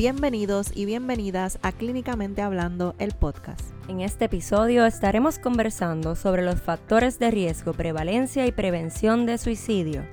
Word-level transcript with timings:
Bienvenidos 0.00 0.68
y 0.74 0.86
bienvenidas 0.86 1.58
a 1.60 1.72
Clínicamente 1.72 2.40
Hablando, 2.40 2.94
el 2.98 3.12
podcast. 3.12 3.60
En 3.86 4.00
este 4.00 4.24
episodio 4.24 4.86
estaremos 4.86 5.38
conversando 5.38 6.16
sobre 6.16 6.42
los 6.42 6.58
factores 6.58 7.18
de 7.18 7.30
riesgo, 7.30 7.74
prevalencia 7.74 8.46
y 8.46 8.52
prevención 8.52 9.26
de 9.26 9.36
suicidio. 9.36 10.06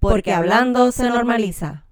Porque 0.00 0.32
hablando 0.32 0.90
se 0.90 1.08
normaliza. 1.08 1.84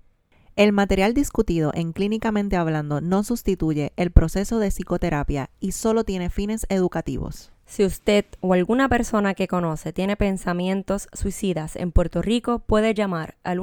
El 0.56 0.72
material 0.72 1.14
discutido 1.14 1.70
en 1.74 1.92
Clínicamente 1.92 2.56
Hablando 2.56 3.00
no 3.00 3.22
sustituye 3.22 3.92
el 3.94 4.10
proceso 4.10 4.58
de 4.58 4.72
psicoterapia 4.72 5.48
y 5.60 5.70
solo 5.70 6.02
tiene 6.02 6.30
fines 6.30 6.66
educativos. 6.68 7.52
Si 7.66 7.84
usted 7.84 8.24
o 8.40 8.52
alguna 8.52 8.88
persona 8.88 9.34
que 9.34 9.46
conoce 9.46 9.92
tiene 9.92 10.16
pensamientos 10.16 11.06
suicidas 11.12 11.76
en 11.76 11.92
Puerto 11.92 12.20
Rico, 12.20 12.58
puede 12.58 12.94
llamar 12.94 13.36
al 13.44 13.60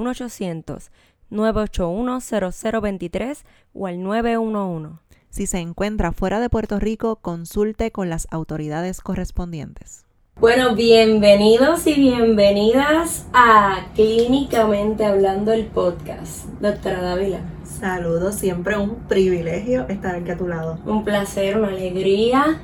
1-800-981-0023 1.31 3.43
o 3.73 3.87
al 3.87 4.01
911. 4.01 4.99
Si 5.29 5.47
se 5.47 5.57
encuentra 5.59 6.13
fuera 6.13 6.39
de 6.39 6.49
Puerto 6.49 6.79
Rico, 6.79 7.17
consulte 7.17 7.91
con 7.91 8.09
las 8.09 8.27
autoridades 8.31 9.01
correspondientes. 9.01 10.05
Bueno, 10.37 10.75
bienvenidos 10.75 11.87
y 11.87 11.93
bienvenidas 11.93 13.25
a 13.33 13.87
Clínicamente 13.95 15.05
Hablando 15.05 15.53
el 15.53 15.65
podcast. 15.65 16.45
Doctora 16.61 17.01
Dávila. 17.01 17.39
Saludos, 17.63 18.35
siempre 18.35 18.77
un 18.77 18.95
privilegio 19.07 19.87
estar 19.87 20.15
aquí 20.15 20.31
a 20.31 20.37
tu 20.37 20.47
lado. 20.47 20.79
Un 20.85 21.03
placer, 21.03 21.57
una 21.57 21.69
alegría. 21.69 22.61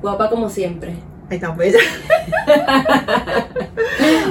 Guapa 0.00 0.30
como 0.30 0.48
siempre. 0.48 0.94
Ahí 1.30 1.40
tan 1.40 1.56
bella. 1.56 1.78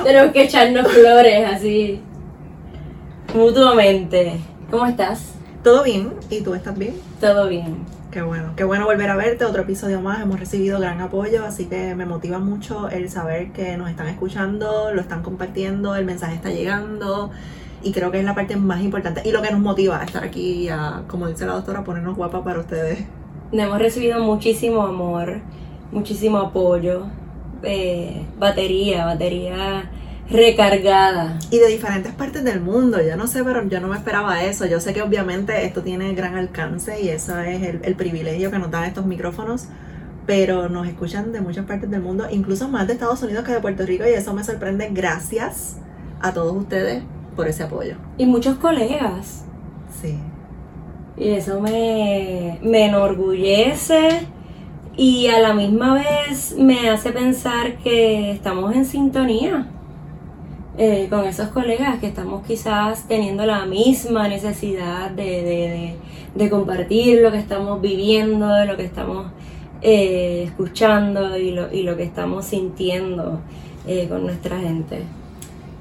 Tenemos 0.04 0.32
que 0.32 0.44
echarnos 0.44 0.92
flores 0.92 1.46
así 1.50 2.02
mutuamente. 3.36 4.40
¿Cómo 4.72 4.86
estás? 4.86 5.34
¿Todo 5.64 5.84
bien? 5.84 6.14
¿Y 6.30 6.42
tú 6.42 6.54
estás 6.54 6.78
bien? 6.78 6.96
Todo 7.20 7.48
bien. 7.50 7.86
Qué 8.12 8.22
bueno, 8.22 8.54
qué 8.56 8.64
bueno 8.64 8.86
volver 8.86 9.10
a 9.10 9.18
verte, 9.18 9.44
otro 9.44 9.64
episodio 9.64 10.00
más, 10.00 10.22
hemos 10.22 10.40
recibido 10.40 10.80
gran 10.80 11.02
apoyo, 11.02 11.44
así 11.44 11.66
que 11.66 11.96
me 11.96 12.06
motiva 12.06 12.40
mucho 12.40 12.88
el 12.88 13.10
saber 13.10 13.52
que 13.52 13.76
nos 13.76 13.90
están 13.90 14.08
escuchando, 14.08 14.94
lo 14.94 15.02
están 15.02 15.22
compartiendo, 15.22 15.98
el 15.98 16.06
mensaje 16.06 16.36
está 16.36 16.50
llegando 16.50 17.30
y 17.84 17.92
creo 17.92 18.12
que 18.12 18.20
es 18.20 18.26
la 18.26 18.34
parte 18.34 18.56
más 18.56 18.82
importante 18.82 19.22
y 19.26 19.32
lo 19.34 19.42
que 19.42 19.52
nos 19.52 19.60
motiva 19.60 20.00
a 20.00 20.06
estar 20.06 20.24
aquí, 20.24 20.70
a, 20.70 21.04
como 21.10 21.28
dice 21.28 21.46
la 21.46 21.56
doctora, 21.56 21.84
ponernos 21.84 22.16
guapa 22.16 22.42
para 22.42 22.62
ustedes. 22.62 23.04
Hemos 23.52 23.80
recibido 23.80 24.24
muchísimo 24.24 24.84
amor, 24.84 25.42
muchísimo 25.92 26.38
apoyo, 26.38 27.08
eh, 27.64 28.26
batería, 28.40 29.06
batería 29.06 29.92
recargada. 30.30 31.38
Y 31.52 31.60
de 31.60 31.68
diferentes 31.68 32.14
partes 32.14 32.44
del 32.44 32.62
mundo, 32.62 33.02
yo 33.02 33.16
no 33.16 33.28
sé, 33.28 33.44
pero 33.44 33.68
yo 33.68 33.80
no 33.80 33.88
me 33.88 33.98
esperaba 33.98 34.44
eso. 34.44 34.66
Yo 34.66 34.80
sé 34.80 34.94
que 34.94 35.02
obviamente 35.02 35.66
esto 35.66 35.82
tiene 35.82 36.14
gran 36.14 36.36
alcance 36.36 37.02
y 37.02 37.10
eso 37.10 37.40
es 37.40 37.64
el, 37.64 37.96
privilegio 37.96 38.52
que 38.52 38.60
nos 38.60 38.72
dan 38.72 38.86
estos 38.86 39.06
micrófonos, 39.06 39.68
pero 40.26 40.70
nos 40.70 40.88
escuchan 40.88 41.32
de 41.32 41.42
muchas 41.42 41.66
partes 41.66 41.90
del 41.90 42.02
mundo, 42.02 42.26
incluso 42.30 42.68
más 42.70 42.88
de 42.88 42.94
Estados 42.94 43.22
Unidos 43.22 43.46
que 43.46 43.52
de 43.52 43.60
Puerto 43.60 43.86
Rico 43.86 44.04
y 44.06 44.14
eso 44.14 44.34
me 44.34 44.44
sorprende. 44.44 44.90
Gracias 44.92 45.78
a 46.22 46.34
todos 46.34 46.56
ustedes 46.56 47.04
por 47.36 47.48
ese 47.48 47.64
apoyo. 47.64 47.96
Y 48.18 48.26
muchos 48.26 48.58
colegas. 48.58 49.46
Sí. 50.02 50.18
Y 51.18 51.30
eso 51.30 51.62
me, 51.62 52.60
me 52.62 52.88
enorgullece 52.88 54.28
y 54.98 55.28
a 55.28 55.40
la 55.40 55.54
misma 55.54 55.94
vez 55.94 56.56
me 56.58 56.90
hace 56.90 57.12
pensar 57.12 57.78
que 57.78 58.32
estamos 58.32 58.76
en 58.76 58.86
sintonía 58.86 59.68
eh, 60.78 61.08
con 61.10 61.24
esos 61.24 61.48
colegas 61.50 62.00
que 62.00 62.08
estamos 62.08 62.46
quizás 62.46 63.08
teniendo 63.08 63.46
la 63.46 63.66
misma 63.66 64.28
necesidad 64.28 65.10
de, 65.10 65.96
compartir 66.50 67.22
lo 67.22 67.32
que 67.32 67.38
estamos 67.38 67.82
viviendo, 67.82 68.50
de 68.50 68.66
lo 68.66 68.76
que 68.76 68.84
estamos 68.84 69.28
eh, 69.82 70.44
escuchando 70.44 71.38
y 71.38 71.52
lo, 71.52 71.72
y 71.72 71.84
lo, 71.84 71.96
que 71.96 72.04
estamos 72.04 72.44
sintiendo 72.44 73.40
eh, 73.88 74.10
con 74.10 74.24
nuestra 74.24 74.60
gente. 74.60 75.04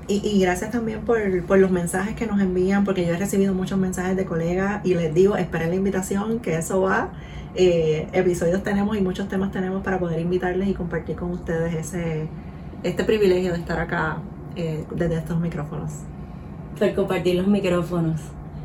Y, 0.07 0.39
gracias 0.39 0.71
también 0.71 1.01
por, 1.01 1.19
los 1.59 1.71
mensajes 1.73 2.15
que 2.15 2.27
nos 2.27 2.41
envían, 2.41 2.85
porque 2.85 3.05
yo 3.05 3.15
he 3.15 3.17
recibido 3.17 3.53
muchos 3.53 3.79
mensajes 3.79 4.17
de 4.17 4.25
colegas 4.27 4.85
y 4.85 4.95
les 4.95 5.13
digo, 5.13 5.37
esperen 5.37 5.71
la 5.71 5.77
invitación, 5.77 6.39
que 6.39 6.57
eso 6.57 6.83
va. 6.83 7.11
episodios 7.57 8.63
tenemos 8.63 8.97
y 8.97 9.01
muchos 9.01 9.29
temas 9.29 9.51
tenemos 9.51 9.83
para 9.83 9.99
poder 9.99 10.21
invitarles 10.21 10.69
y 10.69 10.75
compartir 10.75 11.17
con 11.17 11.33
ustedes 11.33 11.75
ese, 11.75 12.29
este 12.85 13.03
privilegio 13.03 13.53
de 13.53 13.59
estar 13.59 13.81
acá 13.81 14.19
eh, 14.57 14.85
desde 14.91 15.17
estos 15.17 15.41
micrófonos. 15.41 15.93
Por 16.79 16.95
compartir 16.95 17.37
los 17.37 17.47
micrófonos. 17.47 18.21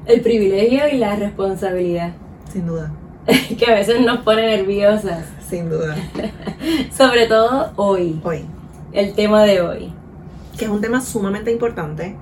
El 0.06 0.22
privilegio 0.22 0.88
y 0.92 0.98
la 0.98 1.16
responsabilidad. 1.16 2.14
Sin 2.52 2.66
duda. 2.66 2.92
que 3.58 3.72
a 3.72 3.76
veces 3.76 4.02
nos 4.02 4.20
pone 4.20 4.46
nerviosas. 4.46 5.26
Sin 5.48 5.70
duda. 5.70 5.96
Sobre 6.92 7.28
todo 7.28 7.72
hoy. 7.76 8.20
Hoy. 8.24 8.46
El 8.92 9.14
tema 9.14 9.44
de 9.44 9.62
hoy. 9.62 9.94
Que 10.58 10.66
es 10.66 10.72
un 10.72 10.82
tema 10.82 11.02
sumamente 11.02 11.52
importante, 11.52 12.16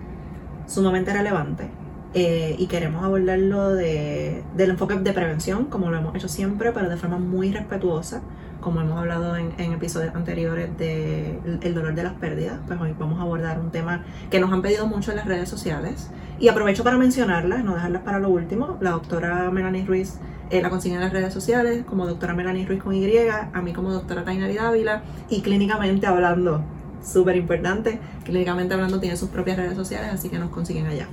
sumamente 0.68 1.14
relevante. 1.14 1.70
Eh, 2.14 2.56
y 2.58 2.68
queremos 2.68 3.04
abordarlo 3.04 3.74
de, 3.74 4.44
del 4.56 4.72
enfoque 4.72 4.96
de 4.96 5.14
prevención, 5.14 5.66
como 5.66 5.90
lo 5.92 5.98
hemos 5.98 6.16
hecho 6.16 6.28
siempre, 6.28 6.72
pero 6.72 6.90
de 6.90 6.98
forma 6.98 7.18
muy 7.18 7.52
respetuosa, 7.52 8.22
como 8.62 8.82
hemos 8.82 8.98
hablado 8.98 9.36
en, 9.36 9.54
episodios 9.74 10.16
anteriores 10.16 10.78
del 10.78 11.60
el 11.62 11.74
dolor 11.74 11.96
de 11.96 12.04
las 12.04 12.14
pérdidas, 12.14 12.60
pues 12.68 12.80
hoy 12.80 12.96
vamos 12.98 13.20
a 13.20 13.24
abordar 13.24 13.60
un 13.60 13.72
tema 13.72 14.04
que 14.30 14.40
nos 14.40 14.52
han 14.52 14.62
pedido 14.62 14.88
mucho 14.88 15.12
en 15.12 15.18
las 15.18 15.26
redes 15.26 15.50
sociales. 15.50 16.12
Y 16.40 16.50
aprovecho 16.50 16.84
para 16.84 16.98
mencionarlas, 16.98 17.64
no 17.64 17.74
dejarlas 17.74 18.04
para 18.04 18.20
lo 18.20 18.30
último. 18.30 18.78
La 18.82 18.92
doctora 18.92 19.50
Melanie 19.52 19.86
Ruiz 19.86 20.20
eh, 20.50 20.62
la 20.62 20.70
consigna 20.70 20.98
en 20.98 21.04
las 21.04 21.12
redes 21.12 21.34
sociales 21.34 21.84
como 21.86 22.06
doctora 22.06 22.34
Melanie 22.34 22.66
Ruiz 22.66 22.82
con 22.82 22.94
Y, 22.94 23.06
a 23.28 23.62
mí 23.62 23.74
como 23.74 23.92
doctora 23.92 24.24
Tainari 24.24 24.56
Dávila 24.56 25.04
y 25.30 25.42
clínicamente 25.42 26.08
hablando, 26.08 26.64
súper 27.04 27.36
importante, 27.36 28.00
clínicamente 28.24 28.74
hablando 28.74 29.00
tiene 29.00 29.18
sus 29.18 29.30
propias 29.30 29.58
redes 29.58 29.76
sociales, 29.76 30.10
así 30.14 30.30
que 30.30 30.40
nos 30.40 30.50
consiguen 30.50 30.86
allá. 30.86 31.08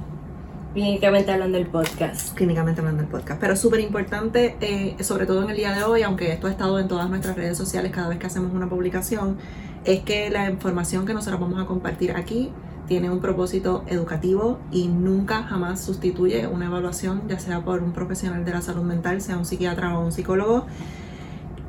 Clínicamente 0.75 1.31
hablando 1.31 1.57
del 1.57 1.69
podcast. 1.69 2.35
Clínicamente 2.35 2.81
hablando 2.81 3.03
del 3.03 3.11
podcast. 3.11 3.41
Pero 3.41 3.55
súper 3.55 3.79
importante, 3.79 4.57
eh, 4.61 4.97
sobre 5.05 5.25
todo 5.25 5.45
en 5.45 5.51
el 5.51 5.57
día 5.57 5.73
de 5.73 5.85
hoy, 5.85 6.03
aunque 6.03 6.33
esto 6.33 6.49
ha 6.49 6.51
estado 6.51 6.81
en 6.81 6.89
todas 6.89 7.09
nuestras 7.09 7.37
redes 7.37 7.57
sociales 7.57 7.93
cada 7.93 8.09
vez 8.09 8.19
que 8.19 8.27
hacemos 8.27 8.53
una 8.53 8.69
publicación, 8.69 9.39
es 9.85 10.01
que 10.01 10.31
la 10.31 10.51
información 10.51 11.07
que 11.07 11.15
nosotros 11.15 11.41
vamos 11.41 11.63
a 11.63 11.67
compartir 11.67 12.11
aquí 12.11 12.51
tiene 12.89 13.09
un 13.09 13.21
propósito 13.21 13.85
educativo 13.87 14.59
y 14.73 14.89
nunca 14.89 15.45
jamás 15.45 15.81
sustituye 15.81 16.49
una 16.49 16.67
evaluación, 16.67 17.23
ya 17.29 17.39
sea 17.39 17.65
por 17.65 17.81
un 17.81 17.93
profesional 17.93 18.45
de 18.45 18.51
la 18.51 18.61
salud 18.61 18.83
mental, 18.83 19.21
sea 19.21 19.39
un 19.39 19.47
psiquiatra 19.47 19.97
o 19.97 20.05
un 20.05 20.11
psicólogo 20.11 20.67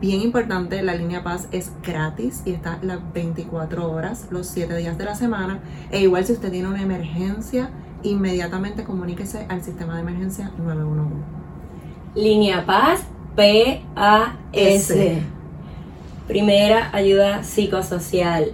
Bien 0.00 0.20
importante, 0.22 0.82
la 0.82 0.94
línea 0.94 1.22
Paz 1.22 1.46
es 1.52 1.70
gratis 1.84 2.42
y 2.46 2.52
está 2.52 2.78
las 2.82 2.98
24 3.12 3.92
horas, 3.92 4.26
los 4.30 4.46
7 4.48 4.74
días 4.76 4.98
de 4.98 5.04
la 5.04 5.14
semana. 5.14 5.60
E 5.90 6.00
igual 6.00 6.24
si 6.24 6.32
usted 6.32 6.50
tiene 6.50 6.68
una 6.68 6.82
emergencia, 6.82 7.70
inmediatamente 8.02 8.84
comuníquese 8.84 9.46
al 9.48 9.62
sistema 9.62 9.94
de 9.94 10.00
emergencia 10.00 10.52
911. 10.58 11.14
Línea 12.14 12.66
Paz, 12.66 13.04
PAS. 13.36 14.92
Primera 16.26 16.90
ayuda 16.92 17.42
psicosocial. 17.42 18.52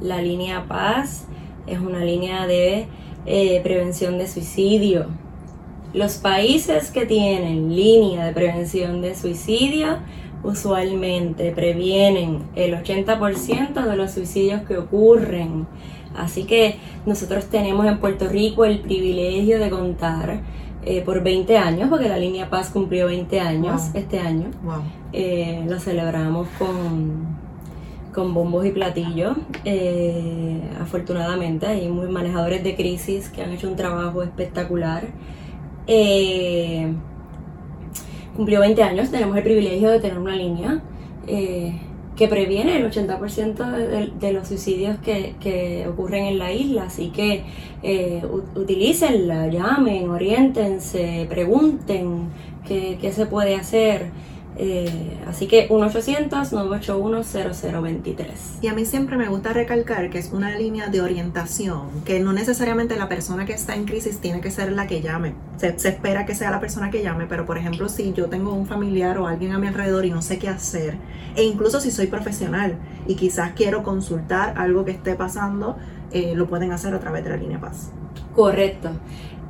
La 0.00 0.20
línea 0.20 0.66
Paz 0.66 1.26
es 1.66 1.78
una 1.78 2.04
línea 2.04 2.46
de 2.46 2.86
eh, 3.26 3.60
prevención 3.62 4.18
de 4.18 4.26
suicidio. 4.26 5.06
Los 5.92 6.16
países 6.16 6.90
que 6.90 7.06
tienen 7.06 7.74
línea 7.74 8.26
de 8.26 8.32
prevención 8.32 9.00
de 9.00 9.14
suicidio 9.14 9.98
usualmente 10.42 11.52
previenen 11.52 12.42
el 12.54 12.74
80% 12.74 13.84
de 13.84 13.96
los 13.96 14.10
suicidios 14.10 14.62
que 14.62 14.76
ocurren 14.76 15.66
Así 16.16 16.44
que 16.44 16.76
nosotros 17.06 17.46
tenemos 17.46 17.86
en 17.86 17.98
Puerto 17.98 18.28
Rico 18.28 18.64
el 18.64 18.80
privilegio 18.80 19.58
de 19.58 19.70
contar 19.70 20.40
eh, 20.84 21.00
por 21.00 21.22
20 21.22 21.56
años, 21.56 21.88
porque 21.88 22.08
la 22.08 22.18
línea 22.18 22.50
Paz 22.50 22.70
cumplió 22.70 23.06
20 23.06 23.40
años 23.40 23.90
este 23.94 24.18
año. 24.20 24.50
Eh, 25.12 25.64
lo 25.66 25.78
celebramos 25.78 26.46
con, 26.58 27.26
con 28.12 28.34
bombos 28.34 28.66
y 28.66 28.70
platillos. 28.70 29.36
Eh, 29.64 30.60
afortunadamente 30.80 31.66
hay 31.66 31.88
muy 31.88 32.08
manejadores 32.08 32.62
de 32.62 32.76
crisis 32.76 33.30
que 33.30 33.42
han 33.42 33.52
hecho 33.52 33.68
un 33.68 33.76
trabajo 33.76 34.22
espectacular. 34.22 35.04
cumplió 38.36 38.60
20 38.60 38.82
años, 38.82 39.10
tenemos 39.10 39.36
el 39.36 39.42
privilegio 39.42 39.90
de 39.90 40.00
tener 40.00 40.18
una 40.18 40.36
línea 40.36 40.82
que 42.16 42.28
previene 42.28 42.76
el 42.76 42.90
80% 42.90 43.70
de, 43.72 44.12
de, 44.18 44.32
los 44.32 44.48
suicidios 44.48 44.98
que, 44.98 45.34
que, 45.40 45.86
ocurren 45.88 46.26
en 46.26 46.38
la 46.38 46.52
isla. 46.52 46.84
Así 46.84 47.08
que 47.08 47.42
eh, 47.82 48.22
utilícenla, 48.54 49.48
llamen, 49.48 50.10
orientense, 50.10 51.26
pregunten 51.28 52.28
qué, 52.66 52.98
qué 53.00 53.12
se 53.12 53.26
puede 53.26 53.56
hacer. 53.56 54.10
Eh, 54.56 55.18
así 55.26 55.48
que 55.48 55.68
1-800-981-0023. 55.68 58.26
Y 58.62 58.68
a 58.68 58.74
mí 58.74 58.84
siempre 58.84 59.16
me 59.16 59.26
gusta 59.28 59.52
recalcar 59.52 60.10
que 60.10 60.18
es 60.18 60.30
una 60.32 60.56
línea 60.56 60.86
de 60.88 61.00
orientación, 61.00 61.88
que 62.04 62.20
no 62.20 62.32
necesariamente 62.32 62.94
la 62.96 63.08
persona 63.08 63.46
que 63.46 63.52
está 63.52 63.74
en 63.74 63.84
crisis 63.84 64.18
tiene 64.18 64.40
que 64.40 64.52
ser 64.52 64.70
la 64.72 64.86
que 64.86 65.00
llame. 65.00 65.34
Se, 65.56 65.76
se, 65.78 65.88
espera 65.88 66.24
que 66.24 66.36
sea 66.36 66.52
la 66.52 66.60
persona 66.60 66.90
que 66.90 67.02
llame, 67.02 67.26
pero 67.26 67.46
por 67.46 67.58
ejemplo, 67.58 67.88
si 67.88 68.12
yo 68.12 68.28
tengo 68.28 68.52
un 68.52 68.66
familiar 68.66 69.18
o 69.18 69.26
alguien 69.26 69.50
a 69.52 69.58
mi 69.58 69.66
alrededor 69.66 70.04
y 70.04 70.10
no 70.10 70.22
sé 70.22 70.38
qué 70.38 70.48
hacer, 70.48 70.98
e 71.34 71.42
incluso 71.42 71.80
si 71.80 71.90
soy 71.90 72.06
profesional 72.06 72.76
y 73.08 73.16
quizás 73.16 73.54
quiero 73.56 73.82
consultar 73.82 74.54
algo 74.56 74.84
que 74.84 74.92
esté 74.92 75.16
pasando, 75.16 75.76
eh, 76.12 76.34
lo 76.36 76.46
pueden 76.46 76.70
hacer 76.70 76.94
a 76.94 77.00
través 77.00 77.24
de 77.24 77.30
la 77.30 77.36
línea 77.36 77.60
Paz. 77.60 77.90
Correcto. 78.34 78.90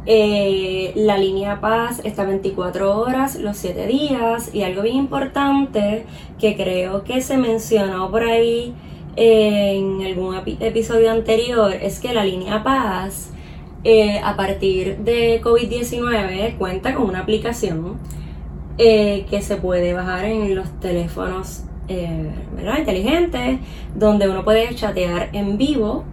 Eh, 0.06 0.92
la 0.96 1.16
línea 1.16 1.60
Paz 1.60 2.02
está 2.04 2.24
24 2.24 2.98
horas, 2.98 3.36
los 3.36 3.56
7 3.56 3.86
días, 3.86 4.54
y 4.54 4.62
algo 4.62 4.82
bien 4.82 4.96
importante 4.96 6.04
que 6.38 6.56
creo 6.56 7.04
que 7.04 7.22
se 7.22 7.38
mencionó 7.38 8.10
por 8.10 8.22
ahí 8.22 8.74
en 9.16 10.02
algún 10.02 10.34
episodio 10.34 11.12
anterior 11.12 11.72
es 11.72 12.00
que 12.00 12.12
la 12.12 12.24
línea 12.24 12.64
Paz 12.64 13.30
eh, 13.84 14.18
a 14.18 14.34
partir 14.36 14.98
de 14.98 15.40
COVID-19 15.40 16.58
cuenta 16.58 16.94
con 16.94 17.04
una 17.06 17.20
aplicación 17.20 17.98
eh, 18.76 19.24
que 19.30 19.40
se 19.40 19.56
puede 19.56 19.94
bajar 19.94 20.24
en 20.24 20.54
los 20.54 20.68
teléfonos 20.80 21.62
inteligentes 21.86 23.60
donde 23.94 24.28
uno 24.28 24.42
puede 24.42 24.74
chatear 24.74 25.28
en 25.32 25.58
vivo 25.58 26.04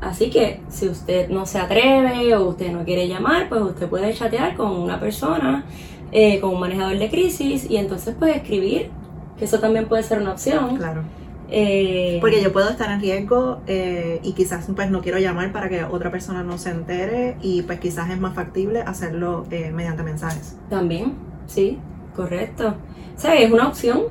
Así 0.00 0.30
que 0.30 0.60
si 0.68 0.88
usted 0.88 1.28
no 1.28 1.44
se 1.44 1.58
atreve 1.58 2.34
o 2.34 2.48
usted 2.48 2.72
no 2.72 2.84
quiere 2.84 3.06
llamar, 3.06 3.48
pues 3.48 3.60
usted 3.60 3.88
puede 3.88 4.14
chatear 4.14 4.56
con 4.56 4.70
una 4.70 4.98
persona, 4.98 5.64
eh, 6.10 6.40
con 6.40 6.54
un 6.54 6.60
manejador 6.60 6.98
de 6.98 7.10
crisis 7.10 7.68
y 7.68 7.76
entonces 7.76 8.14
puede 8.14 8.36
escribir, 8.36 8.90
que 9.38 9.44
eso 9.44 9.58
también 9.60 9.88
puede 9.88 10.02
ser 10.02 10.20
una 10.20 10.32
opción. 10.32 10.76
Claro. 10.76 11.02
Eh, 11.50 12.18
Porque 12.20 12.40
yo 12.40 12.52
puedo 12.52 12.70
estar 12.70 12.90
en 12.92 13.00
riesgo 13.00 13.60
eh, 13.66 14.20
y 14.22 14.32
quizás 14.32 14.68
pues 14.74 14.90
no 14.90 15.02
quiero 15.02 15.18
llamar 15.18 15.52
para 15.52 15.68
que 15.68 15.82
otra 15.84 16.10
persona 16.10 16.44
no 16.44 16.56
se 16.58 16.70
entere 16.70 17.36
y 17.42 17.62
pues 17.62 17.80
quizás 17.80 18.08
es 18.08 18.20
más 18.20 18.34
factible 18.34 18.80
hacerlo 18.80 19.44
mediante 19.50 20.02
mensajes. 20.02 20.56
También, 20.70 21.14
sí, 21.46 21.78
correcto. 22.14 22.76
O 23.16 23.20
sea, 23.20 23.34
es 23.34 23.52
una 23.52 23.68
opción 23.68 24.04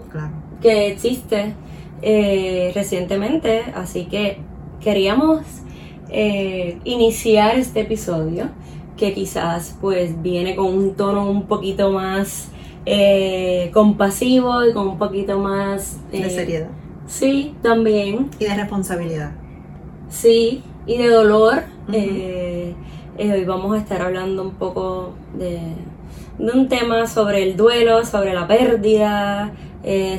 que 0.61 0.87
existe 0.87 1.55
recientemente, 2.75 3.63
así 3.73 4.05
que 4.05 4.39
queríamos 4.81 5.41
eh, 6.11 6.79
iniciar 6.85 7.57
este 7.57 7.81
episodio 7.81 8.49
que 8.97 9.13
quizás 9.13 9.77
pues 9.79 10.21
viene 10.21 10.55
con 10.55 10.73
un 10.73 10.95
tono 10.95 11.29
un 11.29 11.43
poquito 11.43 11.91
más 11.91 12.49
eh, 12.85 13.69
compasivo 13.73 14.65
y 14.65 14.73
con 14.73 14.87
un 14.87 14.97
poquito 14.97 15.37
más 15.37 15.99
de 16.11 16.19
eh, 16.19 16.29
seriedad. 16.29 16.69
Sí, 17.07 17.55
también. 17.61 18.29
Y 18.39 18.45
de 18.45 18.55
responsabilidad. 18.55 19.31
Sí, 20.09 20.63
y 20.87 20.97
de 20.97 21.07
dolor. 21.09 21.63
hoy 21.87 23.45
vamos 23.45 23.75
a 23.75 23.77
estar 23.77 24.01
hablando 24.01 24.41
un 24.41 24.55
poco 24.55 25.13
de, 25.37 25.59
de, 26.39 26.51
un 26.51 26.67
tema 26.67 27.05
sobre 27.05 27.43
el 27.43 27.55
duelo, 27.55 28.03
sobre 28.05 28.33
la 28.33 28.47
pérdida, 28.47 29.53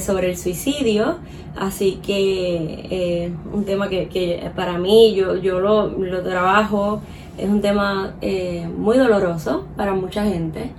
sobre 0.00 0.30
el 0.30 0.36
suicidio. 0.36 1.18
Así 1.56 2.00
que 2.02 2.86
eh, 2.90 3.32
un 3.52 3.64
tema 3.64 3.88
que, 3.88 4.50
para 4.54 4.78
mí 4.78 5.14
yo, 5.14 5.36
yo 5.36 5.60
lo, 5.60 5.88
lo 5.88 6.22
trabajo, 6.22 7.02
es 7.36 7.48
un 7.48 7.60
tema 7.60 8.14
eh, 8.20 8.68
muy 8.76 8.96
doloroso 8.96 9.66
para 9.76 9.92
mucha 9.94 10.24
gente. 10.24 10.70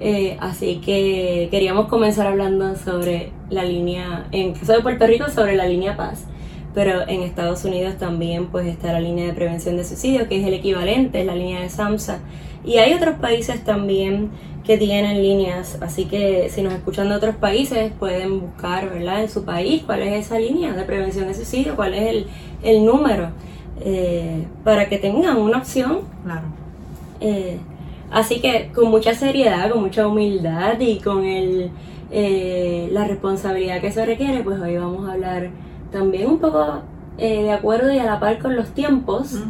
Eh, 0.00 0.36
así 0.40 0.80
que 0.84 1.48
queríamos 1.50 1.88
comenzar 1.88 2.26
hablando 2.26 2.76
sobre 2.76 3.32
la 3.50 3.64
línea, 3.64 4.26
en 4.30 4.52
caso 4.52 4.72
de 4.74 4.80
Puerto 4.80 5.06
Rico, 5.06 5.28
sobre 5.28 5.56
la 5.56 5.66
línea 5.66 5.96
Paz. 5.96 6.24
Pero 6.74 7.08
en 7.08 7.22
Estados 7.22 7.64
Unidos 7.64 7.96
también 7.98 8.46
pues 8.46 8.66
está 8.66 8.92
la 8.92 9.00
línea 9.00 9.26
de 9.26 9.32
prevención 9.32 9.76
de 9.76 9.84
suicidio, 9.84 10.28
que 10.28 10.40
es 10.40 10.46
el 10.46 10.54
equivalente, 10.54 11.20
es 11.20 11.26
la 11.26 11.34
línea 11.34 11.60
de 11.60 11.68
SAMSA. 11.70 12.20
Y 12.68 12.76
hay 12.76 12.92
otros 12.92 13.14
países 13.14 13.64
también 13.64 14.28
que 14.62 14.76
tienen 14.76 15.22
líneas, 15.22 15.78
así 15.80 16.04
que 16.04 16.50
si 16.50 16.60
nos 16.60 16.74
escuchan 16.74 17.08
de 17.08 17.14
otros 17.14 17.34
países 17.36 17.90
pueden 17.98 18.40
buscar 18.40 18.90
¿verdad? 18.90 19.22
en 19.22 19.30
su 19.30 19.46
país 19.46 19.84
cuál 19.86 20.02
es 20.02 20.26
esa 20.26 20.38
línea 20.38 20.74
de 20.74 20.82
prevención 20.82 21.26
de 21.26 21.32
suicidio, 21.32 21.76
cuál 21.76 21.94
es 21.94 22.02
el, 22.02 22.26
el 22.62 22.84
número, 22.84 23.30
eh, 23.80 24.44
para 24.64 24.86
que 24.90 24.98
tengan 24.98 25.38
una 25.38 25.56
opción. 25.56 26.00
Claro. 26.22 26.42
Eh, 27.22 27.56
así 28.10 28.38
que 28.42 28.70
con 28.74 28.90
mucha 28.90 29.14
seriedad, 29.14 29.70
con 29.70 29.80
mucha 29.80 30.06
humildad 30.06 30.78
y 30.78 30.98
con 30.98 31.24
el, 31.24 31.70
eh, 32.10 32.90
la 32.92 33.04
responsabilidad 33.04 33.80
que 33.80 33.86
eso 33.86 34.04
requiere, 34.04 34.42
pues 34.42 34.60
hoy 34.60 34.76
vamos 34.76 35.08
a 35.08 35.12
hablar 35.12 35.48
también 35.90 36.26
un 36.26 36.38
poco 36.38 36.82
de 37.16 37.50
acuerdo 37.50 37.90
y 37.90 37.98
a 37.98 38.04
la 38.04 38.20
par 38.20 38.38
con 38.38 38.54
los 38.54 38.68
tiempos. 38.74 39.42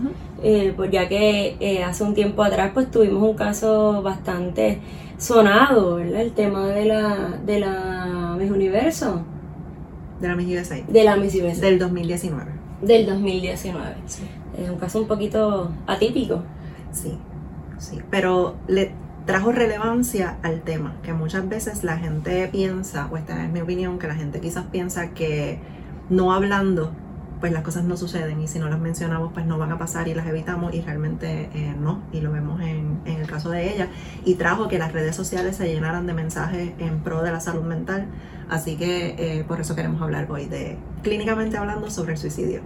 Pues 0.76 0.90
ya 0.90 1.08
que 1.08 1.82
hace 1.85 2.05
un 2.05 2.14
tiempo 2.14 2.43
atrás 2.43 2.70
pues 2.75 2.90
tuvimos 2.90 3.23
un 3.23 3.35
caso 3.35 4.02
bastante 4.02 4.81
sonado, 5.19 5.96
¿verdad? 5.96 6.20
El 6.20 6.32
tema 6.32 6.69
de 6.69 6.85
la, 6.85 7.40
de 7.44 7.61
la 7.61 8.37
Miss 8.38 8.50
Universo. 8.50 9.23
De 10.20 10.29
la 10.29 10.37
Miss 10.37 10.61
USA. 10.61 10.76
De 10.87 11.05
la 11.05 11.17
Miss 11.17 11.35
USA. 11.35 11.61
Del 11.61 11.79
2019. 11.79 12.52
Del 12.82 13.06
2019. 13.06 13.94
Sí. 14.06 14.23
Es 14.56 14.70
un 14.70 14.79
caso 14.79 15.00
un 15.00 15.08
poquito 15.08 15.70
atípico. 15.87 16.43
Sí, 16.93 17.19
sí. 17.79 17.99
Pero 18.11 18.56
le 18.67 18.93
trajo 19.26 19.52
relevancia 19.52 20.38
al 20.43 20.62
tema, 20.62 20.96
que 21.02 21.12
muchas 21.12 21.49
veces 21.49 21.85
la 21.85 21.99
gente 21.99 22.49
piensa, 22.50 23.08
o 23.12 23.17
esta 23.17 23.44
es 23.44 23.50
mi 23.50 23.61
opinión, 23.61 23.99
que 23.99 24.06
la 24.06 24.14
gente 24.14 24.40
quizás 24.40 24.64
piensa 24.73 25.11
que 25.11 25.58
no 26.08 26.32
hablando 26.32 26.93
pues 27.40 27.52
las 27.52 27.62
cosas 27.62 27.85
no 27.85 27.96
suceden 27.96 28.40
y 28.40 28.49
si 28.49 28.58
no 28.58 28.69
las 28.69 28.81
mencionamos 28.81 29.32
pues 29.32 29.46
no 29.46 29.58
van 29.58 29.73
a 29.73 29.79
pasar 29.79 30.08
y 30.08 30.14
las 30.14 30.26
evitamos 30.26 30.75
y 30.75 30.81
realmente 30.81 31.50
eh, 31.55 31.75
no 31.79 32.02
y 32.12 32.20
lo 32.20 32.32
vemos 32.32 32.61
en, 32.61 33.00
en, 33.05 33.20
el 33.20 33.26
caso 33.26 33.50
de 33.50 33.73
ella 33.73 33.88
y 34.25 34.35
trajo 34.35 34.69
que 34.69 34.79
las 34.79 34.93
redes 34.93 35.14
sociales 35.14 35.56
se 35.56 35.73
llenaran 35.73 36.06
de 36.06 36.14
mensajes 36.14 36.73
en 36.79 37.00
pro 37.00 37.23
de 37.23 37.32
la 37.32 37.40
salud 37.40 37.62
mental 37.62 38.06
así 38.49 38.76
que 38.76 39.14
eh, 39.19 39.44
por 39.44 39.61
eso 39.61 39.75
queremos 39.75 40.00
hablar 40.02 40.31
hoy 40.31 40.46
de 40.46 40.79
clínicamente 41.02 41.56
hablando 41.56 41.90
sobre 41.90 42.12
el 42.12 42.19
suicidio 42.19 42.62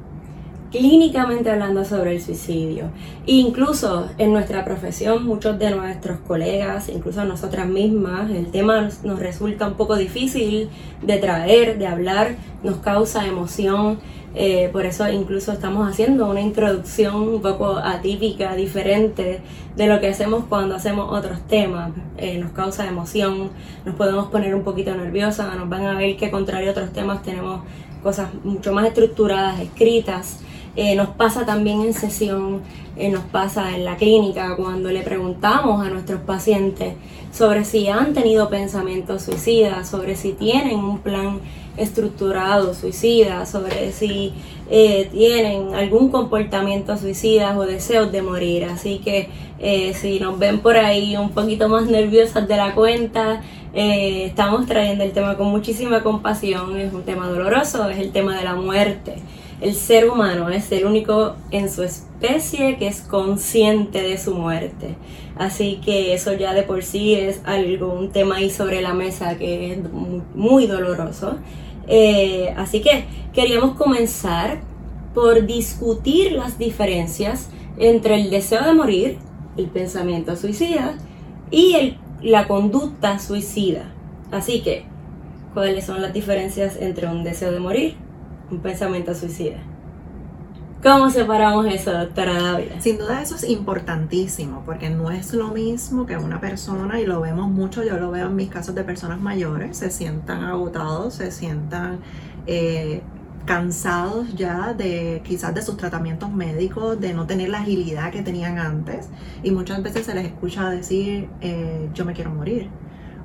clínicamente 0.72 1.50
hablando 1.50 1.84
sobre 1.84 2.14
el 2.14 2.22
suicidio. 2.22 2.90
Incluso 3.26 4.08
en 4.18 4.32
nuestra 4.32 4.64
profesión, 4.64 5.24
muchos 5.24 5.58
de 5.58 5.70
nuestros 5.70 6.18
colegas, 6.20 6.88
incluso 6.88 7.24
nosotras 7.24 7.68
mismas, 7.68 8.30
el 8.30 8.50
tema 8.50 8.88
nos 9.04 9.18
resulta 9.18 9.68
un 9.68 9.74
poco 9.74 9.96
difícil 9.96 10.70
de 11.02 11.18
traer, 11.18 11.78
de 11.78 11.86
hablar, 11.86 12.36
nos 12.64 12.78
causa 12.78 13.26
emoción. 13.26 14.00
Eh, 14.34 14.70
por 14.72 14.86
eso 14.86 15.06
incluso 15.10 15.52
estamos 15.52 15.88
haciendo 15.88 16.30
una 16.30 16.40
introducción 16.40 17.16
un 17.16 17.42
poco 17.42 17.76
atípica, 17.76 18.54
diferente 18.54 19.40
de 19.76 19.86
lo 19.86 20.00
que 20.00 20.08
hacemos 20.08 20.44
cuando 20.48 20.74
hacemos 20.74 21.12
otros 21.12 21.40
temas. 21.46 21.92
Eh, 22.16 22.38
nos 22.38 22.52
causa 22.52 22.86
emoción, 22.86 23.50
nos 23.84 23.94
podemos 23.94 24.28
poner 24.28 24.54
un 24.54 24.62
poquito 24.62 24.94
nerviosas, 24.94 25.54
nos 25.56 25.68
van 25.68 25.84
a 25.84 25.94
ver 25.94 26.16
que 26.16 26.30
contrario 26.30 26.68
a 26.68 26.72
otros 26.72 26.92
temas 26.92 27.22
tenemos 27.22 27.60
cosas 28.02 28.28
mucho 28.42 28.72
más 28.72 28.86
estructuradas, 28.86 29.60
escritas. 29.60 30.40
Eh, 30.74 30.94
nos 30.94 31.08
pasa 31.08 31.44
también 31.44 31.82
en 31.82 31.92
sesión, 31.92 32.62
nos 33.10 33.24
pasa 33.24 33.74
en 33.74 33.84
la 33.84 33.96
clínica 33.96 34.54
cuando 34.56 34.90
le 34.90 35.02
preguntamos 35.02 35.84
a 35.84 35.90
nuestros 35.90 36.20
pacientes 36.20 36.94
sobre 37.32 37.64
si 37.64 37.88
han 37.88 38.12
tenido 38.12 38.50
pensamientos 38.50 39.22
suicidas, 39.22 39.88
sobre 39.88 40.16
si 40.16 40.32
tienen 40.32 40.78
un 40.78 40.98
plan 40.98 41.40
estructurado 41.76 42.74
suicida, 42.74 43.46
sobre 43.46 43.92
si 43.92 44.32
eh, 44.70 45.08
tienen 45.10 45.74
algún 45.74 46.10
comportamiento 46.10 46.96
suicida 46.98 47.56
o 47.56 47.64
deseos 47.64 48.12
de 48.12 48.22
morir. 48.22 48.64
Así 48.64 48.98
que 48.98 49.30
eh, 49.58 49.94
si 49.94 50.20
nos 50.20 50.38
ven 50.38 50.60
por 50.60 50.76
ahí 50.76 51.16
un 51.16 51.30
poquito 51.30 51.68
más 51.68 51.86
nerviosas 51.86 52.46
de 52.46 52.56
la 52.56 52.74
cuenta, 52.74 53.42
eh, 53.74 54.26
estamos 54.26 54.66
trayendo 54.66 55.04
el 55.04 55.12
tema 55.12 55.36
con 55.36 55.48
muchísima 55.48 56.02
compasión. 56.02 56.76
Es 56.76 56.92
un 56.92 57.02
tema 57.02 57.28
doloroso, 57.28 57.88
es 57.88 57.98
el 57.98 58.12
tema 58.12 58.36
de 58.36 58.44
la 58.44 58.54
muerte. 58.54 59.14
El 59.62 59.76
ser 59.76 60.10
humano 60.10 60.48
es 60.48 60.72
el 60.72 60.84
único 60.86 61.36
en 61.52 61.70
su 61.70 61.84
especie 61.84 62.78
que 62.78 62.88
es 62.88 63.00
consciente 63.00 64.02
de 64.02 64.18
su 64.18 64.34
muerte. 64.34 64.96
Así 65.38 65.80
que 65.84 66.14
eso 66.14 66.32
ya 66.32 66.52
de 66.52 66.64
por 66.64 66.82
sí 66.82 67.14
es 67.14 67.40
algo, 67.44 67.92
un 67.92 68.10
tema 68.10 68.38
ahí 68.38 68.50
sobre 68.50 68.82
la 68.82 68.92
mesa 68.92 69.38
que 69.38 69.72
es 69.72 69.78
muy, 70.34 70.66
doloroso. 70.66 71.36
Eh, 71.86 72.52
así 72.56 72.80
que 72.80 73.04
queríamos 73.32 73.76
comenzar 73.76 74.62
por 75.14 75.46
discutir 75.46 76.32
las 76.32 76.58
diferencias 76.58 77.48
entre 77.78 78.16
el 78.16 78.30
deseo 78.30 78.64
de 78.64 78.74
morir, 78.74 79.18
el 79.56 79.66
pensamiento 79.66 80.34
suicida 80.34 80.98
y 81.52 81.98
la 82.20 82.48
conducta 82.48 83.20
suicida. 83.20 83.94
Así 84.32 84.60
que, 84.62 84.86
¿cuáles 85.54 85.86
son 85.86 86.02
las 86.02 86.12
diferencias 86.12 86.76
entre 86.80 87.06
un 87.06 87.22
deseo 87.22 87.52
de 87.52 87.60
morir 87.60 87.94
un 88.52 88.60
pensamiento 88.60 89.14
suicida. 89.14 89.56
¿Cómo 90.82 91.10
separamos 91.10 91.66
eso, 91.66 91.92
doctora 91.92 92.42
Dávila? 92.42 92.80
Sin 92.80 92.98
duda 92.98 93.22
eso 93.22 93.36
es 93.36 93.48
importantísimo, 93.48 94.62
porque 94.66 94.90
no 94.90 95.10
es 95.10 95.32
lo 95.32 95.48
mismo 95.48 96.06
que 96.06 96.16
una 96.16 96.40
persona, 96.40 97.00
y 97.00 97.06
lo 97.06 97.20
vemos 97.20 97.48
mucho, 97.48 97.84
yo 97.84 97.98
lo 97.98 98.10
veo 98.10 98.26
en 98.26 98.36
mis 98.36 98.48
casos 98.48 98.74
de 98.74 98.82
personas 98.82 99.20
mayores, 99.20 99.76
se 99.76 99.90
sientan 99.90 100.42
agotados, 100.42 101.14
se 101.14 101.30
sientan 101.30 102.00
eh, 102.48 103.00
cansados 103.46 104.34
ya 104.34 104.74
de 104.74 105.22
quizás 105.24 105.54
de 105.54 105.62
sus 105.62 105.76
tratamientos 105.76 106.32
médicos, 106.32 107.00
de 107.00 107.14
no 107.14 107.26
tener 107.26 107.50
la 107.50 107.58
agilidad 107.60 108.10
que 108.10 108.22
tenían 108.22 108.58
antes, 108.58 109.08
y 109.44 109.52
muchas 109.52 109.84
veces 109.84 110.04
se 110.04 110.14
les 110.16 110.26
escucha 110.26 110.68
decir, 110.68 111.28
eh, 111.40 111.88
yo 111.94 112.04
me 112.04 112.12
quiero 112.12 112.30
morir, 112.30 112.68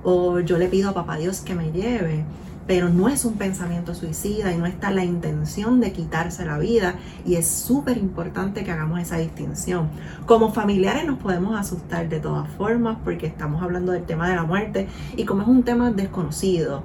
o 0.03 0.39
yo 0.41 0.59
le 0.59 0.67
pido 0.67 0.91
a 0.91 0.93
papá 0.93 1.17
Dios 1.17 1.41
que 1.41 1.55
me 1.55 1.71
lleve 1.71 2.23
pero 2.67 2.89
no 2.89 3.07
es 3.07 3.23
un 3.23 3.35
pensamiento 3.35 3.95
suicida 3.95 4.51
y 4.51 4.57
no 4.57 4.65
está 4.65 4.91
la 4.91 5.05
intención 5.05 5.79
de 5.79 5.93
quitarse 5.93 6.45
la 6.45 6.57
vida 6.57 6.95
y 7.25 7.35
es 7.35 7.47
súper 7.47 7.97
importante 7.97 8.65
que 8.65 8.71
hagamos 8.71 8.99
esa 8.99 9.17
distinción. 9.17 9.87
Como 10.25 10.51
familiares 10.51 11.05
nos 11.05 11.17
podemos 11.17 11.57
asustar 11.57 12.09
de 12.09 12.19
todas 12.19 12.49
formas 12.51 12.97
porque 13.05 13.25
estamos 13.25 13.63
hablando 13.63 13.93
del 13.93 14.03
tema 14.03 14.29
de 14.29 14.35
la 14.35 14.43
muerte 14.43 14.89
y 15.15 15.23
como 15.23 15.43
es 15.43 15.47
un 15.47 15.63
tema 15.63 15.91
desconocido, 15.91 16.83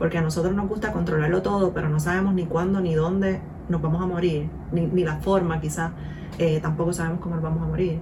porque 0.00 0.18
a 0.18 0.20
nosotros 0.20 0.52
nos 0.52 0.68
gusta 0.68 0.92
controlarlo 0.92 1.42
todo, 1.42 1.72
pero 1.72 1.88
no 1.88 2.00
sabemos 2.00 2.34
ni 2.34 2.46
cuándo 2.46 2.80
ni 2.80 2.94
dónde 2.94 3.40
nos 3.68 3.80
vamos 3.80 4.02
a 4.02 4.06
morir, 4.06 4.50
ni, 4.72 5.04
la 5.04 5.18
forma 5.18 5.60
quizás, 5.60 5.92
eh, 6.38 6.58
tampoco 6.60 6.92
sabemos 6.92 7.20
cómo 7.20 7.36
nos 7.36 7.44
vamos 7.44 7.62
a 7.62 7.66
morir. 7.66 8.00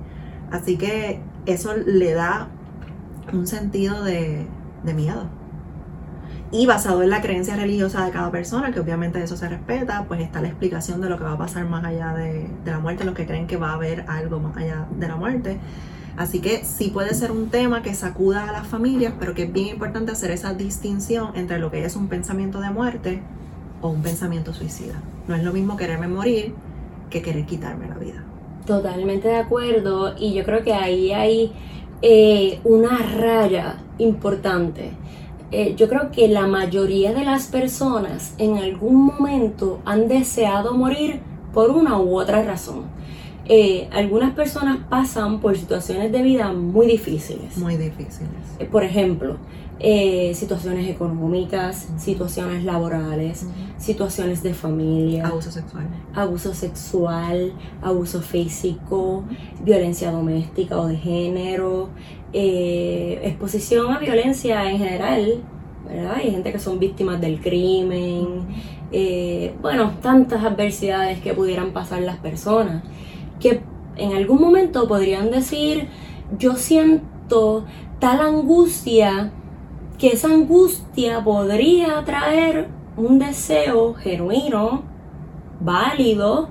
Así 0.51 0.79
que 0.79 1.21
eso 1.45 1.75
le 1.77 2.15
da 2.15 2.49
un 3.35 3.47
sentido 3.47 4.03
de 4.03 4.47
miedo 4.83 5.27
y 6.51 6.67
basado 6.67 7.03
en 7.03 7.11
la 7.11 7.21
creencia 7.21 7.57
religiosa 7.57 8.05
de 8.07 8.11
cada 8.11 8.31
persona, 8.31 8.73
que 8.73 8.81
obviamente 8.81 9.23
eso 9.23 9.37
se 9.37 9.49
respeta, 9.49 10.05
pues 10.09 10.21
está 10.21 10.41
la 10.41 10.49
explicación 10.49 11.01
de 11.01 11.11
lo 11.11 11.19
que 11.19 11.25
va 11.25 11.33
a 11.33 11.39
pasar 11.39 11.67
más 11.67 11.85
allá 11.85 12.15
de, 12.15 12.49
la 12.65 12.79
muerte, 12.79 13.05
los 13.05 13.15
que 13.15 13.27
creen 13.27 13.47
que 13.47 13.57
va 13.57 13.71
a 13.71 13.75
haber 13.75 14.05
algo 14.09 14.41
más 14.41 14.57
allá 14.57 14.87
de 14.99 15.09
la 15.09 15.17
muerte. 15.17 15.59
Así 16.17 16.41
que 16.41 16.65
sí 16.65 16.91
puede 16.91 17.15
ser 17.15 17.31
un 17.31 17.49
tema 17.51 17.83
que 17.83 17.95
sacuda 17.95 18.49
a 18.49 18.53
las 18.53 18.67
familias, 18.67 19.13
pero 19.21 19.35
que 19.35 19.45
es 19.45 19.53
bien 19.53 19.69
importante 19.69 20.11
hacer 20.11 20.31
esa 20.31 20.55
distinción 20.55 21.33
entre 21.35 21.59
lo 21.59 21.71
que 21.71 21.85
es 21.85 21.97
un 21.97 22.09
pensamiento 22.09 22.61
de 22.61 22.71
muerte 22.71 23.23
o 23.83 23.91
un 23.91 24.03
pensamiento 24.03 24.53
suicida. 24.55 24.95
No 25.29 25.35
es 25.35 25.45
lo 25.45 25.53
mismo 25.53 25.77
quererme 25.77 26.09
morir 26.09 26.55
que 27.11 27.23
querer 27.23 27.45
quitarme 27.45 27.89
la 27.89 27.97
vida. 27.97 28.25
Totalmente 28.67 29.29
de 29.29 29.37
acuerdo, 29.37 30.15
y 30.19 30.35
yo 30.35 30.45
creo 30.45 30.63
que 30.63 30.75
ahí 30.75 31.13
hay 31.13 31.53
eh, 32.03 32.61
una 32.65 32.99
raya 32.99 33.77
importante 33.99 34.93
eh, 35.51 35.75
yo 35.77 35.89
creo 35.89 36.11
que 36.11 36.29
la 36.29 36.47
mayoría 36.47 37.15
de 37.15 37.25
las 37.25 37.47
personas 37.47 38.35
en 38.39 38.59
algún 38.59 39.07
momento 39.07 39.81
han 39.85 40.07
deseado 40.09 40.75
morir 40.75 41.21
por 41.55 41.71
una 41.71 41.99
u 41.99 42.19
otra 42.19 42.43
razón. 42.43 42.85
Eh, 43.47 43.89
algunas 43.93 44.35
personas 44.35 44.79
pasan 44.91 45.41
por 45.41 45.57
situaciones 45.57 46.13
de 46.13 46.23
vida 46.23 46.53
muy 46.53 46.87
difíciles. 46.87 47.57
Muy 47.57 47.79
difíciles. 47.79 48.29
Eh, 48.59 48.67
por 48.67 48.85
ejemplo, 48.85 49.39
situaciones 50.35 50.89
económicas, 50.89 51.89
situaciones 51.99 52.65
laborales, 52.65 53.47
situaciones 53.77 54.43
de 54.43 54.53
familia. 54.55 55.29
Abuso 55.29 55.51
sexual. 55.51 55.87
Abuso 56.15 56.55
sexual, 56.55 57.53
abuso 57.81 58.21
físico, 58.21 59.25
violencia 59.63 60.11
doméstica 60.11 60.79
o 60.79 60.87
de 60.87 60.97
género, 60.97 61.91
eh, 62.33 63.21
exposición 63.25 63.93
a 63.93 63.99
violencia 63.99 64.71
en 64.71 64.79
general, 64.79 65.43
¿verdad? 65.89 66.15
Hay 66.17 66.31
gente 66.31 66.53
que 66.53 66.59
son 66.59 66.79
víctimas 66.79 67.21
del 67.21 67.41
crimen, 67.41 68.47
eh, 68.93 69.55
bueno, 69.63 69.93
tantas 70.03 70.45
adversidades 70.45 71.21
que 71.21 71.35
pudieran 71.35 71.73
pasar 71.73 72.03
las 72.03 72.17
personas, 72.17 72.83
que 73.41 73.63
en 73.97 74.13
algún 74.13 74.41
momento 74.41 74.87
podrían 74.89 75.31
decir, 75.31 75.89
yo 76.39 76.57
siento 76.57 77.65
tal 77.99 78.21
angustia, 78.21 79.33
que 79.99 80.09
esa 80.09 80.29
angustia 80.29 81.23
podría 81.25 82.05
traer 82.05 82.69
un 82.97 83.19
deseo 83.19 83.95
genuino, 83.95 84.83
válido, 85.61 86.49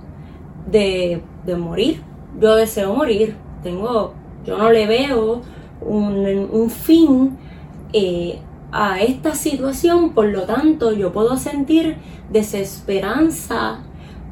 de, 0.70 1.22
de 1.46 1.56
morir. 1.56 2.02
Yo 2.40 2.56
deseo 2.56 2.94
morir, 2.94 3.36
tengo, 3.64 4.14
yo 4.46 4.58
no 4.58 4.72
le 4.72 4.86
veo 4.86 5.42
un, 5.82 6.70
fin 6.70 7.38
eh, 7.94 8.40
a 8.72 9.02
esta 9.02 9.34
situación, 9.34 10.12
por 10.12 10.28
lo 10.28 10.44
tanto 10.44 10.92
yo 10.92 11.12
puedo 11.12 11.38
sentir 11.38 11.98
desesperanza 12.30 13.80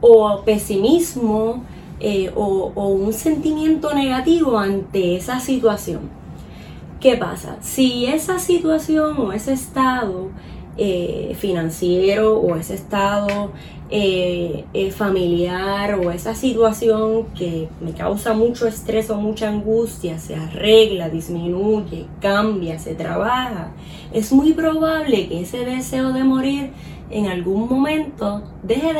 o 0.02 0.42
pesimismo 0.44 1.64
eh, 2.00 2.32
o, 2.36 2.72
un 2.76 3.14
sentimiento 3.14 3.94
negativo 3.94 4.58
ante 4.58 5.16
esa 5.16 5.40
situación. 5.40 6.02
¿Qué 7.06 7.18
pasa? 7.18 7.58
Si 7.62 8.08
esa 8.08 8.40
situación 8.40 9.16
o 9.20 9.32
ese 9.32 9.54
estado 9.54 10.32
eh, 10.76 11.36
financiero 11.38 12.40
o 12.40 12.56
ese 12.56 12.74
estado 12.74 13.52
eh, 13.92 14.66
eh, 14.74 14.90
familiar 14.90 16.00
o 16.00 16.10
esa 16.10 16.34
situación 16.34 17.28
que 17.38 17.70
me 17.80 17.92
causa 17.92 18.34
mucho 18.34 18.66
estrés 18.66 19.12
o 19.12 19.18
mucha 19.22 19.50
angustia 19.50 20.18
se 20.18 20.34
arregla, 20.34 21.10
disminuye, 21.10 22.08
cambia, 22.20 22.80
se 22.80 22.96
trabaja, 22.96 23.72
es 24.12 24.32
muy 24.32 24.54
probable 24.54 25.28
que 25.28 25.42
ese 25.42 25.60
deseo 25.60 26.12
de 26.12 26.24
morir 26.24 26.72
en 27.12 27.28
algún 27.28 27.70
momento 27.70 28.42
deje 28.64 28.94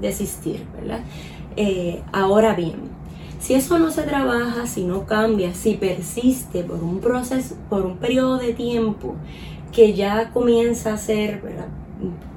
de 0.00 0.08
existir, 0.08 0.66
¿verdad? 0.80 1.04
Ahora 2.10 2.54
bien, 2.54 2.90
si 3.38 3.54
eso 3.54 3.78
no 3.78 3.90
se 3.90 4.02
trabaja, 4.02 4.66
si 4.66 4.84
no 4.84 5.06
cambia, 5.06 5.54
si 5.54 5.74
persiste 5.74 6.62
por 6.64 6.82
un 6.82 7.00
proceso, 7.00 7.56
por 7.68 7.84
un 7.84 7.98
periodo 7.98 8.38
de 8.38 8.54
tiempo 8.54 9.14
que 9.72 9.94
ya 9.94 10.30
comienza 10.30 10.94
a 10.94 10.96
ser 10.96 11.42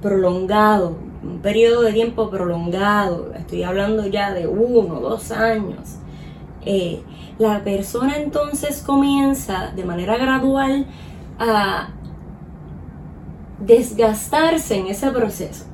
prolongado, 0.01 0.97
un 1.23 1.39
periodo 1.39 1.81
de 1.81 1.93
tiempo 1.93 2.29
prolongado, 2.29 3.33
estoy 3.33 3.63
hablando 3.63 4.07
ya 4.07 4.33
de 4.33 4.47
uno, 4.47 4.99
dos 4.99 5.31
años, 5.31 5.97
eh, 6.65 7.01
la 7.37 7.63
persona 7.63 8.17
entonces 8.17 8.83
comienza 8.85 9.71
de 9.75 9.85
manera 9.85 10.17
gradual 10.17 10.85
a 11.39 11.89
desgastarse 13.59 14.77
en 14.77 14.87
ese 14.87 15.09
proceso. 15.11 15.65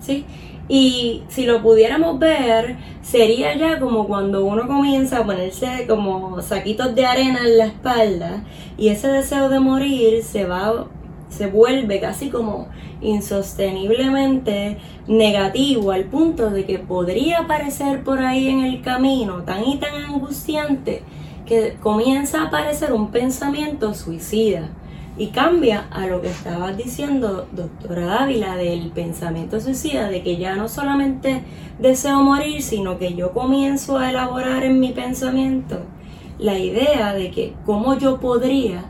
¿sí? 0.00 0.24
Y 0.68 1.22
si 1.28 1.44
lo 1.44 1.62
pudiéramos 1.62 2.18
ver, 2.18 2.76
sería 3.02 3.54
ya 3.56 3.78
como 3.78 4.06
cuando 4.06 4.44
uno 4.44 4.66
comienza 4.66 5.18
a 5.18 5.24
ponerse 5.24 5.86
como 5.86 6.40
saquitos 6.40 6.94
de 6.94 7.04
arena 7.04 7.40
en 7.44 7.58
la 7.58 7.66
espalda 7.66 8.44
y 8.78 8.88
ese 8.88 9.08
deseo 9.08 9.48
de 9.50 9.60
morir 9.60 10.22
se 10.22 10.46
va 10.46 10.86
se 11.28 11.48
vuelve 11.48 12.00
casi 12.00 12.30
como 12.30 12.68
insosteniblemente 13.00 14.78
negativo 15.08 15.90
al 15.90 16.04
punto 16.04 16.50
de 16.50 16.64
que 16.64 16.78
podría 16.78 17.40
aparecer 17.40 18.04
por 18.04 18.20
ahí 18.20 18.48
en 18.48 18.60
el 18.60 18.82
camino 18.82 19.42
tan 19.42 19.66
y 19.66 19.78
tan 19.78 19.96
angustiante 19.96 21.02
que 21.44 21.76
comienza 21.82 22.40
a 22.40 22.46
aparecer 22.46 22.92
un 22.92 23.10
pensamiento 23.10 23.94
suicida 23.94 24.70
y 25.16 25.28
cambia 25.28 25.86
a 25.90 26.06
lo 26.06 26.20
que 26.20 26.28
estabas 26.28 26.76
diciendo, 26.76 27.46
doctora 27.52 28.06
Dávila, 28.06 28.56
del 28.56 28.90
pensamiento 28.90 29.60
suicida, 29.60 30.08
de 30.08 30.22
que 30.22 30.36
ya 30.36 30.56
no 30.56 30.68
solamente 30.68 31.42
deseo 31.78 32.22
morir, 32.22 32.62
sino 32.62 32.98
que 32.98 33.14
yo 33.14 33.32
comienzo 33.32 33.98
a 33.98 34.10
elaborar 34.10 34.64
en 34.64 34.80
mi 34.80 34.92
pensamiento 34.92 35.78
la 36.38 36.58
idea 36.58 37.14
de 37.14 37.30
que 37.30 37.54
cómo 37.64 37.96
yo 37.96 38.18
podría 38.18 38.86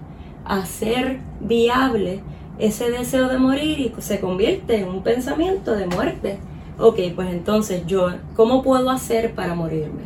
hacer 0.46 1.20
viable 1.40 2.22
ese 2.58 2.90
deseo 2.90 3.28
de 3.28 3.38
morir 3.38 3.80
y 3.80 3.92
se 4.00 4.20
convierte 4.20 4.76
en 4.78 4.88
un 4.88 5.02
pensamiento 5.02 5.74
de 5.74 5.86
muerte. 5.86 6.38
Ok, 6.78 7.00
pues 7.14 7.30
entonces 7.30 7.86
yo, 7.86 8.10
¿cómo 8.34 8.62
puedo 8.62 8.90
hacer 8.90 9.34
para 9.34 9.54
morirme? 9.54 10.02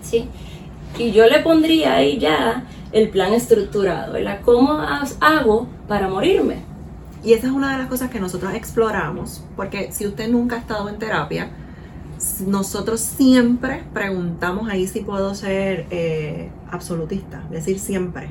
¿Sí? 0.00 0.28
Y 0.98 1.12
yo 1.12 1.26
le 1.26 1.40
pondría 1.40 1.94
ahí 1.94 2.18
ya 2.18 2.64
el 2.92 3.08
plan 3.10 3.32
estructurado, 3.32 4.12
¿verdad? 4.12 4.40
¿Cómo 4.44 4.80
hago 5.20 5.68
para 5.88 6.08
morirme? 6.08 6.64
Y 7.22 7.34
esa 7.34 7.48
es 7.48 7.52
una 7.52 7.72
de 7.72 7.78
las 7.78 7.88
cosas 7.88 8.10
que 8.10 8.18
nosotros 8.18 8.54
exploramos, 8.54 9.44
porque 9.56 9.92
si 9.92 10.06
usted 10.06 10.28
nunca 10.28 10.56
ha 10.56 10.58
estado 10.58 10.88
en 10.88 10.98
terapia, 10.98 11.50
nosotros 12.46 13.00
siempre 13.00 13.84
preguntamos 13.92 14.68
ahí 14.68 14.86
si 14.86 15.00
puedo 15.00 15.34
ser 15.34 15.86
eh, 15.90 16.50
absolutista, 16.70 17.44
decir, 17.50 17.78
siempre 17.78 18.30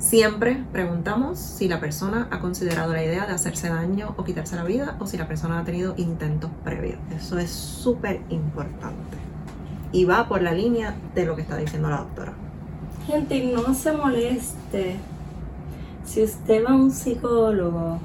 Siempre 0.00 0.64
preguntamos 0.72 1.38
si 1.38 1.68
la 1.68 1.78
persona 1.78 2.26
ha 2.30 2.40
considerado 2.40 2.94
la 2.94 3.04
idea 3.04 3.26
de 3.26 3.34
hacerse 3.34 3.68
daño 3.68 4.14
o 4.16 4.24
quitarse 4.24 4.56
la 4.56 4.64
vida 4.64 4.96
o 4.98 5.06
si 5.06 5.18
la 5.18 5.28
persona 5.28 5.58
ha 5.58 5.64
tenido 5.64 5.92
intentos 5.98 6.50
previos. 6.64 6.98
Eso 7.14 7.38
es 7.38 7.50
súper 7.50 8.22
importante. 8.30 9.18
Y 9.92 10.06
va 10.06 10.26
por 10.26 10.40
la 10.40 10.52
línea 10.52 10.96
de 11.14 11.26
lo 11.26 11.36
que 11.36 11.42
está 11.42 11.58
diciendo 11.58 11.90
la 11.90 11.98
doctora. 11.98 12.32
Gente, 13.06 13.42
no 13.44 13.74
se 13.74 13.92
moleste. 13.92 14.96
Si 16.04 16.22
usted 16.22 16.64
va 16.64 16.70
a 16.70 16.74
un 16.74 16.90
psicólogo 16.90 17.98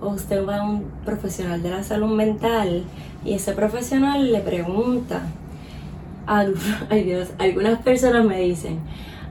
o 0.00 0.08
usted 0.08 0.46
va 0.46 0.58
a 0.58 0.62
un 0.62 0.84
profesional 1.04 1.62
de 1.62 1.70
la 1.70 1.82
salud 1.82 2.14
mental 2.14 2.84
y 3.24 3.32
ese 3.32 3.52
profesional 3.52 4.30
le 4.32 4.40
pregunta, 4.40 5.22
ay 6.26 7.04
Dios, 7.04 7.28
algunas 7.38 7.80
personas 7.82 8.24
me 8.24 8.40
dicen, 8.40 8.78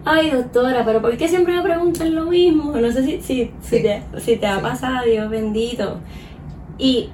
ay 0.03 0.31
doctora, 0.31 0.83
pero 0.83 1.01
¿por 1.01 1.15
qué 1.17 1.27
siempre 1.27 1.55
me 1.55 1.61
preguntan 1.61 2.13
lo 2.13 2.25
mismo? 2.25 2.75
No 2.75 2.91
sé 2.91 3.03
si, 3.03 3.21
si, 3.21 3.51
si, 3.61 3.81
te, 3.81 4.01
si 4.19 4.37
te 4.37 4.47
ha 4.47 4.61
pasado, 4.61 5.05
Dios 5.05 5.29
bendito. 5.29 5.99
Y 6.77 7.09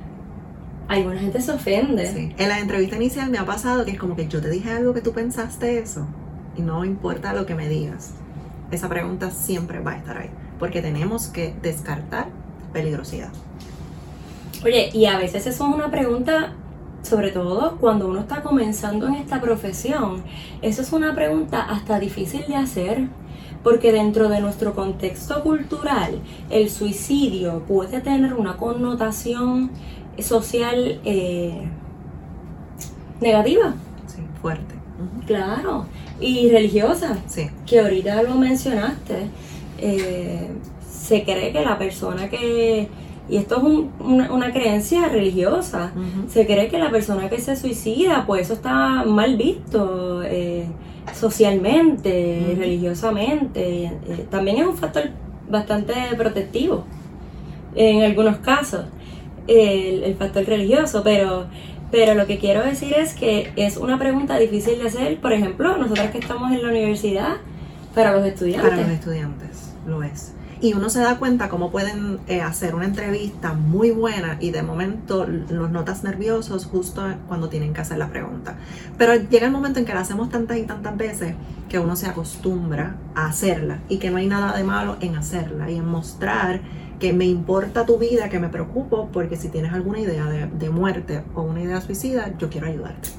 alguna 0.88 1.20
gente 1.20 1.42
se 1.42 1.52
ofende. 1.52 2.34
En 2.38 2.50
la 2.50 2.60
entrevista 2.60 2.96
inicial 2.96 3.30
me 3.30 3.38
ha 3.38 3.46
pasado 3.46 3.86
que 3.86 3.92
es 3.92 4.00
como 4.00 4.16
que 4.16 4.28
yo 4.28 4.42
te 4.42 4.50
dije 4.50 4.72
algo 4.72 4.94
que 4.94 5.02
tú 5.02 5.12
pensaste 5.12 5.80
eso 5.80 6.08
y 6.58 6.62
no 6.62 6.86
importa 6.86 7.34
lo 7.34 7.46
que 7.46 7.56
me 7.56 7.68
digas. 7.68 8.14
Esa 8.72 8.88
pregunta 8.90 9.32
siempre 9.32 9.80
va 9.80 9.92
a 9.92 9.98
estar 9.98 10.18
ahí 10.18 10.30
porque 10.62 10.84
tenemos 10.84 11.26
que 11.26 11.56
descartar 11.64 12.28
peligrosidad. 12.72 13.30
Oye, 14.64 14.92
y 14.94 15.08
a 15.08 15.18
veces 15.18 15.48
eso 15.48 15.68
es 15.68 15.74
una 15.74 15.90
pregunta, 15.90 16.54
sobre 17.02 17.32
todo 17.32 17.78
cuando 17.78 18.08
uno 18.08 18.20
está 18.20 18.44
comenzando 18.44 19.08
en 19.08 19.16
esta 19.16 19.42
profesión, 19.42 20.22
eso 20.62 20.84
es 20.84 20.94
una 20.94 21.16
pregunta 21.16 21.64
hasta 21.64 22.00
difícil 22.00 22.46
de 22.48 22.58
hacer, 22.58 23.08
porque 23.64 23.92
dentro 23.92 24.30
de 24.30 24.40
nuestro 24.40 24.76
contexto 24.76 25.42
cultural, 25.42 26.22
el 26.52 26.70
suicidio 26.70 27.64
puede 27.68 28.00
tener 28.00 28.36
una 28.36 28.58
connotación 28.58 29.72
social 30.20 31.02
eh, 31.04 31.68
negativa. 33.20 33.74
Sí, 34.06 34.22
fuerte. 34.44 34.76
Claro, 35.26 35.86
y 36.22 36.50
religiosa. 36.50 37.18
Sí. 37.28 37.50
Que 37.66 37.80
ahorita 37.80 38.24
lo 38.24 38.36
mencionaste. 38.36 39.16
Eh, 39.80 40.48
se 40.90 41.24
cree 41.24 41.52
que 41.52 41.66
la 41.66 41.78
persona 41.78 42.30
que, 42.30 42.88
y 43.28 43.38
esto 43.38 43.58
es 43.58 43.64
una, 44.00 44.54
creencia 44.54 45.10
religiosa, 45.10 45.92
se 46.30 46.46
cree 46.46 46.70
que 46.70 46.78
la 46.78 46.92
persona 46.92 47.30
que 47.30 47.40
se 47.40 47.56
suicida, 47.56 48.26
pues 48.26 48.44
eso 48.44 48.54
está 48.54 49.04
mal 49.04 49.36
visto 49.36 50.22
eh, 50.24 50.68
socialmente, 51.14 52.56
religiosamente. 52.58 53.86
Eh, 53.86 54.28
también 54.30 54.58
es 54.58 54.68
un 54.68 54.78
factor 54.78 55.10
bastante 55.50 55.94
protectivo 56.18 56.86
en 57.76 58.04
algunos 58.04 58.38
casos, 58.38 58.86
el, 59.48 60.16
factor 60.16 60.46
religioso, 60.46 61.02
pero 61.04 61.46
pero 61.92 62.16
lo 62.16 62.26
que 62.26 62.40
quiero 62.40 62.64
decir 62.64 62.94
es 62.94 63.14
que 63.14 63.52
es 63.56 63.78
una 63.78 64.00
pregunta 64.00 64.38
difícil 64.38 64.80
de 64.80 64.88
hacer, 64.88 65.20
por 65.20 65.34
ejemplo, 65.34 65.78
nosotros 65.78 66.10
que 66.12 66.20
estamos 66.20 66.52
en 66.52 66.62
la 66.62 66.70
universidad, 66.70 67.38
para 67.94 68.14
los 68.14 68.26
estudiantes. 68.26 68.70
Para 68.70 68.82
los 68.84 68.92
estudiantes, 68.92 69.74
lo 69.86 70.02
es 70.02 70.34
y 70.62 70.74
uno 70.74 70.90
se 70.90 71.00
da 71.00 71.18
cuenta 71.18 71.50
cómo 71.50 71.72
pueden 71.72 72.20
eh, 72.28 72.42
hacer 72.42 72.76
una 72.76 72.86
entrevista 72.86 73.54
muy 73.54 73.90
buena 73.90 74.38
y 74.40 74.52
de 74.52 74.62
momento 74.62 75.26
los 75.26 75.72
notas 75.72 76.04
nerviosos 76.04 76.66
justo 76.66 77.04
cuando 77.28 77.50
tienen 77.50 77.74
que 77.74 77.82
hacer 77.82 77.98
la 77.98 78.10
pregunta. 78.10 78.56
Pero 78.98 79.16
llega 79.16 79.48
el 79.48 79.52
momento 79.52 79.80
en 79.80 79.86
que 79.86 79.94
la 79.94 80.02
hacemos 80.02 80.30
tantas 80.30 80.58
y 80.58 80.64
tantas 80.64 80.96
veces 80.96 81.34
que 81.68 81.80
uno 81.80 81.96
se 81.96 82.06
acostumbra 82.06 82.96
a 83.16 83.26
hacerla 83.26 83.80
y 83.90 83.98
que 83.98 84.12
no 84.12 84.18
hay 84.18 84.28
nada 84.28 84.56
de 84.56 84.64
malo 84.64 84.98
en 85.02 85.16
hacerla 85.16 85.70
y 85.72 85.78
en 85.78 85.86
mostrar 85.86 86.62
que 87.02 87.14
me 87.14 87.26
importa 87.26 87.88
tu 87.88 87.98
vida, 87.98 88.30
que 88.30 88.40
me 88.40 88.48
preocupo, 88.48 89.10
porque 89.12 89.36
si 89.36 89.50
tienes 89.50 89.74
alguna 89.74 90.00
idea 90.00 90.26
de, 90.28 90.70
muerte 90.70 91.24
o 91.34 91.42
una 91.42 91.60
idea 91.60 91.82
suicida, 91.82 92.32
yo 92.38 92.48
quiero 92.50 92.68
ayudarte. 92.68 93.10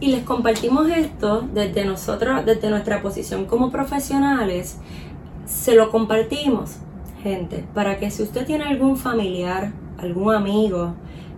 Y 0.00 0.08
les 0.08 0.24
compartimos 0.24 0.90
esto 0.90 1.48
desde 1.54 1.84
nosotros, 1.84 2.44
desde 2.44 2.70
nuestra 2.70 3.00
posición 3.00 3.46
como 3.46 3.70
profesionales, 3.70 4.78
se 5.46 5.76
lo 5.76 5.92
compartimos, 5.92 6.78
gente, 7.22 7.64
para 7.72 7.98
que 7.98 8.10
si 8.10 8.24
usted 8.24 8.44
tiene 8.44 8.64
algún 8.64 8.96
familiar, 8.96 9.70
algún 9.98 10.34
amigo, 10.34 10.94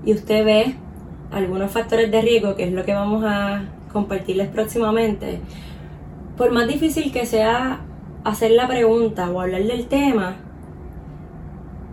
y 0.06 0.14
usted 0.14 0.46
ve 0.46 0.74
algunos 1.30 1.70
factores 1.70 2.10
de 2.10 2.22
riesgo, 2.22 2.56
que 2.56 2.64
es 2.64 2.72
lo 2.72 2.86
que 2.86 2.94
vamos 2.94 3.22
a 3.26 3.64
compartirles 3.92 4.48
próximamente, 4.48 5.40
por 6.38 6.52
más 6.52 6.66
difícil 6.66 7.12
que 7.12 7.26
sea 7.26 7.80
hacer 8.24 8.52
la 8.52 8.66
pregunta 8.66 9.30
o 9.30 9.42
hablar 9.42 9.62
del 9.62 9.86
tema, 9.88 10.36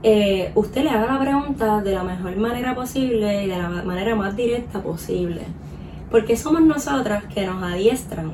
eh, 0.03 0.51
usted 0.55 0.83
le 0.83 0.89
haga 0.89 1.13
la 1.13 1.19
pregunta 1.19 1.81
de 1.81 1.93
la 1.93 2.03
mejor 2.03 2.35
manera 2.37 2.73
posible 2.73 3.43
y 3.43 3.47
de 3.47 3.57
la 3.57 3.69
manera 3.69 4.15
más 4.15 4.35
directa 4.35 4.81
posible. 4.81 5.41
Porque 6.09 6.35
somos 6.35 6.61
nosotras 6.61 7.23
que 7.25 7.45
nos 7.45 7.61
adiestran 7.63 8.33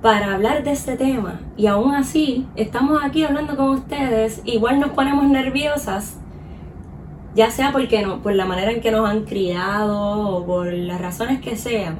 para 0.00 0.34
hablar 0.34 0.62
de 0.62 0.72
este 0.72 0.96
tema 0.96 1.40
y 1.56 1.66
aún 1.66 1.94
así 1.94 2.46
estamos 2.56 3.02
aquí 3.02 3.24
hablando 3.24 3.56
con 3.56 3.70
ustedes, 3.70 4.42
igual 4.44 4.78
nos 4.78 4.90
ponemos 4.90 5.24
nerviosas, 5.24 6.18
ya 7.34 7.50
sea 7.50 7.72
porque 7.72 8.02
no, 8.02 8.22
por 8.22 8.34
la 8.34 8.44
manera 8.44 8.70
en 8.70 8.80
que 8.80 8.90
nos 8.90 9.08
han 9.08 9.24
criado 9.24 10.28
o 10.28 10.46
por 10.46 10.72
las 10.72 11.00
razones 11.00 11.40
que 11.40 11.56
sean. 11.56 11.96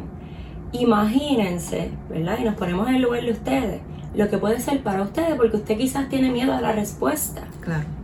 Imagínense, 0.72 1.92
¿verdad? 2.10 2.38
Y 2.40 2.44
nos 2.44 2.56
ponemos 2.56 2.88
en 2.88 2.96
el 2.96 3.02
lugar 3.02 3.22
de 3.22 3.32
ustedes, 3.32 3.80
lo 4.14 4.28
que 4.28 4.38
puede 4.38 4.60
ser 4.60 4.82
para 4.82 5.02
ustedes, 5.02 5.34
porque 5.36 5.56
usted 5.56 5.78
quizás 5.78 6.08
tiene 6.08 6.30
miedo 6.30 6.52
a 6.52 6.60
la 6.60 6.72
respuesta. 6.72 7.42
Claro. 7.60 8.03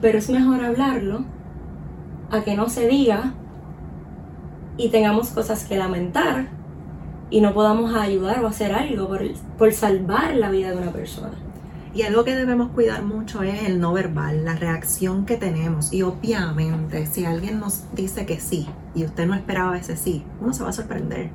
Pero 0.00 0.18
es 0.18 0.28
mejor 0.30 0.64
hablarlo 0.64 1.24
a 2.30 2.42
que 2.42 2.54
no 2.54 2.68
se 2.68 2.88
diga 2.88 3.34
y 4.76 4.90
tengamos 4.90 5.30
cosas 5.30 5.64
que 5.64 5.76
lamentar 5.76 6.48
y 7.30 7.40
no 7.40 7.54
podamos 7.54 7.94
ayudar 7.94 8.44
o 8.44 8.48
hacer 8.48 8.72
algo 8.72 9.08
por, 9.58 9.72
salvar 9.72 10.36
la 10.36 10.50
vida 10.50 10.70
de 10.70 10.76
una 10.76 10.92
persona. 10.92 11.32
Y 11.94 12.02
algo 12.02 12.24
que 12.24 12.36
debemos 12.36 12.72
cuidar 12.72 13.02
mucho 13.02 13.42
es 13.42 13.62
el 13.64 13.80
no 13.80 13.94
verbal, 13.94 14.44
la 14.44 14.54
reacción 14.54 15.24
que 15.24 15.36
tenemos. 15.36 15.94
Y 15.94 16.02
obviamente, 16.02 17.06
si 17.06 17.24
alguien 17.24 17.58
nos 17.58 17.84
dice 17.94 18.26
que 18.26 18.38
sí 18.38 18.68
y 18.94 19.04
usted 19.04 19.26
no 19.26 19.34
esperaba 19.34 19.78
ese 19.78 19.96
sí, 19.96 20.22
uno 20.40 20.52
se 20.52 20.62
va 20.62 20.68
a 20.68 20.74
sorprender. 20.74 21.30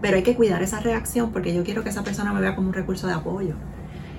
Pero 0.00 0.16
hay 0.16 0.22
que 0.22 0.36
cuidar 0.36 0.62
esa 0.62 0.78
reacción 0.78 1.32
porque 1.32 1.52
yo 1.52 1.64
quiero 1.64 1.82
que 1.82 1.88
esa 1.88 2.04
persona 2.04 2.32
me 2.32 2.40
vea 2.40 2.54
como 2.54 2.68
un 2.68 2.74
recurso 2.74 3.08
de 3.08 3.14
apoyo. 3.14 3.56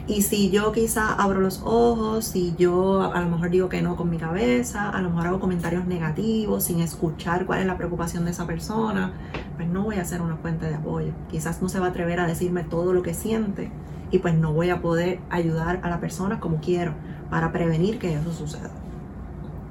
Y 0.08 0.22
si 0.22 0.52
yo 0.52 0.72
quizá 0.72 1.16
abro 1.16 1.42
los 1.42 1.62
ojos, 1.64 2.26
si 2.26 2.54
yo 2.58 3.12
a 3.12 3.22
lo 3.22 3.30
mejor 3.30 3.50
digo 3.50 3.70
que 3.70 3.82
no 3.82 3.96
con 3.96 4.10
mi 4.12 4.18
cabeza, 4.18 4.90
a 4.90 5.02
lo 5.02 5.10
mejor 5.10 5.28
hago 5.28 5.40
comentarios 5.40 5.88
negativos 5.88 6.66
sin 6.66 6.80
escuchar 6.80 7.48
cuál 7.48 7.62
es 7.62 7.66
la 7.66 7.76
preocupación 7.76 8.24
de 8.26 8.32
esa 8.32 8.46
persona, 8.46 9.14
pues 9.56 9.68
no 9.68 9.84
voy 9.84 9.96
a 9.96 10.06
ser 10.06 10.22
una 10.22 10.36
fuente 10.36 10.68
de 10.68 10.76
apoyo. 10.76 11.12
Quizás 11.32 11.62
no 11.64 11.70
se 11.70 11.80
va 11.80 11.88
a 11.88 11.90
atrever 11.90 12.20
a 12.20 12.28
decirme 12.28 12.64
todo 12.64 12.94
lo 12.94 13.02
que 13.02 13.16
siente 13.16 13.72
y 14.12 14.20
pues 14.20 14.36
no 14.36 14.54
voy 14.54 14.70
a 14.70 14.80
poder 14.80 15.20
ayudar 15.32 15.80
a 15.82 15.90
la 15.90 16.00
persona 16.00 16.40
como 16.40 16.58
quiero 16.58 16.94
para 17.32 17.52
prevenir 17.52 17.98
que 17.98 18.14
eso 18.14 18.32
suceda. 18.32 18.70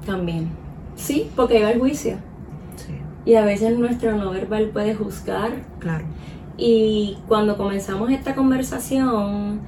También. 0.05 0.49
Sí, 0.95 1.31
porque 1.35 1.63
va 1.63 1.71
el 1.71 1.79
juicio. 1.79 2.17
Sí. 2.75 2.93
Y 3.23 3.35
a 3.35 3.45
veces 3.45 3.77
nuestro 3.79 4.17
no 4.17 4.31
verbal 4.31 4.69
puede 4.69 4.95
juzgar. 4.95 5.63
Claro. 5.79 6.03
Y 6.57 7.17
cuando 7.27 7.57
comenzamos 7.57 8.11
esta 8.11 8.35
conversación, 8.35 9.61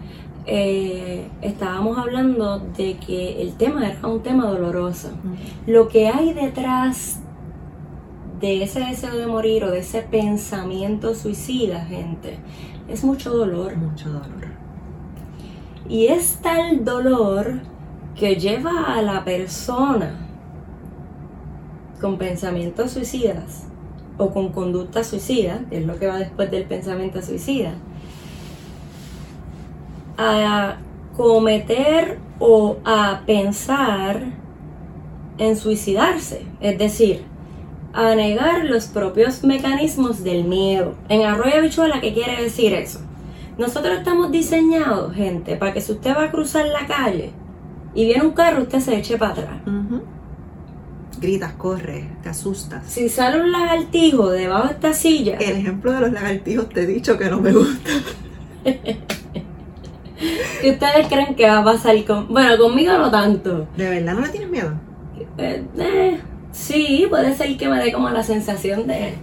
eh, 0.50 1.28
estábamos 1.42 1.98
hablando 1.98 2.60
de 2.60 2.98
que 2.98 3.42
el 3.42 3.58
tema 3.58 3.90
era 3.90 4.08
un 4.08 4.24
tema 4.24 4.46
doloroso. 4.46 5.10
Lo 5.66 5.90
que 5.90 6.08
hay 6.08 6.34
detrás 6.34 7.20
de 8.40 8.64
ese 8.64 8.80
deseo 8.80 9.18
de 9.18 9.28
morir 9.28 9.66
o 9.66 9.72
de 9.72 9.80
ese 9.80 10.04
pensamiento 10.04 11.14
suicida, 11.16 11.84
gente, 11.86 12.40
es 12.88 13.04
mucho 13.04 13.32
dolor. 13.36 13.76
Mucho 13.76 14.10
dolor. 14.10 14.48
Y 15.90 16.08
es 16.08 16.40
tal 16.42 16.86
dolor 16.86 17.60
que 18.16 18.38
lleva 18.38 18.96
a 18.96 19.02
la 19.02 19.26
persona 19.26 20.16
con 22.00 22.18
pensamientos 22.18 22.92
suicidas 22.92 23.68
o 24.18 24.32
con 24.32 24.54
conducta 24.54 25.04
suicida, 25.04 25.62
que 25.70 25.80
es 25.80 25.86
lo 25.86 26.00
que 26.00 26.08
va 26.08 26.18
después 26.18 26.50
del 26.50 26.64
pensamiento 26.64 27.22
suicida, 27.22 27.76
a 30.18 30.78
cometer 31.16 32.20
o 32.40 32.78
a 32.86 33.22
pensar 33.26 34.24
en 35.38 35.56
suicidarse, 35.56 36.44
es 36.62 36.78
decir, 36.78 37.24
a 37.94 38.14
negar 38.16 38.66
los 38.66 38.86
propios 38.86 39.44
mecanismos 39.44 40.24
del 40.24 40.44
miedo. 40.44 40.96
En 41.10 41.24
arroyo 41.24 41.58
habichuela, 41.58 42.02
¿qué 42.02 42.14
quiere 42.14 42.42
decir 42.42 42.74
eso? 42.74 43.02
Nosotros 43.58 43.98
estamos 43.98 44.32
diseñados, 44.32 45.16
gente, 45.16 45.56
para 45.56 45.74
que 45.74 45.82
si 45.82 45.94
usted 45.94 46.16
va 46.16 46.26
a 46.26 46.32
cruzar 46.32 46.68
la 46.68 46.86
calle 46.86 47.32
y 47.96 48.06
viene 48.06 48.24
un 48.24 48.32
carro, 48.32 48.64
usted 48.64 48.80
se 48.80 48.96
eche 48.98 49.18
para 49.18 49.32
atrás. 49.32 49.58
Gritas, 51.20 51.54
corre, 51.54 52.08
te 52.22 52.30
asustas. 52.30 52.86
Si 52.86 53.10
sale 53.10 53.42
un 53.42 53.52
lagartijo 53.52 54.30
debajo 54.30 54.68
de 54.68 54.74
esta 54.74 54.94
silla. 54.94 55.38
El 55.38 55.58
ejemplo 55.58 55.92
de 55.92 56.02
los 56.02 56.12
lagartijos 56.12 56.70
te 56.70 56.84
he 56.84 56.86
dicho 56.86 57.18
que 57.18 57.26
no 57.26 57.42
me 57.42 57.52
gusta. 57.52 57.90
¿Qué 60.62 60.72
ustedes 60.72 61.08
creen 61.08 61.36
que 61.36 61.48
va 61.48 61.60
a 61.60 61.64
pasar 61.64 62.04
con.? 62.06 62.28
Bueno, 62.28 62.58
conmigo 62.58 62.98
no 62.98 63.12
tanto. 63.12 63.68
¿De 63.78 63.90
verdad 63.90 64.14
no 64.14 64.22
le 64.22 64.30
tienes 64.30 64.50
miedo? 64.50 64.74
Eh, 65.38 65.64
eh, 65.78 66.20
sí, 66.52 67.06
puede 67.10 67.36
ser 67.36 67.56
que 67.58 67.70
me 67.70 67.84
dé 67.84 67.92
como 67.92 68.10
la 68.10 68.24
sensación 68.24 68.88
de. 68.88 69.14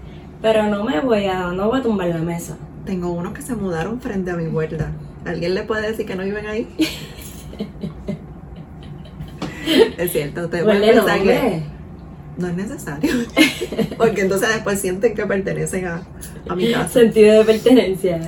Pero 0.40 0.64
no 0.64 0.84
me 0.84 1.00
voy 1.00 1.26
a. 1.26 1.52
No 1.52 1.68
voy 1.68 1.80
a 1.80 1.82
tumbar 1.82 2.08
la 2.08 2.18
mesa. 2.18 2.56
Tengo 2.84 3.10
unos 3.10 3.32
que 3.32 3.42
se 3.42 3.54
mudaron 3.54 4.00
frente 4.00 4.30
a 4.30 4.36
mi 4.36 4.46
huerta. 4.46 4.92
¿Alguien 5.24 5.54
le 5.54 5.62
puede 5.62 5.88
decir 5.88 6.06
que 6.06 6.14
no 6.14 6.22
viven 6.22 6.46
ahí? 6.46 6.68
es 9.98 10.12
cierto, 10.12 10.44
ustedes 10.44 10.64
pueden 10.64 10.82
pensar 10.82 11.22
que 11.22 11.62
no 12.36 12.48
es 12.48 12.54
necesario. 12.54 13.12
Porque 13.96 14.22
entonces 14.22 14.48
después 14.50 14.80
sienten 14.80 15.14
que 15.14 15.24
pertenecen 15.24 15.86
a, 15.86 16.02
a 16.48 16.54
mi 16.54 16.70
casa. 16.70 16.88
Sentido 16.88 17.38
de 17.38 17.44
pertenencia. 17.44 18.20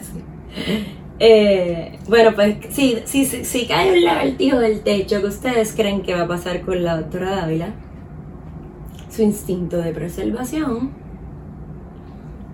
Eh, 1.18 1.98
bueno, 2.08 2.34
pues 2.34 2.56
si, 2.70 2.98
si, 3.06 3.24
si, 3.24 3.44
si 3.44 3.66
cae 3.66 3.92
un 3.92 4.04
lagartijo 4.04 4.58
del 4.58 4.80
techo, 4.82 5.20
¿qué 5.20 5.26
ustedes 5.26 5.72
creen 5.74 6.02
que 6.02 6.14
va 6.14 6.22
a 6.22 6.28
pasar 6.28 6.60
con 6.60 6.82
la 6.84 6.96
doctora 6.98 7.36
Dávila? 7.36 7.70
Su 9.10 9.22
instinto 9.22 9.78
de 9.78 9.92
preservación. 9.92 10.90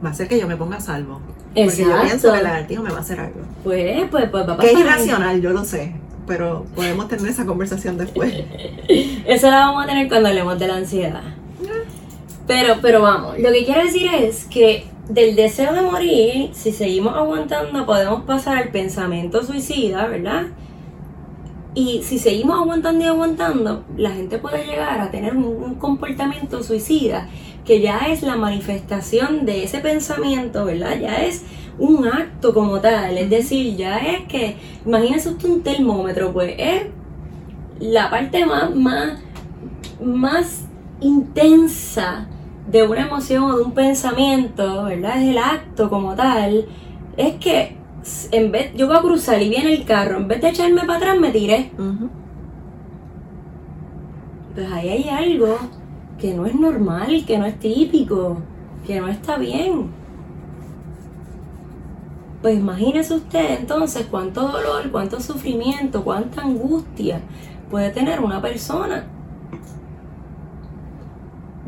Va 0.05 0.11
a 0.11 0.15
ser 0.15 0.29
que 0.29 0.39
yo 0.39 0.47
me 0.47 0.57
ponga 0.57 0.77
a 0.77 0.81
salvo. 0.81 1.21
Porque 1.55 1.77
yo 1.77 1.85
Exacto. 1.85 2.03
pienso 2.07 2.33
que 2.33 2.39
el 2.39 2.45
lagartijo 2.45 2.83
me 2.83 2.91
va 2.91 2.99
a 2.99 3.01
hacer 3.01 3.21
algo. 3.21 3.41
Pues, 3.65 4.05
pues, 4.11 4.29
pues 4.31 4.49
va 4.49 4.55
a 4.55 4.59
Que 4.59 4.67
es 4.67 4.73
pasar. 4.73 4.87
irracional, 4.87 5.41
yo 5.43 5.51
lo 5.51 5.65
sé. 5.65 5.93
Pero 6.27 6.65
podemos 6.77 7.09
tener 7.09 7.27
esa 7.29 7.45
conversación 7.45 7.99
después. 7.99 8.33
Eso 9.27 9.51
la 9.51 9.67
vamos 9.67 9.85
a 9.85 9.89
tener 9.89 10.09
cuando 10.09 10.29
hablemos 10.29 10.59
de 10.59 10.69
la 10.69 10.77
ansiedad. 10.77 11.23
Pero, 12.47 12.77
pero 12.83 13.03
vamos, 13.03 13.39
lo 13.39 13.51
que 13.53 13.65
quiero 13.65 13.83
decir 13.85 14.11
es 14.13 14.45
que 14.45 14.85
del 15.09 15.35
deseo 15.35 15.73
de 15.73 15.83
morir, 15.83 16.51
si 16.53 16.73
seguimos 16.73 17.15
aguantando, 17.15 17.85
podemos 17.87 18.23
pasar 18.23 18.59
al 18.59 18.69
pensamiento 18.71 19.43
suicida, 19.45 20.07
¿verdad? 20.07 20.47
Y 21.75 22.03
si 22.03 22.19
seguimos 22.19 22.61
aguantando 22.61 23.05
y 23.05 23.09
aguantando, 23.09 23.85
la 23.97 24.11
gente 24.11 24.39
puede 24.39 24.67
llegar 24.67 25.01
a 25.01 25.11
tener 25.11 25.37
un, 25.37 25.45
un 25.45 25.75
comportamiento 25.77 26.63
suicida, 26.63 27.29
que 27.65 27.81
ya 27.81 27.99
es 28.09 28.23
la 28.23 28.37
manifestación 28.37 29.45
de 29.47 29.65
ese 29.65 29.79
pensamiento, 29.81 30.65
¿verdad? 30.65 30.99
Ya 31.01 31.17
es 31.25 31.43
un 31.79 32.07
acto 32.07 32.53
como 32.53 32.81
tal, 32.81 33.17
es 33.19 33.31
decir, 33.31 33.77
ya 33.77 33.99
es 33.99 34.27
que, 34.29 34.57
imagínese 34.87 35.31
usted 35.31 35.49
un 35.49 35.63
termómetro, 35.63 36.33
pues 36.33 36.55
es 36.59 36.83
la 37.81 38.11
parte 38.11 38.47
más, 38.47 38.75
más, 38.75 39.19
más 40.05 40.67
intensa 41.01 42.29
de 42.67 42.83
una 42.85 43.03
emoción 43.03 43.45
o 43.45 43.57
de 43.57 43.65
un 43.65 43.73
pensamiento, 43.73 44.85
¿verdad? 44.85 45.23
Es 45.23 45.29
el 45.29 45.39
acto 45.39 45.91
como 45.91 46.15
tal. 46.15 46.67
Es 47.17 47.35
que 47.37 47.77
en 48.33 48.51
vez, 48.51 48.73
yo 48.75 48.87
voy 48.87 48.97
a 48.97 49.01
cruzar 49.01 49.41
y 49.41 49.49
viene 49.49 49.73
el 49.73 49.85
carro, 49.85 50.17
en 50.17 50.29
vez 50.29 50.41
de 50.41 50.49
echarme 50.49 50.81
para 50.83 50.97
atrás 50.97 51.19
me 51.19 51.31
tiré. 51.31 51.71
Pues 54.55 54.71
ahí 54.71 54.89
hay 54.89 55.09
algo 55.09 55.59
que 56.19 56.35
no 56.35 56.47
es 56.47 56.55
normal, 56.55 57.25
que 57.27 57.39
no 57.39 57.47
es 57.47 57.59
típico, 57.59 58.39
que 58.87 59.01
no 59.01 59.09
está 59.09 59.39
bien. 59.39 59.91
Pues 62.43 62.59
imagínese 62.59 63.15
usted 63.15 63.61
entonces 63.61 64.07
cuánto 64.11 64.49
dolor, 64.49 64.91
cuánto 64.91 65.21
sufrimiento, 65.21 66.03
cuánta 66.03 66.43
angustia 66.43 67.21
puede 67.71 67.91
tener 67.91 68.21
una 68.21 68.43
persona. 68.43 69.07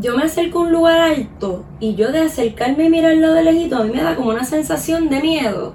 Yo 0.00 0.16
me 0.16 0.24
acerco 0.24 0.58
a 0.58 0.62
un 0.62 0.72
lugar 0.72 0.98
alto 0.98 1.64
y 1.78 1.94
yo 1.94 2.10
de 2.10 2.20
acercarme 2.20 2.84
y 2.86 2.90
mirarlo 2.90 3.32
de 3.32 3.44
lejito, 3.44 3.76
a 3.76 3.84
mí 3.84 3.90
me 3.92 4.02
da 4.02 4.16
como 4.16 4.30
una 4.30 4.44
sensación 4.44 5.08
de 5.08 5.20
miedo. 5.20 5.74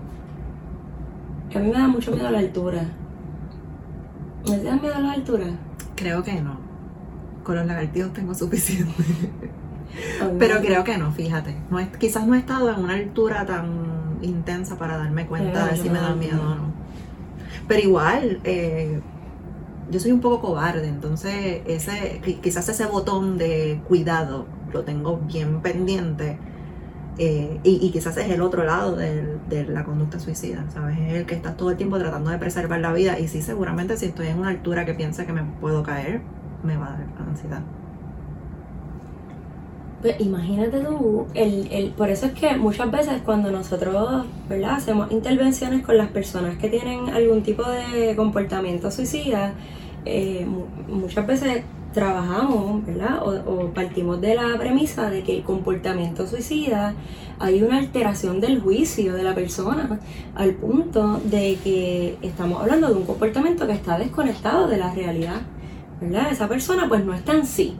A 1.55 1.59
mí 1.59 1.67
me 1.67 1.73
da 1.73 1.87
mucho 1.87 2.11
miedo 2.11 2.27
a 2.27 2.31
la 2.31 2.39
altura. 2.39 2.81
¿Me 4.47 4.57
da 4.59 4.75
miedo 4.75 4.95
a 4.95 4.99
la 4.99 5.11
altura? 5.13 5.45
Creo 5.95 6.23
que 6.23 6.33
no. 6.41 6.57
Con 7.43 7.55
los 7.55 7.65
lagartijos 7.65 8.13
tengo 8.13 8.33
suficiente. 8.35 8.93
Pero 10.37 10.59
creo 10.61 10.83
que 10.83 10.97
no, 10.97 11.11
fíjate. 11.11 11.55
No 11.69 11.79
es, 11.79 11.87
quizás 11.97 12.27
no 12.27 12.35
he 12.35 12.39
estado 12.39 12.69
en 12.71 12.83
una 12.83 12.93
altura 12.95 13.45
tan 13.45 14.19
intensa 14.21 14.77
para 14.77 14.97
darme 14.97 15.25
cuenta 15.25 15.65
Pero 15.65 15.75
de 15.77 15.81
si 15.81 15.89
me 15.89 15.99
da 15.99 16.13
miedo. 16.13 16.41
o 16.41 16.55
no. 16.55 16.73
Pero 17.67 17.81
igual, 17.81 18.39
eh, 18.43 18.99
yo 19.91 19.99
soy 19.99 20.11
un 20.11 20.21
poco 20.21 20.41
cobarde, 20.41 20.87
entonces 20.87 21.61
ese, 21.65 22.21
qui- 22.23 22.39
quizás 22.41 22.69
ese 22.69 22.85
botón 22.85 23.37
de 23.37 23.81
cuidado 23.87 24.45
lo 24.73 24.83
tengo 24.83 25.17
bien 25.17 25.61
pendiente. 25.61 26.39
eh, 27.17 27.59
y, 27.63 27.85
y 27.85 27.91
quizás 27.91 28.17
es 28.17 28.29
el 28.31 28.41
otro 28.41 28.63
lado 28.63 28.95
del- 28.95 29.39
de 29.49 29.65
la 29.65 29.83
conducta 29.85 30.19
suicida, 30.19 30.65
¿sabes? 30.69 30.97
Es 30.99 31.13
el 31.15 31.25
que 31.25 31.35
está 31.35 31.57
todo 31.57 31.71
el 31.71 31.77
tiempo 31.77 31.97
tratando 31.99 32.31
de 32.31 32.37
preservar 32.39 32.79
la 32.79 32.93
vida. 32.93 33.19
Y 33.19 33.27
sí, 33.27 33.41
seguramente 33.41 33.97
si 33.97 34.05
estoy 34.07 34.27
en 34.27 34.39
una 34.39 34.49
altura 34.49 34.85
que 34.85 34.93
piense 34.95 35.25
que 35.25 35.33
me 35.33 35.43
puedo 35.43 35.83
caer, 35.83 36.21
me 36.63 36.77
va 36.77 36.87
a 36.87 36.91
dar 36.91 37.07
ansiedad. 37.27 37.63
Pues 40.01 40.15
imagínate 40.21 40.79
tú, 40.79 41.27
el, 41.33 41.67
el, 41.71 41.91
por 41.93 42.09
eso 42.09 42.27
es 42.27 42.31
que 42.33 42.55
muchas 42.57 42.89
veces 42.89 43.21
cuando 43.21 43.51
nosotros 43.51 44.27
¿verdad? 44.47 44.75
hacemos 44.75 45.11
intervenciones 45.11 45.83
con 45.85 45.97
las 45.97 46.09
personas 46.09 46.57
que 46.57 46.69
tienen 46.69 47.09
algún 47.09 47.43
tipo 47.43 47.63
de 47.69 48.15
comportamiento 48.15 48.91
suicida, 48.91 49.55
eh, 50.05 50.45
mu- 50.47 50.65
muchas 51.01 51.25
veces 51.27 51.63
trabajamos, 51.93 52.85
¿verdad? 52.85 53.21
O, 53.23 53.31
o 53.51 53.67
partimos 53.73 54.21
de 54.21 54.35
la 54.35 54.57
premisa 54.57 55.09
de 55.09 55.23
que 55.23 55.37
el 55.37 55.43
comportamiento 55.43 56.27
suicida 56.27 56.93
hay 57.39 57.63
una 57.63 57.77
alteración 57.77 58.39
del 58.39 58.59
juicio 58.61 59.13
de 59.15 59.23
la 59.23 59.33
persona 59.33 59.99
al 60.35 60.53
punto 60.53 61.19
de 61.25 61.57
que 61.63 62.17
estamos 62.21 62.61
hablando 62.61 62.89
de 62.89 62.93
un 62.95 63.05
comportamiento 63.05 63.65
que 63.65 63.73
está 63.73 63.97
desconectado 63.97 64.67
de 64.67 64.77
la 64.77 64.93
realidad, 64.93 65.41
¿verdad? 65.99 66.31
Esa 66.31 66.47
persona 66.47 66.87
pues 66.87 67.03
no 67.03 67.13
está 67.13 67.33
en 67.33 67.45
sí 67.45 67.75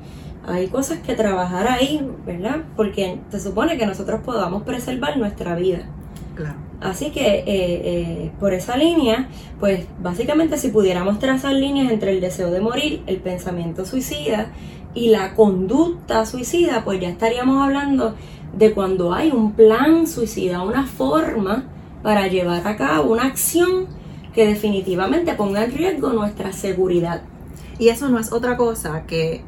hay 0.48 0.68
cosas 0.68 1.00
que 1.00 1.14
trabajar 1.14 1.68
ahí, 1.68 2.02
¿verdad? 2.26 2.64
Porque 2.76 3.20
se 3.30 3.40
supone 3.40 3.78
que 3.78 3.86
nosotros 3.86 4.22
podamos 4.26 4.64
preservar 4.64 5.16
nuestra 5.18 5.54
vida. 5.54 5.86
Así 6.82 7.12
que 7.12 7.40
eh, 7.40 7.46
eh, 7.48 8.32
por 8.40 8.54
esa 8.54 8.78
línea, 8.78 9.28
pues 9.60 9.86
básicamente 10.02 10.58
si 10.58 10.70
pudiéramos 10.70 11.20
trazar 11.20 11.54
líneas 11.54 11.92
entre 11.92 12.12
el 12.12 12.22
deseo 12.22 12.52
de 12.52 12.62
morir, 12.62 13.02
el 13.06 13.18
pensamiento 13.18 13.86
suicida 13.86 14.52
y 14.94 15.10
la 15.10 15.36
conducta 15.36 16.26
suicida, 16.26 16.84
pues 16.86 17.02
ya 17.02 17.10
estaríamos 17.10 17.62
hablando 17.62 18.16
de 18.58 18.74
cuando 18.74 19.14
hay 19.14 19.32
un 19.32 19.54
plan 19.54 20.08
suicida, 20.08 20.62
una 20.62 20.86
forma 20.86 21.66
para 22.02 22.28
llevar 22.28 22.66
a 22.66 22.78
cabo 22.78 23.12
una 23.12 23.24
acción 23.24 23.88
que 24.34 24.48
definitivamente 24.48 25.34
ponga 25.34 25.66
en 25.66 25.74
riesgo 25.74 26.14
nuestra 26.14 26.54
seguridad. 26.54 27.22
Y 27.78 27.90
eso 27.90 28.10
no 28.10 28.20
es 28.20 28.32
otra 28.32 28.56
cosa 28.56 29.04
que 29.06 29.42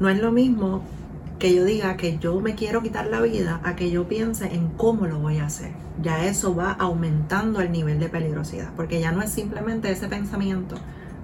no 0.00 0.08
es 0.08 0.18
lo 0.20 0.32
mismo 0.32 0.82
que 1.38 1.54
yo 1.54 1.64
diga 1.64 1.96
que 1.96 2.18
yo 2.18 2.40
me 2.40 2.54
quiero 2.54 2.82
quitar 2.82 3.06
la 3.06 3.20
vida 3.20 3.60
a 3.64 3.76
que 3.76 3.90
yo 3.90 4.08
piense 4.08 4.52
en 4.54 4.68
cómo 4.68 5.06
lo 5.06 5.18
voy 5.18 5.38
a 5.38 5.46
hacer. 5.46 5.72
Ya 6.02 6.24
eso 6.26 6.54
va 6.54 6.72
aumentando 6.72 7.60
el 7.60 7.70
nivel 7.70 8.00
de 8.00 8.08
peligrosidad, 8.08 8.72
porque 8.76 9.00
ya 9.00 9.12
no 9.12 9.22
es 9.22 9.30
simplemente 9.30 9.90
ese 9.90 10.08
pensamiento 10.08 10.76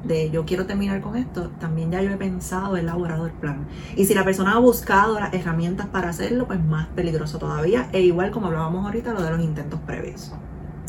de 0.05 0.31
yo 0.31 0.45
quiero 0.45 0.67
terminar 0.67 1.01
con 1.01 1.17
esto, 1.17 1.51
también 1.59 1.91
ya 1.91 2.03
yo 2.03 2.11
he 2.11 2.17
pensado, 2.17 2.77
he 2.77 2.81
elaborado 2.81 3.27
el 3.27 3.33
plan. 3.33 3.67
Y 3.97 4.05
si 4.05 4.15
la 4.15 4.25
persona 4.25 4.53
ha 4.53 4.59
buscado 4.59 5.19
las 5.19 5.33
herramientas 5.33 5.87
para 5.87 6.11
hacerlo, 6.11 6.47
pues 6.47 6.63
más 6.63 6.89
peligroso 6.89 7.39
todavía. 7.39 7.89
E 7.93 8.03
igual 8.03 8.31
como 8.31 8.49
hablábamos 8.49 8.85
ahorita, 8.85 9.13
lo 9.13 9.23
de 9.23 9.31
los 9.31 9.41
intentos 9.41 9.81
previos. 9.81 10.33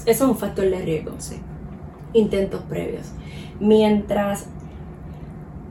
Eso 0.05 0.25
es 0.25 0.29
un 0.29 0.37
factor 0.37 0.65
de 0.69 0.81
riesgo. 0.81 1.13
Sí. 1.17 1.41
intentos 2.13 2.61
previos. 2.63 3.11
Mientras 3.59 4.47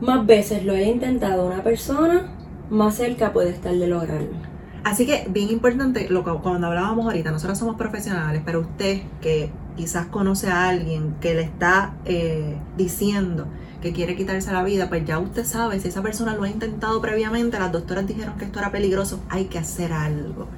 más 0.01 0.27
veces 0.27 0.65
lo 0.65 0.73
haya 0.73 0.89
intentado 0.89 1.47
una 1.47 1.63
persona, 1.63 2.34
más 2.71 2.97
cerca 2.97 3.33
puede 3.33 3.51
estar 3.51 3.75
de 3.75 3.87
lograrlo. 3.87 4.55
Así 4.85 5.07
que 5.07 5.27
bien 5.31 5.49
importante, 5.49 6.09
lo 6.11 6.25
que 6.25 6.31
cuando 6.43 6.67
hablábamos 6.67 7.07
ahorita, 7.07 7.31
nosotros 7.31 7.59
somos 7.59 7.77
profesionales, 7.77 8.43
pero 8.45 8.61
usted 8.61 9.03
que 9.23 9.51
quizás 9.77 10.07
conoce 10.07 10.49
a 10.49 10.69
alguien 10.69 11.15
que 11.21 11.35
le 11.35 11.43
está 11.43 11.95
eh, 12.05 12.57
diciendo 12.77 13.47
que 13.81 13.93
quiere 13.93 14.15
quitarse 14.15 14.53
la 14.53 14.63
vida, 14.63 14.89
pues 14.89 15.05
ya 15.05 15.19
usted 15.19 15.45
sabe, 15.45 15.81
si 15.81 15.89
esa 15.89 16.03
persona 16.03 16.35
lo 16.35 16.45
ha 16.45 16.49
intentado 16.49 17.01
previamente, 17.01 17.59
las 17.59 17.73
doctoras 17.73 18.07
dijeron 18.07 18.37
que 18.39 18.47
esto 18.47 18.59
era 18.59 18.71
peligroso, 18.71 19.21
hay 19.29 19.47
que 19.47 19.59
hacer 19.59 19.93
algo. 19.93 20.49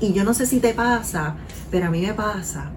Y 0.00 0.12
yo 0.12 0.24
no 0.24 0.34
sé 0.34 0.46
si 0.46 0.60
te 0.60 0.74
pasa, 0.74 1.36
pero 1.70 1.86
a 1.86 1.90
mí 1.90 2.02
me 2.02 2.14
pasa 2.14 2.70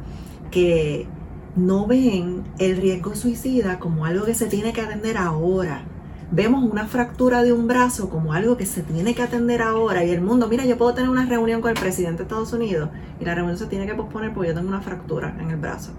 que 0.52 1.08
no 1.56 1.88
ven 1.88 2.44
el 2.60 2.78
riesgo 2.78 3.16
suicida 3.16 3.80
como 3.80 4.06
algo 4.06 4.26
que 4.26 4.36
se 4.36 4.46
tiene 4.46 4.72
que 4.74 4.82
atender 4.82 5.18
ahora. 5.18 5.84
Vemos 6.30 6.70
una 6.70 6.86
fractura 6.86 7.42
de 7.42 7.54
un 7.54 7.68
brazo 7.68 8.10
como 8.10 8.34
algo 8.34 8.58
que 8.58 8.66
se 8.66 8.84
tiene 8.84 9.16
que 9.16 9.24
atender 9.24 9.62
ahora 9.62 10.04
y 10.04 10.12
el 10.12 10.20
mundo, 10.20 10.50
mira, 10.50 10.66
yo 10.66 10.78
puedo 10.78 10.94
tener 10.94 11.10
una 11.10 11.26
reunión 11.26 11.62
con 11.62 11.72
el 11.72 11.80
presidente 11.80 12.18
de 12.18 12.24
Estados 12.24 12.52
Unidos 12.52 12.90
y 13.20 13.24
la 13.24 13.34
reunión 13.34 13.58
se 13.58 13.68
tiene 13.68 13.86
que 13.86 13.96
posponer 13.96 14.34
porque 14.34 14.50
yo 14.50 14.56
tengo 14.56 14.68
una 14.68 14.82
fractura 14.82 15.38
en 15.40 15.52
el 15.52 15.56
brazo. 15.56 15.94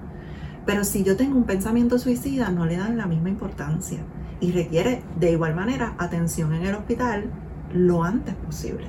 Pero 0.67 0.85
si 0.85 1.03
yo 1.03 1.17
tengo 1.17 1.39
un 1.39 1.45
pensamiento 1.45 1.99
suicida, 1.99 2.51
no 2.51 2.67
le 2.67 2.77
dan 2.77 2.99
la 2.99 3.07
misma 3.07 3.31
importancia 3.31 4.01
y 4.39 4.53
requiere 4.53 5.03
de 5.19 5.33
igual 5.33 5.55
manera 5.55 5.95
atención 5.97 6.53
en 6.53 6.67
el 6.67 6.75
hospital 6.75 7.25
lo 7.73 8.05
antes 8.05 8.35
posible. 8.35 8.87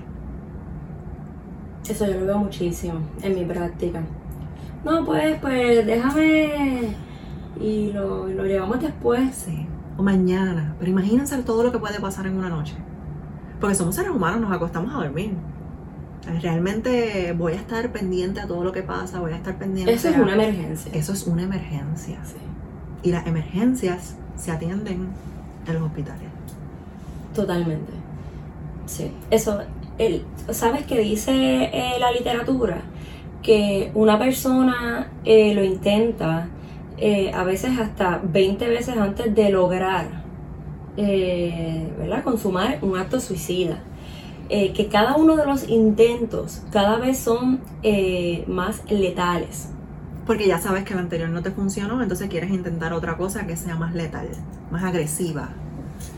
Eso 1.90 2.06
yo 2.06 2.20
lo 2.20 2.26
veo 2.26 2.38
muchísimo 2.38 3.00
en 3.22 3.34
mi 3.34 3.46
práctica. 3.46 4.02
No, 4.84 5.06
pues, 5.06 5.40
pues 5.40 5.86
déjame 5.86 6.96
y 7.62 7.94
lo, 7.94 8.28
lo 8.28 8.44
llevamos 8.44 8.82
después. 8.82 9.34
Sí, 9.34 9.66
o 10.00 10.04
mañana. 10.04 10.76
Pero 10.80 10.90
imagínense 10.92 11.38
todo 11.44 11.62
lo 11.64 11.72
que 11.72 11.78
puede 11.80 12.00
pasar 12.00 12.26
en 12.26 12.38
una 12.38 12.50
noche. 12.50 12.74
Porque 13.60 13.76
somos 13.76 13.96
seres 13.96 14.12
humanos, 14.12 14.40
nos 14.42 14.52
acostamos 14.52 14.94
a 14.96 15.00
dormir. 15.04 15.34
Realmente 16.42 17.34
voy 17.38 17.54
a 17.54 17.56
estar 17.56 17.92
pendiente 17.92 18.40
a 18.40 18.48
todo 18.48 18.64
lo 18.64 18.72
que 18.72 18.84
pasa, 18.84 19.20
voy 19.20 19.32
a 19.32 19.36
estar 19.36 19.58
pendiente 19.58 19.94
Eso 19.94 20.10
es 20.10 20.18
a- 20.18 20.22
una 20.22 20.34
emergencia. 20.34 20.92
Eso 20.94 21.14
es 21.14 21.28
una 21.28 21.44
emergencia. 21.44 22.18
Sí. 22.24 22.36
Y 23.04 23.12
las 23.12 23.26
emergencias 23.28 24.16
se 24.36 24.52
atienden 24.52 25.08
en 25.68 25.74
los 25.74 25.82
hospitales. 25.84 26.24
Totalmente. 27.34 27.92
Sí. 28.86 29.12
Eso, 29.30 29.60
el, 29.98 30.26
¿sabes 30.52 30.86
qué 30.86 31.00
dice 31.00 31.32
eh, 31.74 31.98
la 32.00 32.12
literatura? 32.12 32.82
Que 33.42 33.92
una 33.96 34.20
persona 34.20 35.08
eh, 35.24 35.54
lo 35.56 35.64
intenta 35.64 36.48
eh, 37.02 37.32
a 37.34 37.44
veces 37.44 37.78
hasta 37.80 38.22
20 38.24 38.68
veces 38.68 38.98
antes 38.98 39.34
de 39.34 39.50
lograr 39.50 40.28
¿verdad? 40.98 42.24
consumar 42.24 42.80
un 42.82 42.98
acto 42.98 43.22
suicida. 43.22 43.80
que 44.50 44.90
cada 44.92 45.16
uno 45.16 45.38
de 45.38 45.46
los 45.46 45.70
intentos 45.70 46.64
cada 46.72 46.98
vez 46.98 47.20
son 47.20 47.62
más 48.48 48.82
letales. 48.90 49.70
Porque 50.26 50.46
ya 50.46 50.60
sabes 50.60 50.84
que 50.84 50.94
el 50.94 51.00
anterior 51.00 51.30
no 51.30 51.42
te 51.42 51.52
funcionó, 51.52 52.02
entonces 52.04 52.28
quieres 52.30 52.52
intentar 52.52 52.94
otra 52.94 53.18
cosa 53.18 53.48
que 53.48 53.56
sea 53.56 53.76
más 53.76 53.96
letal, 53.96 54.28
más 54.70 54.84
agresiva. 54.84 55.50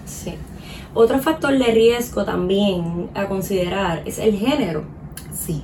Sí. 0.06 0.34
Otro 0.94 1.20
factor 1.20 1.58
de 1.58 1.72
riesgo 1.72 2.26
también 2.26 3.10
a 3.14 3.28
considerar 3.28 4.02
es 4.06 4.20
el 4.20 4.36
género. 4.36 4.84
Sí. 5.34 5.64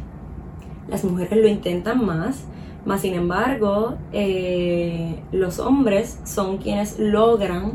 Las 0.88 1.04
mujeres 1.04 1.38
lo 1.38 1.48
intentan 1.48 2.06
más, 2.06 2.46
más 2.88 3.02
sin 3.02 3.16
embargo, 3.16 3.98
eh, 4.14 5.20
los 5.34 5.60
hombres 5.60 6.20
son 6.24 6.58
quienes 6.58 6.98
logran 6.98 7.74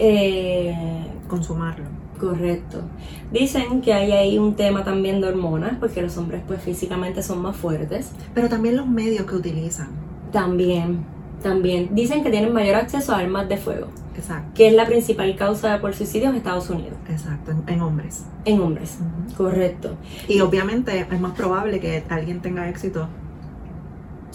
eh, 0.00 0.74
consumarlo. 1.28 1.84
Correcto. 2.18 2.80
Dicen 3.30 3.80
que 3.80 3.94
hay 3.94 4.10
ahí 4.10 4.36
un 4.36 4.56
tema 4.56 4.82
también 4.82 5.20
de 5.20 5.28
hormonas, 5.28 5.76
porque 5.78 6.02
los 6.02 6.18
hombres 6.18 6.42
pues 6.44 6.60
físicamente 6.60 7.22
son 7.22 7.40
más 7.40 7.56
fuertes. 7.56 8.10
Pero 8.34 8.48
también 8.48 8.76
los 8.76 8.88
medios 8.88 9.26
que 9.26 9.36
utilizan. 9.36 9.90
También, 10.32 11.04
también. 11.40 11.94
Dicen 11.94 12.24
que 12.24 12.30
tienen 12.30 12.52
mayor 12.52 12.74
acceso 12.74 13.12
a 13.12 13.18
armas 13.18 13.48
de 13.48 13.58
fuego. 13.58 13.86
Exacto. 14.16 14.50
Que 14.56 14.66
es 14.66 14.74
la 14.74 14.86
principal 14.86 15.36
causa 15.36 15.80
por 15.80 15.94
suicidio 15.94 16.30
en 16.30 16.34
Estados 16.34 16.68
Unidos. 16.68 16.98
Exacto, 17.08 17.52
en, 17.68 17.80
hombres. 17.80 18.24
En 18.44 18.60
hombres, 18.60 18.98
correcto. 19.36 19.94
Y 20.26 20.40
obviamente 20.40 21.06
es 21.08 21.20
más 21.20 21.36
probable 21.36 21.78
que 21.78 22.02
alguien 22.08 22.40
tenga 22.40 22.68
éxito 22.68 23.08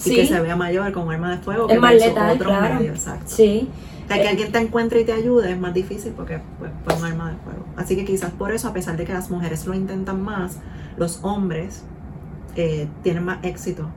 y 0.04 0.14
que 0.14 0.26
se 0.26 0.40
vea 0.40 0.56
mayor 0.56 0.92
con 0.92 1.04
un 1.04 1.12
arma 1.12 1.30
de 1.30 1.38
fuego 1.38 1.66
que 1.66 1.74
es 1.74 1.80
más 1.80 1.94
letal, 1.94 2.38
claro. 2.38 2.80
exacto. 2.80 3.26
Sí. 3.26 3.68
que 4.08 4.14
eh, 4.14 4.28
alguien 4.28 4.52
te 4.52 4.58
encuentre 4.58 5.00
y 5.00 5.04
te 5.04 5.12
ayude 5.12 5.52
es 5.52 5.58
más 5.58 5.74
difícil 5.74 6.12
porque 6.12 6.40
pues, 6.58 6.70
pues 6.84 6.98
un 6.98 7.04
arma 7.04 7.30
de 7.30 7.36
fuego. 7.38 7.64
Así 7.76 7.96
que 7.96 8.04
quizás 8.04 8.30
por 8.32 8.52
eso, 8.52 8.68
a 8.68 8.72
pesar 8.72 8.96
de 8.96 9.04
que 9.04 9.12
las 9.12 9.30
mujeres 9.30 9.66
lo 9.66 9.74
intentan 9.74 10.22
más, 10.22 10.58
los 10.96 11.20
hombres 11.22 11.84
eh, 12.56 12.88
tienen 13.02 13.24
más 13.24 13.38
éxito 13.42 13.88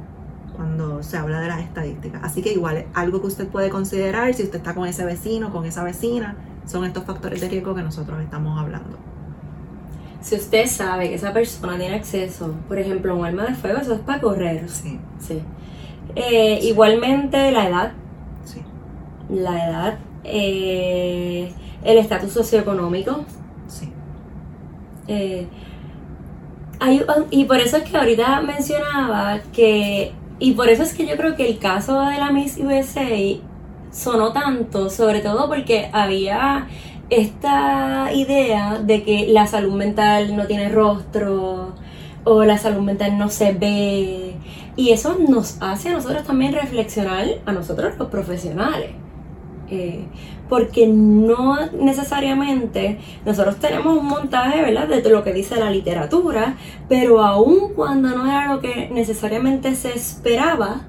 cuando 0.55 1.03
se 1.03 1.17
habla 1.17 1.39
de 1.39 1.47
las 1.47 1.61
estadísticas. 1.61 2.21
Así 2.23 2.41
que 2.41 2.51
igual 2.51 2.85
algo 2.93 3.21
que 3.21 3.27
usted 3.27 3.47
puede 3.47 3.69
considerar 3.69 4.33
si 4.33 4.43
usted 4.43 4.57
está 4.57 4.73
con 4.73 4.87
ese 4.87 5.05
vecino, 5.05 5.51
con 5.51 5.65
esa 5.65 5.83
vecina, 5.83 6.35
son 6.65 6.83
estos 6.83 7.05
factores 7.05 7.39
de 7.39 7.49
riesgo 7.49 7.75
que 7.75 7.83
nosotros 7.83 8.19
estamos 8.21 8.59
hablando. 8.59 8.97
Si 10.21 10.35
usted 10.35 10.65
sabe 10.65 11.09
que 11.09 11.15
esa 11.15 11.31
persona 11.31 11.77
tiene 11.77 11.95
acceso, 11.95 12.53
por 12.67 12.79
ejemplo, 12.79 13.13
a 13.13 13.15
un 13.15 13.25
arma 13.25 13.45
de 13.45 13.53
fuego, 13.53 13.79
eso 13.79 13.93
es 13.93 14.01
para 14.01 14.19
correr. 14.19 14.67
Sí. 14.67 14.99
Sí. 15.19 15.41
Eh, 16.17 16.59
igualmente 16.63 17.51
la 17.51 17.67
edad. 17.67 17.91
Sí. 18.43 18.61
La 19.29 19.69
edad. 19.69 19.97
Eh, 20.23 21.51
el 21.83 21.97
estatus 21.97 22.31
socioeconómico. 22.31 23.23
Sí. 23.67 23.91
Eh, 25.07 25.47
hay, 26.79 27.03
y 27.29 27.45
por 27.45 27.57
eso 27.57 27.77
es 27.77 27.83
que 27.83 27.97
ahorita 27.97 28.41
mencionaba 28.41 29.39
que 29.53 30.11
y 30.39 30.51
por 30.51 30.69
eso 30.69 30.83
es 30.83 30.93
que 30.93 31.07
yo 31.07 31.17
creo 31.17 31.35
que 31.35 31.47
el 31.47 31.57
caso 31.57 31.99
de 32.01 32.17
la 32.17 32.31
Miss 32.31 32.57
USA 32.57 33.07
sonó 33.91 34.33
tanto, 34.33 34.89
sobre 34.89 35.21
todo 35.21 35.47
porque 35.47 35.89
había 35.91 36.67
esta 37.09 38.11
idea 38.13 38.79
de 38.79 39.03
que 39.03 39.27
la 39.27 39.47
salud 39.47 39.73
mental 39.73 40.35
no 40.35 40.45
tiene 40.45 40.69
rostro 40.69 41.73
o 42.23 42.43
la 42.43 42.57
salud 42.57 42.81
mental 42.81 43.17
no 43.17 43.29
se 43.29 43.53
ve. 43.53 44.26
Y 44.77 44.91
eso 44.91 45.17
nos 45.17 45.57
hace 45.59 45.89
a 45.89 45.93
nosotros 45.93 46.23
también 46.23 46.53
reflexionar, 46.53 47.25
a 47.45 47.51
nosotros 47.51 47.97
los 47.97 48.07
profesionales. 48.09 48.91
Eh, 49.69 50.05
porque 50.47 50.87
no 50.87 51.57
necesariamente 51.73 52.99
nosotros 53.25 53.57
tenemos 53.57 53.97
un 53.97 54.05
montaje, 54.05 54.61
¿verdad?, 54.61 54.87
de 54.87 55.09
lo 55.09 55.23
que 55.23 55.33
dice 55.33 55.57
la 55.57 55.69
literatura, 55.69 56.55
pero 56.87 57.21
aun 57.21 57.73
cuando 57.73 58.09
no 58.09 58.25
era 58.25 58.53
lo 58.53 58.61
que 58.61 58.89
necesariamente 58.93 59.75
se 59.75 59.93
esperaba, 59.93 60.85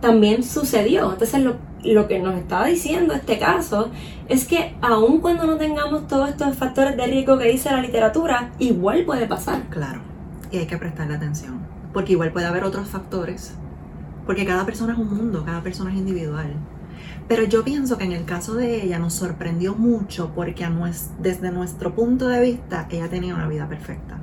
también 0.00 0.42
sucedió. 0.42 1.12
Entonces 1.12 1.42
lo, 1.42 1.56
lo 1.84 2.06
que 2.08 2.18
nos 2.18 2.34
está 2.34 2.64
diciendo 2.64 3.14
este 3.14 3.38
caso 3.38 3.90
es 4.28 4.46
que 4.46 4.74
aun 4.82 5.20
cuando 5.20 5.46
no 5.46 5.56
tengamos 5.56 6.06
todos 6.06 6.28
estos 6.28 6.56
factores 6.56 6.96
de 6.96 7.06
riesgo 7.06 7.38
que 7.38 7.48
dice 7.48 7.70
la 7.70 7.80
literatura, 7.80 8.50
igual 8.58 9.04
puede 9.04 9.26
pasar. 9.26 9.62
Claro, 9.70 10.00
y 10.50 10.58
hay 10.58 10.66
que 10.66 10.76
prestarle 10.76 11.14
atención, 11.14 11.59
porque 11.92 12.12
igual 12.12 12.32
puede 12.32 12.46
haber 12.46 12.64
otros 12.64 12.88
factores, 12.88 13.54
porque 14.26 14.46
cada 14.46 14.64
persona 14.64 14.92
es 14.92 14.98
un 14.98 15.16
mundo, 15.16 15.44
cada 15.44 15.62
persona 15.62 15.90
es 15.90 15.96
individual. 15.96 16.54
Pero 17.28 17.44
yo 17.44 17.64
pienso 17.64 17.96
que 17.96 18.04
en 18.04 18.12
el 18.12 18.24
caso 18.24 18.54
de 18.54 18.82
ella 18.82 18.98
nos 18.98 19.14
sorprendió 19.14 19.74
mucho 19.74 20.32
porque 20.34 20.68
desde 21.20 21.50
nuestro 21.52 21.94
punto 21.94 22.28
de 22.28 22.40
vista 22.40 22.86
ella 22.90 23.08
tenía 23.08 23.34
una 23.34 23.48
vida 23.48 23.68
perfecta. 23.68 24.18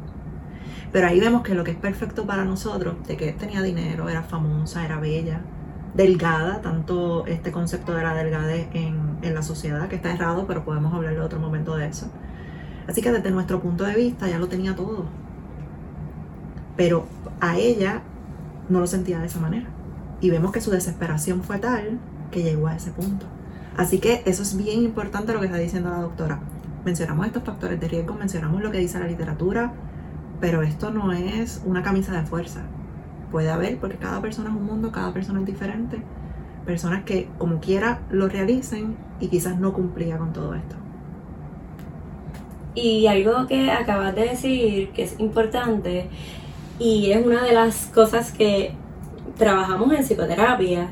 Pero 0.92 1.08
ahí 1.08 1.20
vemos 1.20 1.42
que 1.42 1.56
lo 1.56 1.64
que 1.64 1.72
es 1.72 1.78
perfecto 1.78 2.26
para 2.26 2.46
nosotros, 2.46 2.96
de 3.08 3.18
que 3.18 3.32
tenía 3.34 3.62
dinero, 3.62 4.10
era 4.10 4.24
famosa, 4.24 4.86
era 4.86 5.00
bella, 5.00 5.42
delgada, 5.94 6.62
tanto 6.62 7.26
este 7.28 7.52
concepto 7.52 7.94
de 7.94 8.04
la 8.04 8.14
delgadez 8.14 8.68
en, 8.74 9.18
en 9.22 9.34
la 9.34 9.42
sociedad, 9.42 9.88
que 9.88 9.96
está 9.96 10.14
errado, 10.14 10.46
pero 10.48 10.64
podemos 10.64 10.94
hablar 10.94 11.14
en 11.14 11.22
otro 11.22 11.40
momento 11.40 11.76
de 11.76 11.88
eso. 11.88 12.10
Así 12.88 13.02
que 13.02 13.12
desde 13.12 13.32
nuestro 13.32 13.62
punto 13.62 13.84
de 13.84 13.96
vista 13.96 14.28
ya 14.28 14.40
lo 14.40 14.48
tenía 14.48 14.76
todo. 14.76 15.06
Pero 16.78 17.08
a 17.42 17.58
ella 17.58 18.02
no 18.70 18.80
lo 18.80 18.88
sentía 18.88 19.20
de 19.20 19.26
esa 19.26 19.40
manera. 19.40 19.68
Y 20.22 20.30
vemos 20.30 20.52
que 20.52 20.62
su 20.62 20.72
desesperación 20.72 21.44
fue 21.44 21.60
tal 21.60 22.00
que 22.32 22.44
llegó 22.44 22.68
a 22.68 22.76
ese 22.76 22.92
punto. 22.92 23.26
Así 23.76 24.00
que 24.00 24.24
eso 24.26 24.44
es 24.44 24.58
bien 24.58 24.82
importante 24.84 25.34
lo 25.34 25.40
que 25.40 25.46
está 25.46 25.58
diciendo 25.58 25.90
la 25.90 26.02
doctora. 26.02 26.40
Mencionamos 26.86 27.28
estos 27.28 27.44
factores 27.44 27.80
de 27.80 27.88
riesgo, 27.88 28.16
mencionamos 28.16 28.62
lo 28.62 28.72
que 28.72 28.80
dice 28.80 29.00
la 29.00 29.08
literatura, 29.08 29.74
pero 30.40 30.64
esto 30.64 30.92
no 30.92 31.12
es 31.12 31.62
una 31.66 31.84
camisa 31.84 32.14
de 32.14 32.26
fuerza. 32.26 32.62
Puede 33.32 33.50
haber, 33.50 33.78
porque 33.78 33.98
cada 33.98 34.22
persona 34.22 34.50
es 34.50 34.56
un 34.56 34.66
mundo, 34.66 34.92
cada 34.92 35.14
persona 35.14 35.42
es 35.42 35.46
diferente. 35.46 36.02
Personas 36.66 37.04
que 37.04 37.30
como 37.38 37.60
quiera 37.60 38.02
lo 38.10 38.28
realicen 38.28 38.96
y 39.20 39.28
quizás 39.28 39.60
no 39.60 39.74
cumplía 39.74 40.18
con 40.18 40.34
todo 40.34 40.54
esto. 40.56 40.76
Y 42.74 43.08
algo 43.08 43.48
que 43.48 43.72
acabas 43.72 44.16
de 44.16 44.30
decir 44.30 44.90
que 44.92 45.04
es 45.04 45.20
importante 45.20 46.10
y 46.80 47.12
es 47.12 47.26
una 47.26 47.44
de 47.44 47.54
las 47.54 47.88
cosas 47.88 48.32
que 48.32 48.74
trabajamos 49.38 49.92
en 49.94 50.04
psicoterapia 50.04 50.90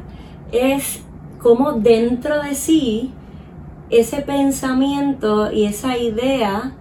es 0.52 1.02
cómo 1.40 1.74
dentro 1.74 2.42
de 2.42 2.56
sí 2.56 3.12
ese 3.90 4.22
pensamiento 4.22 5.52
y 5.52 5.66
esa 5.66 5.98
idea, 5.98 6.74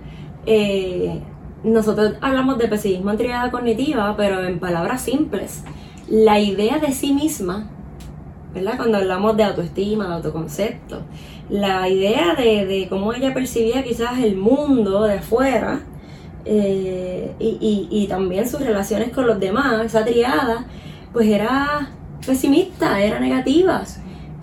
eh, 0.46 1.20
nosotros 1.62 2.14
hablamos 2.20 2.58
de 2.58 2.68
pesimismo 2.68 3.10
en 3.10 3.18
triada 3.18 3.50
cognitiva, 3.50 4.16
pero 4.16 4.44
en 4.44 4.58
palabras 4.58 5.02
simples, 5.02 5.64
la 6.08 6.38
idea 6.38 6.78
de 6.78 6.92
sí 6.92 7.12
misma, 7.12 7.68
¿verdad? 8.54 8.76
Cuando 8.76 8.98
hablamos 8.98 9.36
de 9.36 9.44
autoestima, 9.44 10.08
de 10.08 10.14
autoconcepto, 10.14 11.02
la 11.48 11.88
idea 11.88 12.34
de, 12.34 12.86
cómo 12.88 13.12
ella 13.12 13.34
percibía 13.34 13.82
quizás 13.82 14.18
el 14.18 14.36
mundo 14.36 15.02
de 15.04 15.18
afuera, 15.18 15.80
eh, 16.44 17.34
y, 17.38 17.88
y, 17.90 18.06
también 18.06 18.48
sus 18.48 18.60
relaciones 18.60 19.10
con 19.12 19.26
los 19.26 19.40
demás, 19.40 19.84
esa 19.84 20.04
triada, 20.04 20.66
pues 21.12 21.28
era 21.28 21.90
pesimista, 22.26 23.00
era 23.00 23.18
negativa. 23.18 23.82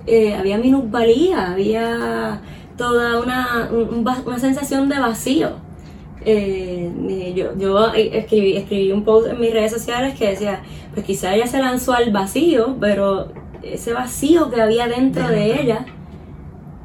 Eh, 0.08 0.34
había 0.34 0.58
minusvalía, 0.58 1.52
había 1.52 2.42
toda 2.78 3.20
una, 3.20 3.70
una 4.26 4.40
sensación 4.40 4.90
de 4.90 5.00
vacío. 5.00 5.52
Eh, 6.24 7.34
yo, 7.36 7.58
yo 7.58 7.94
escribí, 7.94 8.58
escribí 8.58 8.92
un 8.92 9.04
post 9.04 9.28
en 9.28 9.40
mis 9.40 9.54
redes 9.54 9.72
sociales 9.72 10.18
que 10.18 10.30
decía, 10.30 10.62
pues 10.94 11.06
quizá 11.06 11.36
ella 11.36 11.48
se 11.48 11.60
lanzó 11.60 11.94
al 11.94 12.12
vacío, 12.12 12.78
pero 12.80 13.32
ese 13.62 13.94
vacío 13.94 14.50
que 14.50 14.62
había 14.62 14.88
dentro 14.88 15.28
de 15.28 15.62
ella 15.62 15.86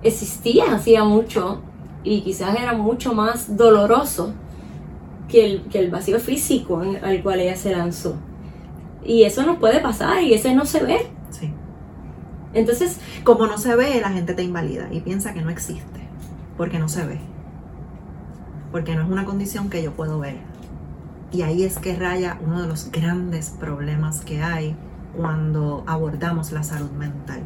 existía 0.02 0.74
hacía 0.74 1.04
mucho 1.04 1.60
y 2.04 2.20
quizás 2.20 2.56
era 2.58 2.74
mucho 2.74 3.14
más 3.14 3.56
doloroso 3.56 4.32
que 5.28 5.44
el, 5.44 5.62
que 5.64 5.78
el 5.78 5.90
vacío 5.90 6.18
físico 6.20 6.82
al 7.02 7.22
cual 7.22 7.40
ella 7.40 7.56
se 7.56 7.74
lanzó. 7.74 8.16
Y 9.04 9.24
eso 9.24 9.44
no 9.44 9.58
puede 9.58 9.80
pasar 9.80 10.22
y 10.22 10.34
ese 10.34 10.54
no 10.54 10.66
se 10.66 10.82
ve. 10.82 11.06
Sí. 11.30 11.52
Entonces, 12.54 12.98
como 13.24 13.46
no 13.46 13.58
se 13.58 13.74
ve, 13.76 14.00
la 14.00 14.10
gente 14.10 14.34
te 14.34 14.42
invalida 14.42 14.88
y 14.90 15.00
piensa 15.00 15.34
que 15.34 15.42
no 15.42 15.50
existe, 15.50 16.00
porque 16.56 16.78
no 16.78 16.88
se 16.88 17.06
ve. 17.06 17.18
Porque 18.72 18.94
no 18.94 19.02
es 19.02 19.08
una 19.08 19.24
condición 19.24 19.70
que 19.70 19.82
yo 19.82 19.92
puedo 19.92 20.18
ver. 20.18 20.36
Y 21.32 21.42
ahí 21.42 21.64
es 21.64 21.78
que 21.78 21.96
raya 21.96 22.38
uno 22.44 22.62
de 22.62 22.68
los 22.68 22.90
grandes 22.90 23.50
problemas 23.50 24.20
que 24.20 24.42
hay 24.42 24.76
cuando 25.16 25.84
abordamos 25.86 26.52
la 26.52 26.62
salud 26.62 26.90
mental. 26.90 27.40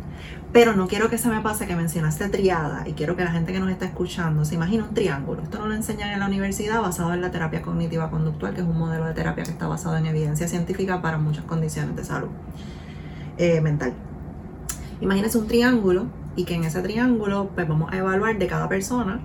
Pero 0.52 0.74
no 0.74 0.88
quiero 0.88 1.08
que 1.08 1.16
se 1.16 1.28
me 1.28 1.40
pase 1.40 1.68
que 1.68 1.76
mencionaste 1.76 2.28
triada 2.28 2.88
y 2.88 2.94
quiero 2.94 3.14
que 3.14 3.22
la 3.22 3.30
gente 3.30 3.52
que 3.52 3.60
nos 3.60 3.70
está 3.70 3.84
escuchando 3.84 4.44
se 4.44 4.56
imagine 4.56 4.82
un 4.82 4.94
triángulo. 4.94 5.42
Esto 5.42 5.60
no 5.60 5.66
lo 5.66 5.74
enseñan 5.74 6.10
en 6.10 6.18
la 6.18 6.26
universidad 6.26 6.82
basado 6.82 7.14
en 7.14 7.20
la 7.20 7.30
terapia 7.30 7.62
cognitiva 7.62 8.10
conductual, 8.10 8.54
que 8.54 8.60
es 8.60 8.66
un 8.66 8.76
modelo 8.76 9.04
de 9.04 9.14
terapia 9.14 9.44
que 9.44 9.50
está 9.52 9.68
basado 9.68 9.96
en 9.96 10.06
evidencia 10.06 10.48
científica 10.48 11.00
para 11.00 11.18
muchas 11.18 11.44
condiciones 11.44 11.94
de 11.94 12.02
salud 12.02 12.30
eh, 13.38 13.60
mental. 13.60 13.92
Imagínense 15.00 15.38
un 15.38 15.46
triángulo 15.46 16.06
y 16.34 16.44
que 16.44 16.54
en 16.54 16.64
ese 16.64 16.82
triángulo 16.82 17.50
pues 17.54 17.68
vamos 17.68 17.92
a 17.92 17.96
evaluar 17.96 18.36
de 18.36 18.46
cada 18.48 18.68
persona 18.68 19.20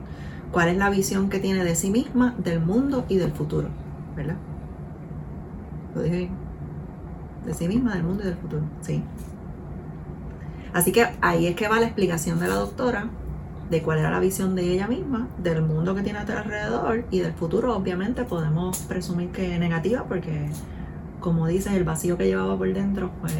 cuál 0.51 0.69
es 0.69 0.77
la 0.77 0.91
visión 0.91 1.29
que 1.29 1.39
tiene 1.39 1.63
de 1.63 1.75
sí 1.75 1.89
misma, 1.89 2.35
del 2.37 2.59
mundo 2.59 3.03
y 3.09 3.17
del 3.17 3.31
futuro, 3.31 3.69
¿verdad? 4.15 4.37
Lo 5.95 6.03
dije 6.03 6.17
bien. 6.17 6.31
De 7.47 7.53
sí 7.53 7.67
misma, 7.67 7.93
del 7.93 8.03
mundo 8.03 8.23
y 8.23 8.27
del 8.27 8.37
futuro, 8.37 8.61
sí. 8.81 9.03
Así 10.75 10.91
que 10.91 11.07
ahí 11.21 11.47
es 11.47 11.55
que 11.55 11.69
va 11.69 11.79
la 11.79 11.85
explicación 11.85 12.37
de 12.37 12.49
la 12.49 12.55
doctora 12.55 13.07
de 13.69 13.81
cuál 13.81 13.99
era 13.99 14.11
la 14.11 14.19
visión 14.19 14.55
de 14.55 14.73
ella 14.73 14.89
misma, 14.89 15.29
del 15.41 15.61
mundo 15.61 15.95
que 15.95 16.01
tiene 16.01 16.19
a 16.19 16.23
alrededor 16.23 17.05
y 17.11 17.19
del 17.19 17.31
futuro, 17.31 17.77
obviamente 17.77 18.25
podemos 18.25 18.79
presumir 18.79 19.29
que 19.29 19.57
negativa 19.57 20.03
porque, 20.03 20.49
como 21.21 21.47
dices, 21.47 21.71
el 21.71 21.85
vacío 21.85 22.17
que 22.17 22.25
llevaba 22.25 22.57
por 22.57 22.73
dentro 22.73 23.09
fue, 23.21 23.31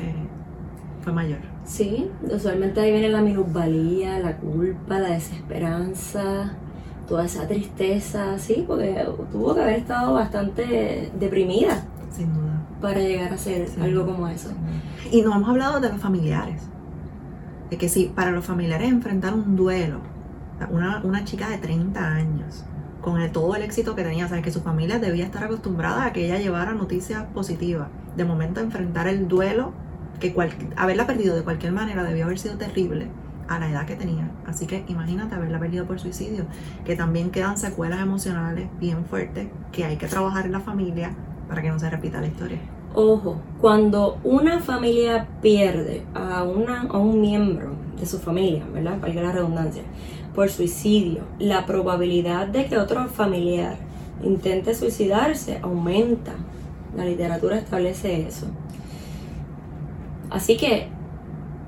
fue 1.02 1.12
mayor. 1.12 1.40
Sí, 1.66 2.10
usualmente 2.24 2.80
ahí 2.80 2.94
viene 2.94 3.10
la 3.10 3.22
minusvalía, 3.22 4.18
la 4.20 4.38
culpa, 4.38 5.00
la 5.00 5.10
desesperanza, 5.10 6.54
toda 7.06 7.26
esa 7.26 7.46
tristeza, 7.50 8.40
sí, 8.40 8.64
porque 8.66 9.06
tuvo 9.34 9.54
que 9.54 9.62
haber 9.62 9.80
estado 9.80 10.14
bastante 10.14 11.12
deprimida. 11.20 11.84
Sin 12.10 12.34
duda. 12.34 12.66
Para 12.80 13.02
llegar 13.02 13.34
a 13.34 13.38
ser 13.38 13.68
algo 13.82 14.06
como 14.06 14.26
eso. 14.30 14.52
Y 15.12 15.22
no 15.22 15.36
hemos 15.36 15.50
hablado 15.50 15.82
de 15.82 15.90
los 15.90 16.00
familiares 16.00 16.70
de 17.70 17.78
que 17.78 17.90
si 17.90 18.06
para 18.06 18.32
los 18.32 18.46
familiares 18.46 18.90
enfrentar 18.90 19.34
un 19.34 19.56
duelo, 19.56 20.00
una, 20.70 21.02
una 21.04 21.24
chica 21.24 21.50
de 21.50 21.58
30 21.58 22.08
años, 22.08 22.66
con 23.02 23.22
el, 23.22 23.32
todo 23.32 23.56
el 23.56 23.62
éxito 23.62 23.96
que 23.96 24.04
tenía, 24.04 24.28
sabes 24.28 24.44
que 24.44 24.52
su 24.52 24.62
familia 24.62 24.98
debía 24.98 25.26
estar 25.26 25.44
acostumbrada 25.44 26.06
a 26.06 26.14
que 26.14 26.26
ella 26.26 26.40
llevara 26.40 26.74
noticias 26.74 27.24
positivas. 27.36 27.88
De 28.18 28.26
momento 28.26 28.62
enfrentar 28.62 29.08
el 29.08 29.28
duelo, 29.28 29.74
que 30.20 30.34
haberla 30.76 31.06
perdido 31.06 31.36
de 31.36 31.44
cualquier 31.44 31.72
manera 31.72 32.04
debió 32.04 32.26
haber 32.26 32.40
sido 32.40 32.58
terrible 32.58 33.08
a 33.48 33.60
la 33.60 33.70
edad 33.70 33.86
que 33.86 33.96
tenía. 33.96 34.32
Así 34.48 34.66
que 34.66 34.84
imagínate 34.88 35.36
haberla 35.36 35.60
perdido 35.60 35.86
por 35.86 36.00
suicidio, 36.00 36.46
que 36.84 36.96
también 36.96 37.30
quedan 37.30 37.58
secuelas 37.58 38.00
emocionales 38.00 38.70
bien 38.80 39.06
fuertes 39.06 39.50
que 39.72 39.86
hay 39.86 39.98
que 39.98 40.08
trabajar 40.08 40.48
en 40.48 40.54
la 40.54 40.62
familia 40.62 41.12
para 41.48 41.62
que 41.62 41.70
no 41.70 41.78
se 41.78 41.90
repita 41.90 42.22
la 42.22 42.28
historia. 42.28 42.60
Ojo, 42.98 43.36
cuando 43.60 44.20
una 44.24 44.62
familia 44.62 45.28
pierde 45.42 46.04
a, 46.14 46.44
una, 46.44 46.84
a 46.84 46.98
un 46.98 47.20
miembro 47.20 47.74
de 48.00 48.06
su 48.06 48.20
familia, 48.20 48.64
¿verdad? 48.74 49.02
Valga 49.02 49.22
la 49.22 49.32
redundancia, 49.34 49.84
por 50.34 50.50
suicidio, 50.50 51.24
la 51.38 51.66
probabilidad 51.66 52.48
de 52.48 52.68
que 52.68 52.78
otro 52.78 53.06
familiar 53.10 53.76
intente 54.24 54.74
suicidarse 54.74 55.60
aumenta. 55.62 56.36
La 56.96 57.04
literatura 57.04 57.58
establece 57.58 58.26
eso. 58.26 58.46
Así 60.30 60.56
que 60.56 60.88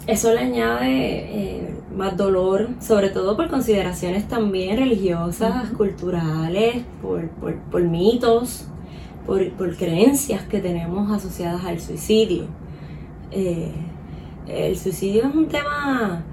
eso 0.08 0.32
le 0.34 0.40
añade 0.40 0.88
eh, 0.88 1.76
más 1.94 2.16
dolor, 2.16 2.70
sobre 2.80 3.10
todo 3.10 3.36
por 3.36 3.50
consideraciones 3.50 4.30
también 4.30 4.78
religiosas, 4.78 5.72
culturales, 5.72 6.86
por, 7.02 7.28
por 7.70 7.82
mitos 7.82 8.68
por, 9.28 9.76
creencias 9.76 10.44
que 10.44 10.60
tenemos 10.60 11.12
asociadas 11.12 11.64
al 11.66 11.80
suicidio. 11.80 12.46
Eh, 13.32 13.74
el 14.48 14.78
suicidio 14.78 15.28
es 15.28 15.36
un 15.36 15.48
tema 15.50 16.24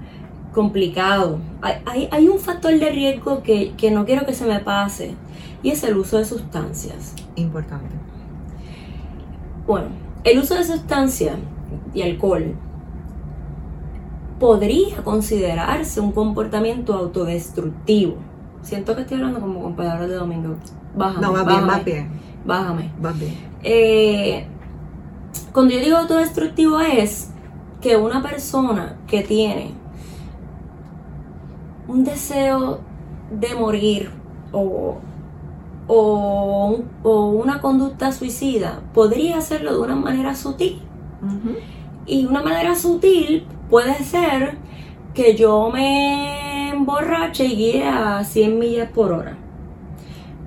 complicado. 0.53 1.39
Hay, 1.61 2.27
un 2.29 2.39
factor 2.39 2.79
de 2.79 2.89
riesgo 2.89 3.43
que, 3.43 3.73
que, 3.75 3.91
no 3.91 4.05
quiero 4.05 4.25
que 4.25 4.33
se 4.33 4.45
me 4.45 4.59
pase 4.59 5.13
y 5.61 5.71
es 5.71 5.83
el 5.83 5.97
uso 5.97 6.17
de 6.17 6.25
sustancias. 6.25 7.13
Importante. 7.35 7.93
Bueno, 9.67 9.87
el 10.23 10.39
uso 10.39 10.55
de 10.55 10.63
sustancias 10.63 11.35
y 11.93 12.01
alcohol 12.01 12.55
podría 14.39 15.03
considerarse 15.03 15.99
un 15.99 16.13
comportamiento 16.13 16.93
autodestructivo. 16.93 18.15
Siento 18.61 18.95
que 18.95 19.01
estoy 19.01 19.17
hablando 19.17 19.41
como 19.41 19.61
con 19.61 19.75
palabras 19.75 20.07
de 20.07 20.15
domingo. 20.15 20.55
Bájame, 20.95 21.27
no, 21.27 21.33
va 21.33 21.43
bien, 21.43 21.67
va 21.67 21.79
bien 21.79 22.34
bájame. 22.45 22.91
bien. 23.19 23.33
Eh, 23.63 24.47
cuando 25.51 25.73
yo 25.73 25.79
digo 25.79 25.97
autodestructivo 25.97 26.79
es 26.79 27.31
que 27.81 27.97
una 27.97 28.21
persona 28.21 28.97
que 29.07 29.21
tiene 29.21 29.71
un 31.87 32.03
deseo 32.03 32.79
de 33.31 33.55
morir 33.55 34.11
o, 34.51 34.97
o, 35.87 36.79
una 37.03 37.61
conducta 37.61 38.11
suicida 38.11 38.81
podría 38.93 39.37
hacerlo 39.37 39.73
de 39.73 39.79
una 39.79 39.95
manera 39.95 40.35
sutil. 40.35 40.81
Y 42.05 42.25
una 42.25 42.43
manera 42.43 42.75
sutil 42.75 43.47
puede 43.69 43.95
ser 44.03 44.57
que 45.13 45.35
yo 45.35 45.69
me 45.71 46.69
emborrache 46.69 47.45
y 47.45 47.55
guíe 47.55 47.87
a 47.87 48.23
100 48.23 48.59
millas 48.59 48.89
por 48.91 49.11
hora. 49.11 49.37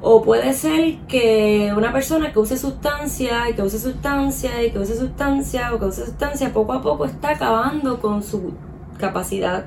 O 0.01 0.23
puede 0.23 0.53
ser 0.53 0.99
que 1.09 1.73
una 1.77 1.93
persona 1.93 2.33
que 2.33 2.39
use 2.39 2.57
sustancia 2.57 3.51
y 3.51 3.55
que 3.55 3.63
use 3.63 3.79
sustancia 3.79 4.65
y 4.65 4.71
que 4.71 4.79
use 4.79 4.97
sustancia 4.97 5.75
o 5.75 5.79
que 5.79 5.87
use 5.87 6.05
sustancia 6.05 6.53
poco 6.53 6.73
a 6.73 6.83
poco 6.83 7.05
está 7.05 7.31
acabando 7.31 8.01
con 8.01 8.23
su 8.23 8.53
capacidad 8.99 9.67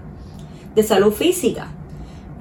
de 0.74 0.84
salud 0.84 1.12
física. 1.12 1.68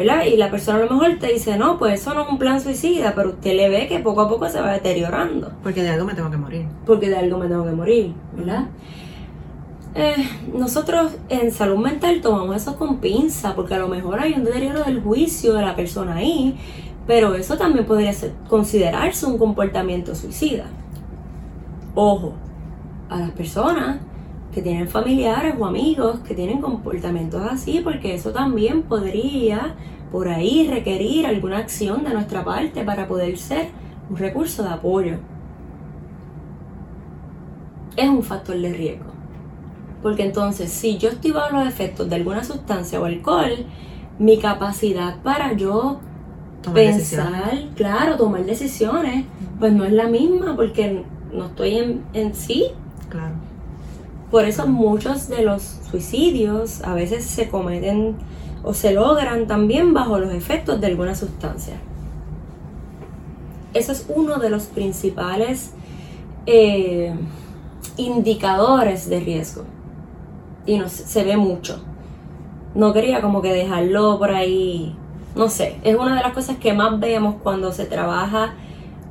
¿verdad? 0.01 0.25
Y 0.25 0.39
la 0.39 0.51
persona 0.51 0.79
a 0.79 0.87
lo 0.87 0.91
mejor 0.91 1.19
te 1.19 1.31
dice, 1.31 1.59
no, 1.59 1.79
pues 1.79 2.01
eso 2.01 2.15
no 2.15 2.23
es 2.23 2.29
un 2.31 2.39
plan 2.39 2.59
suicida, 2.59 3.13
pero 3.15 3.31
usted 3.31 3.55
le 3.55 3.69
ve 3.69 3.87
que 3.87 3.99
poco 3.99 4.23
a 4.23 4.29
poco 4.31 4.49
se 4.49 4.59
va 4.59 4.73
deteriorando. 4.73 5.53
Porque 5.63 5.83
de 5.83 5.91
algo 5.91 6.07
me 6.07 6.15
tengo 6.15 6.31
que 6.31 6.39
morir. 6.39 6.67
Porque 6.87 7.11
de 7.11 7.19
algo 7.19 7.37
me 7.37 7.49
tengo 7.49 7.67
que 7.67 7.73
morir, 7.73 8.15
¿verdad? 8.35 8.65
Eh, 9.95 10.27
nosotros 10.55 11.13
en 11.29 11.53
salud 11.53 11.77
mental 11.77 12.23
tomamos 12.23 12.57
eso 12.57 12.77
con 12.77 12.99
pinza, 12.99 13.55
porque 13.55 13.75
a 13.75 13.79
lo 13.79 13.89
mejor 13.89 14.21
hay 14.21 14.33
un 14.33 14.45
deterioro 14.45 14.85
del 14.85 15.03
juicio 15.03 15.53
de 15.53 15.63
la 15.63 15.77
persona 15.77 16.15
ahí, 16.15 16.57
pero 17.11 17.35
eso 17.35 17.57
también 17.57 17.87
podría 17.87 18.13
ser, 18.13 18.31
considerarse 18.49 19.27
un 19.27 19.37
comportamiento 19.37 20.15
suicida. 20.15 20.67
Ojo, 21.97 22.35
a 23.09 23.19
las 23.19 23.33
personas 23.33 23.99
que 24.55 24.63
tienen 24.63 24.87
familiares 24.87 25.57
o 25.59 25.67
amigos 25.67 26.21
que 26.21 26.37
tienen 26.37 26.61
comportamientos 26.61 27.43
así, 27.51 27.81
porque 27.83 28.15
eso 28.15 28.31
también 28.31 28.83
podría 28.83 29.75
por 30.13 30.29
ahí 30.29 30.69
requerir 30.71 31.27
alguna 31.27 31.59
acción 31.59 32.05
de 32.05 32.11
nuestra 32.11 32.45
parte 32.45 32.85
para 32.85 33.09
poder 33.09 33.37
ser 33.39 33.71
un 34.09 34.17
recurso 34.17 34.63
de 34.63 34.69
apoyo. 34.69 35.17
Es 37.97 38.09
un 38.09 38.23
factor 38.23 38.57
de 38.57 38.73
riesgo. 38.73 39.11
Porque 40.01 40.25
entonces, 40.25 40.71
si 40.71 40.97
yo 40.97 41.09
estoy 41.09 41.33
bajo 41.33 41.57
los 41.57 41.67
efectos 41.67 42.09
de 42.09 42.15
alguna 42.15 42.45
sustancia 42.45 43.01
o 43.01 43.05
alcohol, 43.05 43.67
mi 44.21 44.39
capacidad 44.39 45.21
para 45.25 45.55
yo 45.55 45.99
pensar, 46.75 47.69
claro, 47.75 48.17
tomar 48.17 48.45
decisiones, 48.45 49.25
pues 49.59 49.73
no 49.73 49.85
es 49.85 49.93
la 49.93 50.07
misma 50.07 50.57
porque 50.57 51.05
no 51.33 51.47
estoy 51.47 52.03
en, 52.13 52.35
sí. 52.35 52.67
Claro. 53.09 53.35
Por 54.31 54.45
eso 54.45 54.67
muchos 54.67 55.29
de 55.29 55.43
los 55.43 55.63
suicidios 55.91 56.83
a 56.85 56.95
veces 56.95 57.25
se 57.25 57.49
cometen 57.49 58.17
o 58.63 58.75
se 58.75 58.93
logran 58.93 59.47
también 59.47 59.93
bajo 59.95 60.19
los 60.19 60.33
efectos 60.33 60.81
de 60.81 60.87
alguna 60.87 61.15
sustancia. 61.15 61.75
Eso 63.75 63.93
es 63.93 64.07
uno 64.09 64.39
de 64.39 64.51
los 64.51 64.65
principales 64.65 65.73
eh, 66.47 67.15
indicadores 67.97 69.09
de 69.09 69.21
riesgo. 69.21 69.65
Y 70.67 70.79
no, 70.79 70.89
se 70.89 71.25
ve 71.25 71.37
mucho. 71.37 71.83
No 72.75 72.93
quería 72.93 73.21
como 73.21 73.43
que 73.43 73.53
dejarlo 73.53 74.19
por 74.19 74.31
ahí 74.31 74.95
no 75.35 75.49
sé, 75.49 75.79
es 75.83 75.97
una 75.97 76.17
de 76.17 76.23
las 76.23 76.33
cosas 76.33 76.57
que 76.59 76.73
más 76.73 76.99
vemos 76.99 77.37
cuando 77.43 77.73
se 77.73 77.85
trabaja 77.85 78.55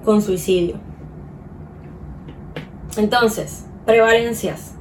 con 0.03 0.21
suicidio. 0.21 0.77
Entonces, 2.97 3.65
prevalencias. 3.85 4.73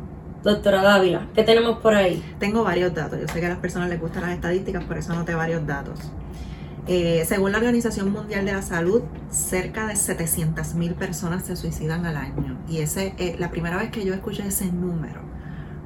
Doctora 0.42 0.82
Dávila, 0.82 1.26
¿qué 1.34 1.42
tenemos 1.42 1.78
por 1.78 1.94
ahí? 1.94 2.24
Tengo 2.38 2.62
varios 2.62 2.94
datos. 2.94 3.20
Yo 3.20 3.26
sé 3.26 3.40
que 3.40 3.46
a 3.46 3.50
las 3.50 3.58
personas 3.58 3.88
les 3.88 4.00
gustan 4.00 4.22
las 4.22 4.30
estadísticas, 4.30 4.84
por 4.84 4.96
eso 4.96 5.12
anoté 5.12 5.34
varios 5.34 5.66
datos. 5.66 5.98
Eh, 6.86 7.24
según 7.26 7.52
la 7.52 7.58
Organización 7.58 8.12
Mundial 8.12 8.46
de 8.46 8.52
la 8.52 8.62
Salud, 8.62 9.02
cerca 9.30 9.86
de 9.86 9.94
700.000 9.94 10.94
personas 10.94 11.44
se 11.44 11.56
suicidan 11.56 12.06
al 12.06 12.16
año. 12.16 12.56
Y 12.68 12.78
ese, 12.78 13.14
eh, 13.18 13.36
la 13.38 13.50
primera 13.50 13.76
vez 13.76 13.90
que 13.90 14.04
yo 14.04 14.14
escuché 14.14 14.46
ese 14.46 14.72
número, 14.72 15.20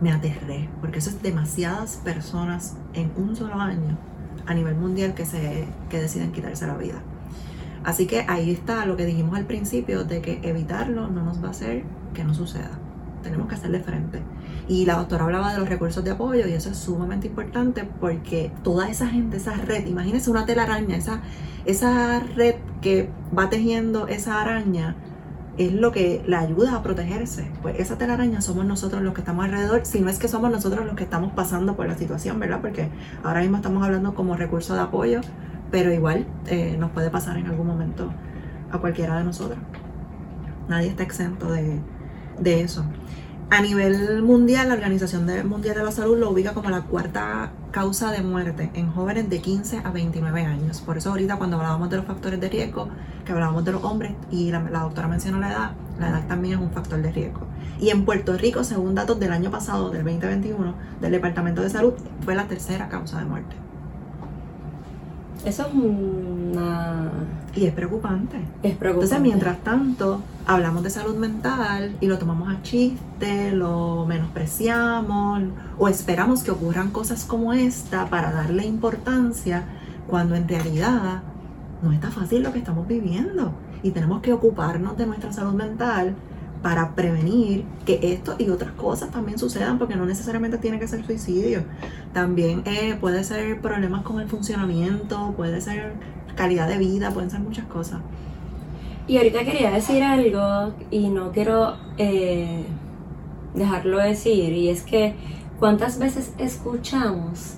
me 0.00 0.12
aterré, 0.12 0.68
porque 0.80 0.98
eso 0.98 1.11
es 1.11 1.22
demasiadas 1.22 1.96
personas 2.05 2.76
en 2.92 3.11
un 3.16 3.34
solo 3.34 3.55
año 3.55 3.98
a 4.47 4.55
nivel 4.55 4.74
mundial 4.74 5.14
que, 5.14 5.24
se, 5.24 5.66
que 5.90 6.01
deciden 6.01 6.32
quitarse 6.32 6.66
la 6.66 6.76
vida. 6.76 7.03
Así 7.84 8.07
que 8.07 8.24
ahí 8.28 8.51
está 8.51 8.86
lo 8.86 8.97
que 8.97 9.05
dijimos 9.07 9.36
al 9.36 9.45
principio 9.45 10.05
de 10.05 10.22
que 10.22 10.40
evitarlo 10.43 11.09
no 11.09 11.24
nos 11.24 11.43
va 11.43 11.49
a 11.49 11.51
hacer 11.51 11.84
que 12.14 12.24
no 12.24 12.34
suceda. 12.34 12.70
Tenemos 13.22 13.49
que 13.49 13.55
hacerle 13.55 13.80
frente. 13.80 14.20
Y 14.68 14.86
la 14.86 14.97
doctora 14.97 15.24
hablaba 15.24 15.53
de 15.53 15.59
los 15.59 15.68
recursos 15.68 16.05
de 16.05 16.12
apoyo 16.12 16.47
y 16.47 16.53
eso 16.53 16.70
es 16.70 16.76
sumamente 16.76 17.26
importante 17.26 17.88
porque 18.01 18.53
toda 18.62 18.88
esa 18.88 19.09
gente, 19.09 19.36
esa 19.36 19.55
red, 19.55 19.86
imagínense 19.86 20.30
una 20.30 20.47
telaraña, 20.47 20.97
esa, 20.97 21.22
esa 21.64 22.20
red 22.20 22.57
que 22.80 23.11
va 23.36 23.51
tejiendo 23.51 24.07
esa 24.07 24.40
araña, 24.40 24.97
es 25.59 25.72
lo 25.72 25.92
que 25.92 26.22
la 26.26 26.40
ayuda 26.40 26.76
a 26.76 26.82
protegerse. 26.82 27.50
Pues 27.62 27.78
esa 27.78 27.98
telaraña 27.98 28.40
somos 28.40 28.64
nosotros 28.64 29.03
los 29.03 29.14
que 29.14 29.20
estamos 29.20 29.44
alrededor, 29.44 29.84
si 29.84 30.00
no 30.00 30.09
es 30.09 30.18
que 30.18 30.28
somos 30.28 30.50
nosotros 30.50 30.86
los 30.86 30.94
que 30.94 31.05
estamos 31.05 31.32
pasando 31.32 31.76
por 31.76 31.86
la 31.86 31.96
situación, 31.96 32.40
¿verdad? 32.40 32.61
Porque 32.61 32.88
ahora 33.22 33.40
mismo 33.40 33.57
estamos 33.57 33.84
hablando 33.84 34.14
como 34.14 34.36
recurso 34.36 34.74
de 34.74 34.80
apoyo, 34.80 35.20
pero 35.70 35.92
igual 35.92 36.26
eh, 36.46 36.76
nos 36.78 36.90
puede 36.90 37.11
pasar 37.11 37.36
en 37.36 37.46
algún 37.46 37.66
momento 37.66 38.12
a 38.70 38.78
cualquiera 38.78 39.18
de 39.18 39.24
nosotros. 39.24 39.59
Nadie 40.68 40.88
está 40.88 41.03
exento 41.03 41.50
de, 41.50 41.80
de 42.40 42.61
eso. 42.62 42.84
A 43.50 43.61
nivel 43.61 44.22
mundial, 44.22 44.68
la 44.68 44.74
Organización 44.74 45.26
Mundial 45.46 45.76
de 45.76 45.84
la 45.84 45.92
Salud 45.92 46.18
lo 46.18 46.30
ubica 46.30 46.55
como 46.55 46.70
la 46.70 46.82
cuarta 46.82 47.53
causa 47.72 48.12
de 48.12 48.22
muerte 48.22 48.70
en 48.74 48.92
jóvenes 48.92 49.28
de 49.28 49.40
15 49.40 49.78
a 49.78 49.90
29 49.90 50.44
años. 50.44 50.80
Por 50.80 50.98
eso 50.98 51.10
ahorita 51.10 51.36
cuando 51.36 51.56
hablábamos 51.56 51.90
de 51.90 51.96
los 51.96 52.06
factores 52.06 52.38
de 52.40 52.48
riesgo, 52.48 52.88
que 53.24 53.32
hablábamos 53.32 53.64
de 53.64 53.72
los 53.72 53.82
hombres 53.82 54.12
y 54.30 54.50
la, 54.52 54.60
doctora 54.60 55.08
mencionó 55.08 55.40
la 55.40 55.50
edad, 55.50 55.70
la 55.98 56.10
edad 56.10 56.28
también 56.28 56.54
es 56.54 56.60
un 56.60 56.70
factor 56.70 57.00
de 57.02 57.10
riesgo. 57.10 57.40
Y 57.80 57.88
en 57.88 58.04
Puerto 58.04 58.36
Rico, 58.36 58.62
según 58.62 58.94
datos 58.94 59.18
del 59.18 59.32
año 59.32 59.50
pasado, 59.50 59.90
del 59.90 60.04
2021, 60.04 60.74
del 61.00 61.10
Departamento 61.10 61.62
de 61.62 61.70
Salud, 61.70 61.94
fue 62.24 62.36
la 62.36 62.46
tercera 62.46 62.88
causa 62.88 63.18
de 63.18 63.24
muerte. 63.24 63.56
Eso 65.44 65.66
es 65.66 65.74
una... 66.53 67.11
Y 67.55 67.66
es 67.66 67.74
preocupante. 67.74 68.36
Es 68.62 68.76
preocupante. 68.76 69.14
Entonces, 69.14 69.20
mientras 69.20 69.59
tanto, 69.62 70.22
hablamos 70.46 70.82
de 70.82 70.90
salud 70.90 71.16
mental 71.16 71.96
y 72.00 72.07
lo 72.07 72.18
tomamos 72.18 72.53
a 72.53 72.62
chiste, 72.62 73.53
lo 73.53 74.07
menospreciamos 74.07 75.42
o 75.78 75.88
esperamos 75.88 76.42
que 76.42 76.50
ocurran 76.50 76.90
cosas 76.90 77.24
como 77.24 77.53
esta 77.53 78.07
para 78.07 78.32
darle 78.32 78.64
importancia 78.64 79.64
cuando 80.09 80.34
en 80.34 80.48
realidad 80.48 81.22
no 81.82 81.92
está 81.92 82.11
fácil 82.11 82.42
lo 82.42 82.53
que 82.53 82.59
estamos 82.59 82.86
viviendo 82.86 83.53
y 83.82 83.90
tenemos 83.90 84.22
que 84.22 84.32
ocuparnos 84.32 84.96
de 84.96 85.07
nuestra 85.07 85.32
salud 85.32 85.55
mental 85.55 86.14
para 86.62 86.94
prevenir 86.94 87.64
que 87.84 87.98
esto 88.12 88.36
y 88.38 88.48
otras 88.48 88.70
cosas 88.72 89.11
también 89.11 89.36
sucedan, 89.38 89.78
porque 89.78 89.96
no 89.96 90.07
necesariamente 90.07 90.59
tiene 90.59 90.78
que 90.78 90.86
ser 90.86 91.05
suicidio. 91.05 91.64
También 92.12 92.62
eh, 92.66 92.96
puede 93.00 93.24
ser 93.24 93.61
problemas 93.61 94.03
con 94.03 94.20
el 94.20 94.28
funcionamiento, 94.28 95.34
puede 95.36 95.61
ser 95.61 95.94
calidad 96.35 96.68
de 96.68 96.78
vida, 96.78 97.11
pueden 97.11 97.30
ser 97.30 97.41
muchas 97.41 97.66
cosas. 97.66 98.01
Y 99.07 99.16
ahorita 99.16 99.45
quería 99.45 99.70
decir 99.70 100.03
algo 100.03 100.74
y 100.91 101.09
no 101.09 101.33
quiero 101.33 101.76
eh, 101.99 102.64
dejarlo 103.55 103.99
decir, 103.99 104.53
y 104.53 104.68
es 104.68 104.83
que 104.83 105.14
cuántas 105.59 105.99
veces 105.99 106.33
escuchamos 106.39 107.57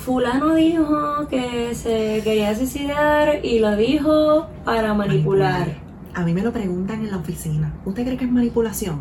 fulano 0.00 0.54
dijo 0.54 1.28
que 1.28 1.74
se 1.74 2.22
quería 2.24 2.54
suicidar 2.54 3.44
y 3.44 3.58
lo 3.58 3.76
dijo 3.76 4.46
para 4.64 4.94
manipular. 4.94 5.76
A 6.14 6.22
mí 6.22 6.32
me 6.32 6.42
lo 6.42 6.52
preguntan 6.52 7.04
en 7.04 7.10
la 7.10 7.18
oficina. 7.18 7.72
¿Usted 7.84 8.04
cree 8.04 8.16
que 8.16 8.24
es 8.24 8.30
manipulación? 8.30 9.00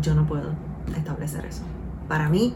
Yo 0.00 0.14
no 0.14 0.26
puedo 0.26 0.52
establecer 0.96 1.44
eso. 1.44 1.62
Para 2.08 2.28
mí, 2.28 2.54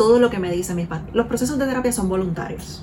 todo 0.00 0.18
lo 0.18 0.30
que 0.30 0.38
me 0.38 0.50
dicen 0.50 0.76
mis 0.76 0.86
padres, 0.86 1.14
los 1.14 1.26
procesos 1.26 1.58
de 1.58 1.66
terapia 1.66 1.92
son 1.92 2.08
voluntarios. 2.08 2.82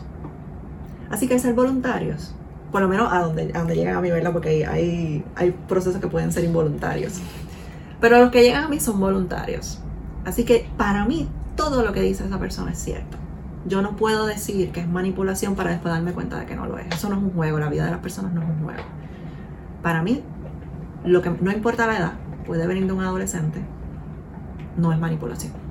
Así 1.09 1.27
que 1.27 1.33
al 1.33 1.39
ser 1.39 1.55
voluntarios, 1.55 2.35
por 2.71 2.79
lo 2.79 2.87
menos 2.87 3.11
a 3.11 3.21
donde, 3.21 3.51
a 3.55 3.57
donde 3.57 3.75
llegan 3.75 3.95
a 3.95 4.01
mí, 4.01 4.11
¿verdad? 4.11 4.31
Porque 4.31 4.67
hay, 4.67 5.25
hay 5.35 5.49
procesos 5.67 5.99
que 5.99 6.07
pueden 6.07 6.31
ser 6.31 6.43
involuntarios. 6.43 7.19
Pero 7.99 8.19
los 8.19 8.29
que 8.29 8.43
llegan 8.43 8.65
a 8.65 8.67
mí 8.67 8.79
son 8.79 8.99
voluntarios. 8.99 9.79
Así 10.25 10.43
que 10.43 10.69
para 10.77 11.05
mí, 11.05 11.27
todo 11.55 11.81
lo 11.81 11.91
que 11.91 12.01
dice 12.01 12.23
esa 12.23 12.37
persona 12.37 12.73
es 12.73 12.77
cierto. 12.77 13.17
Yo 13.65 13.81
no 13.81 13.95
puedo 13.95 14.27
decir 14.27 14.71
que 14.71 14.81
es 14.81 14.87
manipulación 14.87 15.55
para 15.55 15.71
después 15.71 15.91
darme 15.91 16.11
cuenta 16.11 16.37
de 16.37 16.45
que 16.45 16.55
no 16.55 16.67
lo 16.67 16.77
es. 16.77 16.85
Eso 16.93 17.09
no 17.09 17.15
es 17.15 17.23
un 17.23 17.31
juego, 17.31 17.57
la 17.57 17.69
vida 17.69 17.85
de 17.85 17.89
las 17.89 18.01
personas 18.01 18.31
no 18.31 18.43
es 18.43 18.47
un 18.47 18.63
juego. 18.63 18.83
Para 19.81 20.03
mí, 20.03 20.21
lo 21.03 21.23
que 21.23 21.31
no 21.31 21.51
importa 21.51 21.87
la 21.87 21.97
edad, 21.97 22.13
puede 22.45 22.67
venir 22.67 22.85
de 22.85 22.93
un 22.93 23.01
adolescente, 23.01 23.59
no 24.77 24.93
es 24.93 24.99
manipulación. 24.99 25.66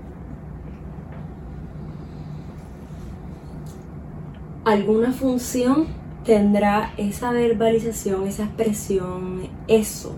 ¿Alguna 4.66 5.12
función 5.12 5.86
tendrá 6.24 6.92
esa 6.96 7.30
verbalización, 7.30 8.26
esa 8.26 8.46
expresión, 8.46 9.42
eso 9.68 10.16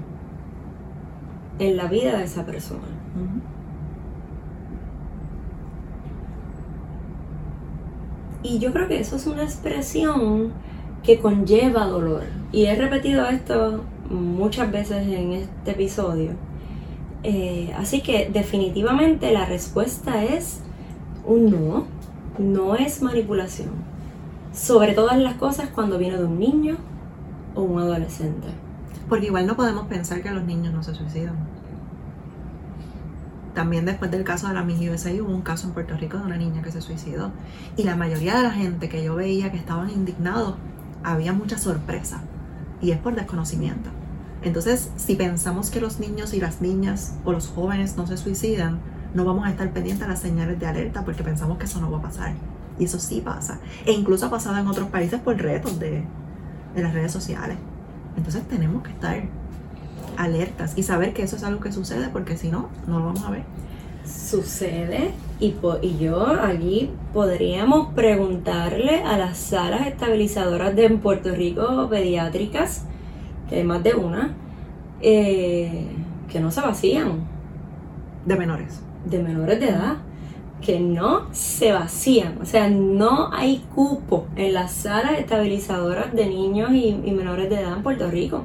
en 1.58 1.76
la 1.76 1.86
vida 1.86 2.16
de 2.16 2.24
esa 2.24 2.46
persona? 2.46 2.88
Y 8.42 8.58
yo 8.58 8.72
creo 8.72 8.88
que 8.88 8.98
eso 8.98 9.16
es 9.16 9.26
una 9.26 9.42
expresión 9.42 10.54
que 11.02 11.18
conlleva 11.18 11.84
dolor. 11.84 12.22
Y 12.50 12.64
he 12.64 12.74
repetido 12.74 13.26
esto 13.26 13.84
muchas 14.08 14.72
veces 14.72 15.06
en 15.08 15.32
este 15.32 15.72
episodio. 15.72 16.30
Eh, 17.22 17.74
así 17.76 18.00
que 18.00 18.30
definitivamente 18.32 19.30
la 19.30 19.44
respuesta 19.44 20.24
es 20.24 20.62
un 21.26 21.50
no. 21.50 21.84
No 22.38 22.76
es 22.76 23.02
manipulación. 23.02 23.87
Sobre 24.58 24.92
todas 24.92 25.16
las 25.18 25.34
cosas 25.34 25.68
cuando 25.68 25.98
viene 25.98 26.18
de 26.18 26.24
un 26.24 26.40
niño 26.40 26.76
o 27.54 27.62
un 27.62 27.78
adolescente. 27.78 28.48
Porque 29.08 29.26
igual 29.26 29.46
no 29.46 29.54
podemos 29.54 29.86
pensar 29.86 30.20
que 30.20 30.30
los 30.32 30.42
niños 30.42 30.74
no 30.74 30.82
se 30.82 30.96
suicidan. 30.96 31.36
También 33.54 33.84
después 33.84 34.10
del 34.10 34.24
caso 34.24 34.48
de 34.48 34.54
la 34.54 34.64
Miss 34.64 34.80
USA 34.80 35.12
hubo 35.22 35.32
un 35.32 35.42
caso 35.42 35.68
en 35.68 35.74
Puerto 35.74 35.96
Rico 35.96 36.18
de 36.18 36.24
una 36.24 36.36
niña 36.36 36.60
que 36.60 36.72
se 36.72 36.80
suicidó. 36.80 37.30
Y 37.76 37.84
la 37.84 37.94
mayoría 37.94 38.36
de 38.36 38.42
la 38.42 38.50
gente 38.50 38.88
que 38.88 39.02
yo 39.02 39.14
veía 39.14 39.52
que 39.52 39.58
estaban 39.58 39.90
indignados, 39.90 40.56
había 41.04 41.32
mucha 41.32 41.56
sorpresa. 41.56 42.20
Y 42.80 42.90
es 42.90 42.98
por 42.98 43.14
desconocimiento. 43.14 43.90
Entonces, 44.42 44.90
si 44.96 45.14
pensamos 45.14 45.70
que 45.70 45.80
los 45.80 46.00
niños 46.00 46.34
y 46.34 46.40
las 46.40 46.60
niñas 46.60 47.14
o 47.24 47.30
los 47.30 47.46
jóvenes 47.46 47.96
no 47.96 48.08
se 48.08 48.16
suicidan, 48.16 48.80
no 49.14 49.24
vamos 49.24 49.46
a 49.46 49.50
estar 49.50 49.70
pendientes 49.72 50.04
a 50.04 50.10
las 50.10 50.18
señales 50.18 50.58
de 50.58 50.66
alerta 50.66 51.04
porque 51.04 51.22
pensamos 51.22 51.58
que 51.58 51.66
eso 51.66 51.80
no 51.80 51.92
va 51.92 51.98
a 51.98 52.02
pasar. 52.02 52.34
Y 52.78 52.84
eso 52.84 52.98
sí 52.98 53.20
pasa. 53.20 53.60
E 53.84 53.92
incluso 53.92 54.26
ha 54.26 54.30
pasado 54.30 54.56
en 54.58 54.66
otros 54.66 54.88
países 54.88 55.20
por 55.20 55.36
retos 55.36 55.78
de, 55.78 56.04
de 56.74 56.82
las 56.82 56.92
redes 56.92 57.12
sociales. 57.12 57.56
Entonces 58.16 58.46
tenemos 58.48 58.82
que 58.82 58.90
estar 58.90 59.22
alertas 60.16 60.76
y 60.76 60.82
saber 60.82 61.12
que 61.12 61.22
eso 61.22 61.36
es 61.36 61.44
algo 61.44 61.60
que 61.60 61.72
sucede 61.72 62.08
porque 62.08 62.36
si 62.36 62.48
no, 62.50 62.68
no 62.86 62.98
lo 62.98 63.06
vamos 63.06 63.24
a 63.24 63.30
ver. 63.30 63.42
Sucede 64.04 65.12
y, 65.38 65.54
y 65.82 65.98
yo 65.98 66.26
aquí 66.26 66.90
podríamos 67.12 67.94
preguntarle 67.94 69.02
a 69.02 69.18
las 69.18 69.38
salas 69.38 69.86
estabilizadoras 69.86 70.74
de 70.74 70.88
Puerto 70.90 71.34
Rico 71.34 71.88
pediátricas, 71.90 72.84
que 73.48 73.56
hay 73.56 73.64
más 73.64 73.82
de 73.82 73.94
una, 73.94 74.34
eh, 75.00 75.86
que 76.28 76.40
no 76.40 76.50
se 76.50 76.60
vacían. 76.60 77.38
De 78.26 78.36
menores. 78.36 78.80
De 79.06 79.22
menores 79.22 79.60
de 79.60 79.68
edad 79.68 79.96
que 80.60 80.80
no 80.80 81.26
se 81.32 81.72
vacían, 81.72 82.38
o 82.42 82.44
sea, 82.44 82.68
no 82.68 83.32
hay 83.32 83.64
cupo 83.74 84.26
en 84.36 84.54
las 84.54 84.72
salas 84.72 85.18
estabilizadoras 85.18 86.12
de 86.12 86.26
niños 86.26 86.70
y 86.72 86.92
menores 87.12 87.48
de 87.48 87.60
edad 87.60 87.76
en 87.76 87.82
Puerto 87.82 88.10
Rico 88.10 88.42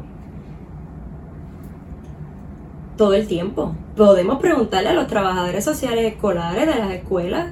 todo 2.97 3.13
el 3.13 3.27
tiempo. 3.27 3.75
Podemos 3.95 4.39
preguntarle 4.39 4.89
a 4.89 4.93
los 4.93 5.07
trabajadores 5.07 5.63
sociales 5.63 6.13
escolares 6.13 6.67
de 6.67 6.75
las 6.75 6.91
escuelas, 6.91 7.51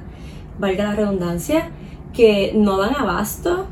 valga 0.58 0.84
la 0.84 0.94
redundancia, 0.94 1.70
que 2.12 2.52
no 2.54 2.78
dan 2.78 2.94
abasto 2.96 3.66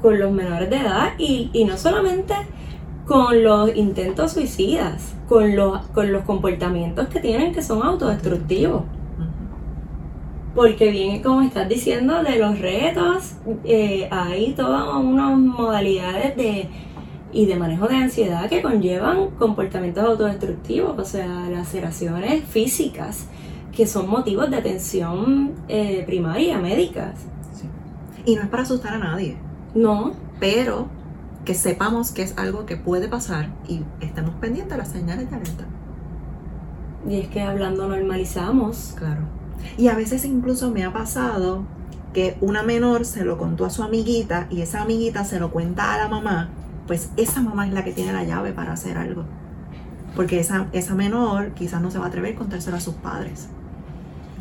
con 0.00 0.18
los 0.18 0.32
menores 0.32 0.70
de 0.70 0.76
edad 0.76 1.12
y, 1.18 1.64
no 1.64 1.76
solamente 1.76 2.34
con 3.06 3.42
los 3.42 3.74
intentos 3.76 4.32
suicidas, 4.32 5.14
con 5.28 5.56
los, 5.56 5.86
con 5.88 6.12
los 6.12 6.24
comportamientos 6.24 7.08
que 7.08 7.20
tienen 7.20 7.52
que 7.52 7.62
son 7.62 7.82
autodestructivos. 7.82 8.82
Porque 10.60 10.90
bien, 10.90 11.22
como 11.22 11.40
estás 11.40 11.70
diciendo, 11.70 12.22
de 12.22 12.38
los 12.38 12.58
retos, 12.58 13.32
eh, 13.64 14.06
hay 14.10 14.52
todas 14.52 14.94
unas 14.94 15.38
modalidades 15.38 16.36
de 16.36 16.68
y 17.32 17.46
de 17.46 17.56
manejo 17.56 17.88
de 17.88 17.96
ansiedad 17.96 18.46
que 18.50 18.60
conllevan 18.60 19.30
comportamientos 19.38 20.04
autodestructivos, 20.04 20.98
o 20.98 21.04
sea, 21.06 21.48
laceraciones 21.48 22.44
físicas 22.44 23.26
que 23.72 23.86
son 23.86 24.10
motivos 24.10 24.50
de 24.50 24.56
atención 24.56 25.52
eh, 25.68 26.02
primaria, 26.04 26.58
médicas. 26.58 27.14
Y 28.26 28.36
no 28.36 28.42
es 28.42 28.48
para 28.48 28.64
asustar 28.64 28.92
a 28.92 28.98
nadie. 28.98 29.38
No. 29.74 30.12
Pero 30.40 30.88
que 31.46 31.54
sepamos 31.54 32.12
que 32.12 32.20
es 32.20 32.36
algo 32.36 32.66
que 32.66 32.76
puede 32.76 33.08
pasar 33.08 33.48
y 33.66 33.80
estemos 34.02 34.34
pendientes 34.34 34.72
de 34.72 34.76
las 34.76 34.92
señales 34.92 35.30
de 35.30 35.36
alerta. 35.36 35.64
Y 37.08 37.20
es 37.20 37.28
que 37.28 37.40
hablando 37.40 37.88
normalizamos. 37.88 38.94
Claro. 38.98 39.39
Y 39.76 39.88
a 39.88 39.94
veces 39.94 40.24
incluso 40.24 40.70
me 40.70 40.84
ha 40.84 40.92
pasado 40.92 41.64
que 42.12 42.36
una 42.40 42.62
menor 42.62 43.04
se 43.04 43.24
lo 43.24 43.38
contó 43.38 43.64
a 43.64 43.70
su 43.70 43.82
amiguita 43.82 44.46
y 44.50 44.62
esa 44.62 44.82
amiguita 44.82 45.24
se 45.24 45.38
lo 45.38 45.50
cuenta 45.50 45.94
a 45.94 45.98
la 45.98 46.08
mamá 46.08 46.50
pues 46.90 47.08
esa 47.16 47.40
mamá 47.40 47.68
es 47.68 47.72
la 47.72 47.84
que 47.84 47.92
tiene 47.92 48.12
la 48.12 48.24
llave 48.24 48.52
para 48.52 48.72
hacer 48.72 48.98
algo. 48.98 49.22
Porque 50.16 50.40
esa, 50.40 50.66
esa 50.72 50.96
menor 50.96 51.52
quizás 51.52 51.80
no 51.80 51.88
se 51.92 52.00
va 52.00 52.06
a 52.06 52.08
atrever 52.08 52.34
a 52.34 52.36
contárselo 52.36 52.76
a 52.76 52.80
sus 52.80 52.94
padres. 52.94 53.46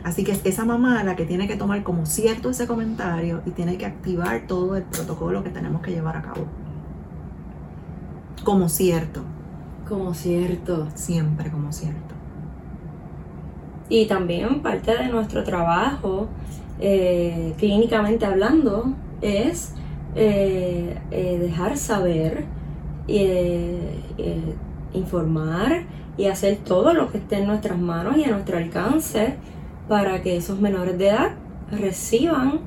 Así 0.04 0.24
que 0.24 0.32
es 0.32 0.42
esa 0.44 0.66
mamá 0.66 1.04
la 1.04 1.16
que 1.16 1.26
tiene 1.26 1.48
que 1.48 1.58
tomar 1.58 1.84
como 1.84 2.08
cierto 2.08 2.50
ese 2.50 2.66
comentario 2.66 3.44
y 3.46 3.52
tiene 3.52 3.78
que 3.78 3.86
activar 3.86 4.48
todo 4.48 4.76
el 4.76 4.82
protocolo 4.82 5.44
que 5.44 5.52
tenemos 5.52 5.84
que 5.84 5.92
llevar 5.92 6.18
a 6.18 6.24
cabo. 6.24 6.48
Como 8.44 8.68
cierto. 8.68 9.22
Como 9.88 10.16
cierto. 10.16 10.88
Siempre 10.96 11.52
como 11.52 11.72
cierto. 11.72 12.16
Y 13.90 14.06
también 14.06 14.62
parte 14.62 14.96
de 14.96 15.10
nuestro 15.10 15.44
trabajo, 15.44 16.28
eh, 16.80 17.54
clínicamente 17.58 18.26
hablando, 18.26 18.94
es 19.22 19.74
eh, 20.16 20.98
eh, 21.12 21.38
dejar 21.42 21.76
saber, 21.78 22.46
informar 24.94 25.86
y 26.16 26.26
hacer 26.26 26.58
todo 26.58 26.94
lo 26.94 27.12
que 27.12 27.18
esté 27.18 27.38
en 27.38 27.48
nuestras 27.48 27.80
manos 27.80 28.18
y 28.18 28.24
a 28.24 28.30
nuestro 28.30 28.58
alcance 28.58 29.36
para 29.88 30.22
que 30.22 30.38
esos 30.38 30.60
menores 30.60 30.98
de 31.00 31.08
edad 31.08 31.32
reciban 31.72 32.60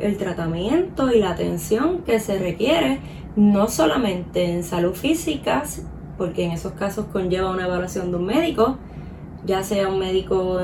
el 0.00 0.16
tratamiento 0.16 1.12
y 1.12 1.20
la 1.20 1.30
atención 1.30 1.98
que 1.98 2.18
se 2.18 2.38
requiere, 2.38 2.98
no 3.36 3.68
solamente 3.68 4.52
en 4.52 4.64
salud 4.64 4.94
física, 4.94 5.62
porque 6.18 6.44
en 6.44 6.50
esos 6.50 6.72
casos 6.72 7.06
conlleva 7.12 7.50
una 7.50 7.66
evaluación 7.66 8.10
de 8.10 8.16
un 8.16 8.26
médico, 8.26 8.78
ya 9.44 9.62
sea 9.62 9.88
un 9.88 9.98
médico 9.98 10.60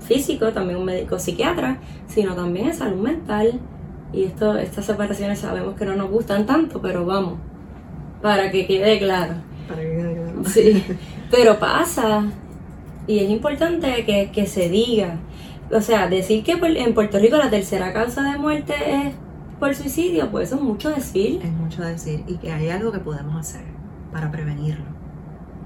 físico, 0.00 0.52
también 0.52 0.78
un 0.78 0.84
médico 0.84 1.18
psiquiatra, 1.18 1.78
sino 2.06 2.34
también 2.34 2.68
en 2.68 2.74
salud 2.74 3.00
mental. 3.00 3.60
Y 4.12 4.24
esto, 4.24 4.56
estas 4.56 4.86
separaciones 4.86 5.38
sabemos 5.38 5.74
que 5.76 5.84
no 5.84 5.94
nos 5.94 6.10
gustan 6.10 6.46
tanto, 6.46 6.80
pero 6.80 7.06
vamos, 7.06 7.34
para 8.20 8.50
que 8.50 8.66
quede 8.66 8.98
claro. 8.98 9.34
Para 9.68 9.82
que 9.82 9.88
quede 9.88 10.14
claro. 10.14 10.44
Sí, 10.46 10.84
pero 11.30 11.58
pasa. 11.58 12.24
Y 13.06 13.18
es 13.18 13.30
importante 13.30 14.04
que, 14.04 14.30
que 14.32 14.46
se 14.46 14.68
diga 14.68 15.18
o 15.72 15.80
sea, 15.80 16.08
decir 16.08 16.42
que 16.42 16.52
en 16.52 16.94
Puerto 16.94 17.18
Rico 17.18 17.36
la 17.36 17.50
tercera 17.50 17.92
causa 17.92 18.22
de 18.22 18.38
muerte 18.38 18.74
es 18.74 19.14
por 19.58 19.74
suicidio, 19.74 20.30
pues 20.30 20.48
eso 20.48 20.56
es 20.56 20.62
mucho 20.62 20.90
decir. 20.90 21.40
Es 21.44 21.52
mucho 21.52 21.82
decir 21.82 22.24
y 22.26 22.36
que 22.36 22.50
hay 22.50 22.70
algo 22.70 22.90
que 22.90 22.98
podemos 22.98 23.38
hacer 23.38 23.62
para 24.12 24.30
prevenirlo. 24.30 24.86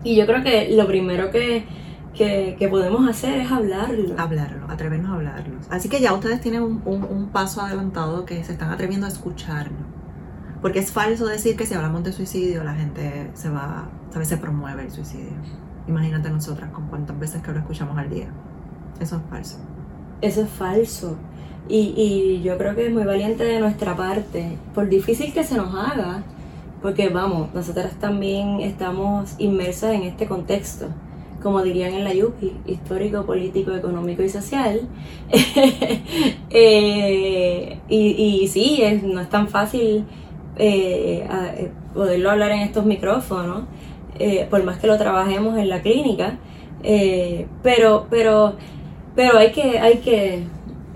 Y 0.02 0.16
yo 0.16 0.26
creo 0.26 0.42
que 0.42 0.74
lo 0.76 0.86
primero 0.86 1.30
que, 1.30 1.64
que, 2.14 2.68
podemos 2.70 3.08
hacer 3.08 3.40
es 3.40 3.50
hablarlo. 3.50 4.14
Hablarlo, 4.18 4.70
atrevernos 4.70 5.10
a 5.10 5.14
hablarlo. 5.14 5.58
Así 5.70 5.88
que 5.88 6.00
ya 6.00 6.12
ustedes 6.12 6.40
tienen 6.40 6.62
un, 6.62 6.82
un, 6.84 7.28
paso 7.32 7.60
adelantado 7.60 8.24
que 8.24 8.42
se 8.44 8.52
están 8.52 8.70
atreviendo 8.70 9.06
a 9.06 9.08
escucharlo. 9.08 9.76
Porque 10.62 10.78
es 10.78 10.92
falso 10.92 11.26
decir 11.26 11.56
que 11.56 11.66
si 11.66 11.74
hablamos 11.74 12.04
de 12.04 12.12
suicidio 12.12 12.64
la 12.64 12.74
gente 12.74 13.30
se 13.34 13.50
va, 13.50 13.88
¿sabes? 14.10 14.28
Se 14.28 14.38
promueve 14.38 14.84
el 14.84 14.90
suicidio. 14.90 15.32
Imagínate 15.86 16.30
nosotras 16.30 16.70
con 16.70 16.86
cuántas 16.88 17.18
veces 17.18 17.42
que 17.42 17.52
lo 17.52 17.58
escuchamos 17.58 17.98
al 17.98 18.08
día. 18.08 18.28
Eso 18.98 19.16
es 19.16 19.22
falso. 19.28 19.58
Eso 20.22 20.42
es 20.42 20.48
falso. 20.48 21.18
Y, 21.68 21.94
y, 21.96 22.42
yo 22.42 22.56
creo 22.58 22.74
que 22.74 22.86
es 22.86 22.92
muy 22.92 23.04
valiente 23.04 23.44
de 23.44 23.58
nuestra 23.58 23.96
parte, 23.96 24.58
por 24.74 24.88
difícil 24.88 25.32
que 25.32 25.44
se 25.44 25.56
nos 25.56 25.74
haga, 25.74 26.22
porque 26.82 27.08
vamos, 27.08 27.54
nosotras 27.54 27.94
también 27.94 28.60
estamos 28.60 29.34
inmersas 29.38 29.94
en 29.94 30.02
este 30.02 30.26
contexto, 30.26 30.88
como 31.44 31.62
dirían 31.62 31.92
en 31.92 32.04
la 32.04 32.14
YUPI, 32.14 32.54
histórico, 32.66 33.26
político, 33.26 33.72
económico 33.72 34.22
y 34.22 34.28
social. 34.30 34.80
Eh, 36.56 37.80
y, 37.88 37.98
y, 37.98 38.46
sí, 38.46 38.78
es, 38.80 39.02
no 39.02 39.20
es 39.20 39.28
tan 39.28 39.48
fácil 39.48 40.04
eh, 40.56 41.26
eh, 41.28 41.72
poderlo 41.92 42.30
hablar 42.30 42.52
en 42.52 42.60
estos 42.60 42.86
micrófonos, 42.86 43.64
por 44.50 44.62
más 44.62 44.78
que 44.78 44.86
lo 44.86 44.96
trabajemos 44.96 45.58
en 45.58 45.68
la 45.68 45.82
clínica, 45.82 46.38
pero, 47.62 48.06
pero 48.08 48.54
pero 49.16 49.36
hay 49.38 49.50
que, 49.50 49.80
hay 49.80 49.98
que 49.98 50.44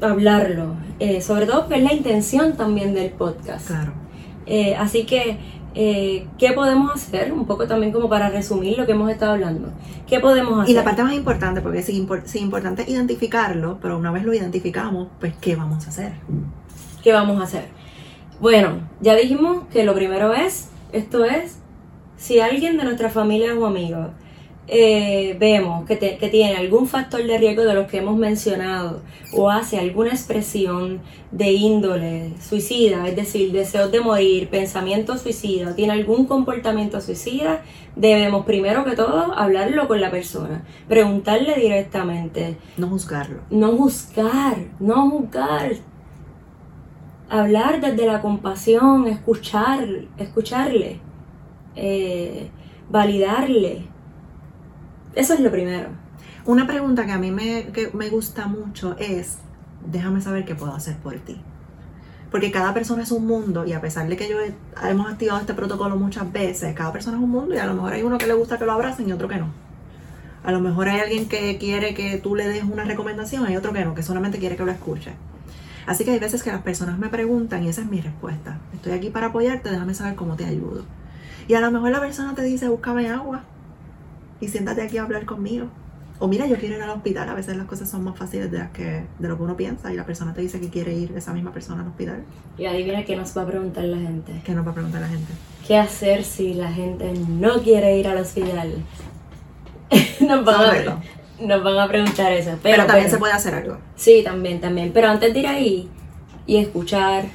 hablarlo, 0.00 0.76
sobre 1.20 1.46
todo 1.46 1.62
porque 1.62 1.78
es 1.78 1.82
la 1.82 1.92
intención 1.92 2.56
también 2.56 2.94
del 2.94 3.10
podcast. 3.10 3.66
Claro. 3.66 3.92
Así 4.78 5.04
que, 5.04 5.38
eh, 5.74 6.26
¿qué 6.38 6.52
podemos 6.52 6.94
hacer? 6.94 7.32
Un 7.32 7.46
poco 7.46 7.66
también 7.66 7.92
como 7.92 8.08
para 8.08 8.28
resumir 8.28 8.76
lo 8.78 8.86
que 8.86 8.92
hemos 8.92 9.10
estado 9.10 9.32
hablando. 9.32 9.70
¿Qué 10.06 10.20
podemos 10.20 10.60
hacer? 10.60 10.70
Y 10.70 10.74
la 10.74 10.84
parte 10.84 11.02
más 11.02 11.14
importante, 11.14 11.60
porque 11.60 11.80
es, 11.80 11.88
importante 12.36 12.84
identificarlo, 12.88 13.78
pero 13.80 13.96
una 13.98 14.10
vez 14.10 14.24
lo 14.24 14.34
identificamos, 14.34 15.08
pues, 15.20 15.34
¿qué 15.40 15.56
vamos 15.56 15.86
a 15.86 15.88
hacer? 15.90 16.12
¿Qué 17.02 17.12
vamos 17.12 17.40
a 17.40 17.44
hacer? 17.44 17.66
Bueno, 18.40 18.80
ya 19.00 19.14
dijimos 19.14 19.64
que 19.72 19.84
lo 19.84 19.94
primero 19.94 20.34
es, 20.34 20.70
esto 20.92 21.24
es, 21.24 21.58
si 22.16 22.40
alguien 22.40 22.76
de 22.76 22.84
nuestra 22.84 23.10
familia 23.10 23.54
o 23.54 23.66
amigo 23.66 24.10
eh, 24.70 25.34
vemos 25.40 25.86
que, 25.86 25.96
tiene 25.96 26.56
algún 26.56 26.86
factor 26.86 27.24
de 27.24 27.38
riesgo 27.38 27.64
de 27.64 27.72
los 27.72 27.86
que 27.86 27.98
hemos 27.98 28.18
mencionado 28.18 29.00
o 29.32 29.48
hace 29.48 29.78
alguna 29.78 30.10
expresión 30.10 31.00
de 31.30 31.52
índole 31.52 32.34
suicida, 32.38 33.08
es 33.08 33.16
decir, 33.16 33.50
deseos 33.50 33.90
de 33.90 34.00
morir, 34.00 34.50
pensamiento 34.50 35.16
suicida 35.16 35.70
o 35.70 35.74
tiene 35.74 35.94
algún 35.94 36.26
comportamiento 36.26 37.00
suicida, 37.00 37.62
debemos 37.96 38.44
primero 38.44 38.84
que 38.84 38.94
todo 38.94 39.32
hablarlo 39.32 39.88
con 39.88 40.02
la 40.02 40.10
persona, 40.10 40.64
preguntarle 40.86 41.54
directamente. 41.54 42.58
No 42.76 42.88
juzgarlo. 42.88 43.40
No 43.48 43.72
juzgar, 43.72 44.58
no 44.80 45.08
juzgar. 45.10 45.72
Hablar 47.30 47.80
desde 47.80 48.06
la 48.06 48.20
compasión, 48.20 49.06
escuchar, 49.06 49.86
escucharle, 50.18 51.00
eh, 51.74 52.50
validarle 52.90 53.97
eso 55.18 55.34
es 55.34 55.40
lo 55.40 55.50
primero. 55.50 55.88
Una 56.46 56.68
pregunta 56.68 57.04
que 57.04 57.10
a 57.10 57.18
mí 57.18 57.32
me, 57.32 57.66
me 57.92 58.08
gusta 58.08 58.46
mucho 58.46 58.94
es, 59.00 59.38
déjame 59.84 60.20
saber 60.20 60.44
qué 60.44 60.54
puedo 60.54 60.72
hacer 60.72 60.96
por 60.98 61.16
ti. 61.16 61.42
Porque 62.30 62.52
cada 62.52 62.72
persona 62.72 63.02
es 63.02 63.10
un 63.10 63.26
mundo 63.26 63.66
y 63.66 63.72
a 63.72 63.80
pesar 63.80 64.08
de 64.08 64.16
que 64.16 64.28
yo 64.28 64.36
hemos 64.88 65.10
activado 65.10 65.40
este 65.40 65.54
protocolo 65.54 65.96
muchas 65.96 66.32
veces, 66.32 66.72
cada 66.72 66.92
persona 66.92 67.16
es 67.16 67.22
un 67.24 67.30
mundo 67.30 67.52
y 67.56 67.58
a 67.58 67.66
lo 67.66 67.74
mejor 67.74 67.94
hay 67.94 68.04
uno 68.04 68.16
que 68.16 68.28
le 68.28 68.34
gusta 68.34 68.58
que 68.58 68.64
lo 68.64 68.70
abracen 68.70 69.08
y 69.08 69.12
otro 69.12 69.26
que 69.26 69.38
no. 69.38 69.48
A 70.44 70.52
lo 70.52 70.60
mejor 70.60 70.88
hay 70.88 71.00
alguien 71.00 71.28
que 71.28 71.58
quiere 71.58 71.94
que 71.94 72.18
tú 72.18 72.36
le 72.36 72.46
des 72.46 72.62
una 72.62 72.84
recomendación 72.84 73.50
y 73.50 73.56
otro 73.56 73.72
que 73.72 73.84
no, 73.84 73.96
que 73.96 74.04
solamente 74.04 74.38
quiere 74.38 74.54
que 74.54 74.64
lo 74.64 74.70
escuche. 74.70 75.14
Así 75.86 76.04
que 76.04 76.12
hay 76.12 76.20
veces 76.20 76.44
que 76.44 76.52
las 76.52 76.62
personas 76.62 76.96
me 76.96 77.08
preguntan 77.08 77.64
y 77.64 77.68
esa 77.68 77.80
es 77.80 77.90
mi 77.90 78.00
respuesta. 78.00 78.60
Estoy 78.72 78.92
aquí 78.92 79.10
para 79.10 79.26
apoyarte, 79.26 79.68
déjame 79.68 79.94
saber 79.94 80.14
cómo 80.14 80.36
te 80.36 80.44
ayudo. 80.44 80.84
Y 81.48 81.54
a 81.54 81.60
lo 81.60 81.72
mejor 81.72 81.90
la 81.90 81.98
persona 81.98 82.36
te 82.36 82.42
dice, 82.42 82.68
búscame 82.68 83.08
agua 83.08 83.42
y 84.40 84.48
siéntate 84.48 84.82
aquí 84.82 84.98
a 84.98 85.02
hablar 85.02 85.24
conmigo. 85.24 85.68
O 86.20 86.26
mira, 86.26 86.46
yo 86.46 86.56
quiero 86.56 86.76
ir 86.76 86.82
al 86.82 86.90
hospital, 86.90 87.28
a 87.28 87.34
veces 87.34 87.56
las 87.56 87.66
cosas 87.66 87.88
son 87.88 88.02
más 88.02 88.18
fáciles 88.18 88.50
de, 88.50 88.66
que, 88.72 89.04
de 89.18 89.28
lo 89.28 89.36
que 89.36 89.42
uno 89.44 89.56
piensa 89.56 89.92
y 89.92 89.96
la 89.96 90.04
persona 90.04 90.34
te 90.34 90.40
dice 90.40 90.58
que 90.58 90.68
quiere 90.68 90.92
ir 90.92 91.12
esa 91.16 91.32
misma 91.32 91.52
persona 91.52 91.82
al 91.82 91.88
hospital. 91.88 92.24
Y 92.56 92.66
adivina 92.66 93.04
qué 93.04 93.14
nos 93.14 93.36
va 93.36 93.42
a 93.42 93.46
preguntar 93.46 93.84
la 93.84 93.98
gente. 93.98 94.42
¿Qué 94.44 94.52
nos 94.52 94.66
va 94.66 94.72
a 94.72 94.74
preguntar 94.74 95.00
la 95.00 95.08
gente? 95.08 95.32
¿Qué 95.66 95.76
hacer 95.76 96.24
si 96.24 96.54
la 96.54 96.72
gente 96.72 97.12
no 97.28 97.62
quiere 97.62 97.96
ir 97.96 98.08
al 98.08 98.18
hospital? 98.18 98.84
nos, 100.20 100.44
van 100.44 100.60
a, 100.60 101.00
nos, 101.40 101.62
van 101.62 101.78
a, 101.78 101.86
preguntar 101.86 102.32
eso. 102.32 102.58
Pero, 102.64 102.84
también 102.86 103.10
se 103.10 103.18
puede 103.18 103.34
hacer 103.34 103.54
algo. 103.54 103.78
Sí, 103.94 104.22
también, 104.24 104.60
también. 104.60 104.90
Pero 104.92 105.08
antes 105.08 105.32
de 105.32 105.38
ir 105.38 105.46
ahí 105.46 105.88
y 106.48 106.56
escuchar, 106.56 107.26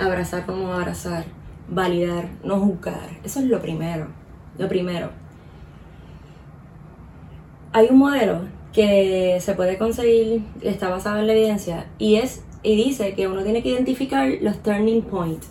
abrazar 0.00 0.46
como 0.46 0.72
abrazar, 0.72 1.26
validar, 1.68 2.28
no 2.42 2.58
juzgar. 2.58 3.08
Eso 3.22 3.38
es 3.38 3.46
lo 3.46 3.62
primero. 3.62 4.08
Lo 4.58 4.68
primero 4.68 5.10
hay 7.72 7.88
un 7.90 7.98
modelo 7.98 8.40
que 8.72 9.38
se 9.40 9.54
puede 9.54 9.78
conseguir, 9.78 10.44
está 10.62 10.88
basado 10.88 11.18
en 11.18 11.26
la 11.26 11.32
evidencia, 11.32 11.86
y 11.98 12.16
es 12.16 12.44
y 12.62 12.76
dice 12.76 13.14
que 13.14 13.28
uno 13.28 13.42
tiene 13.42 13.62
que 13.62 13.70
identificar 13.70 14.28
los 14.40 14.62
turning 14.62 15.02
points. 15.02 15.48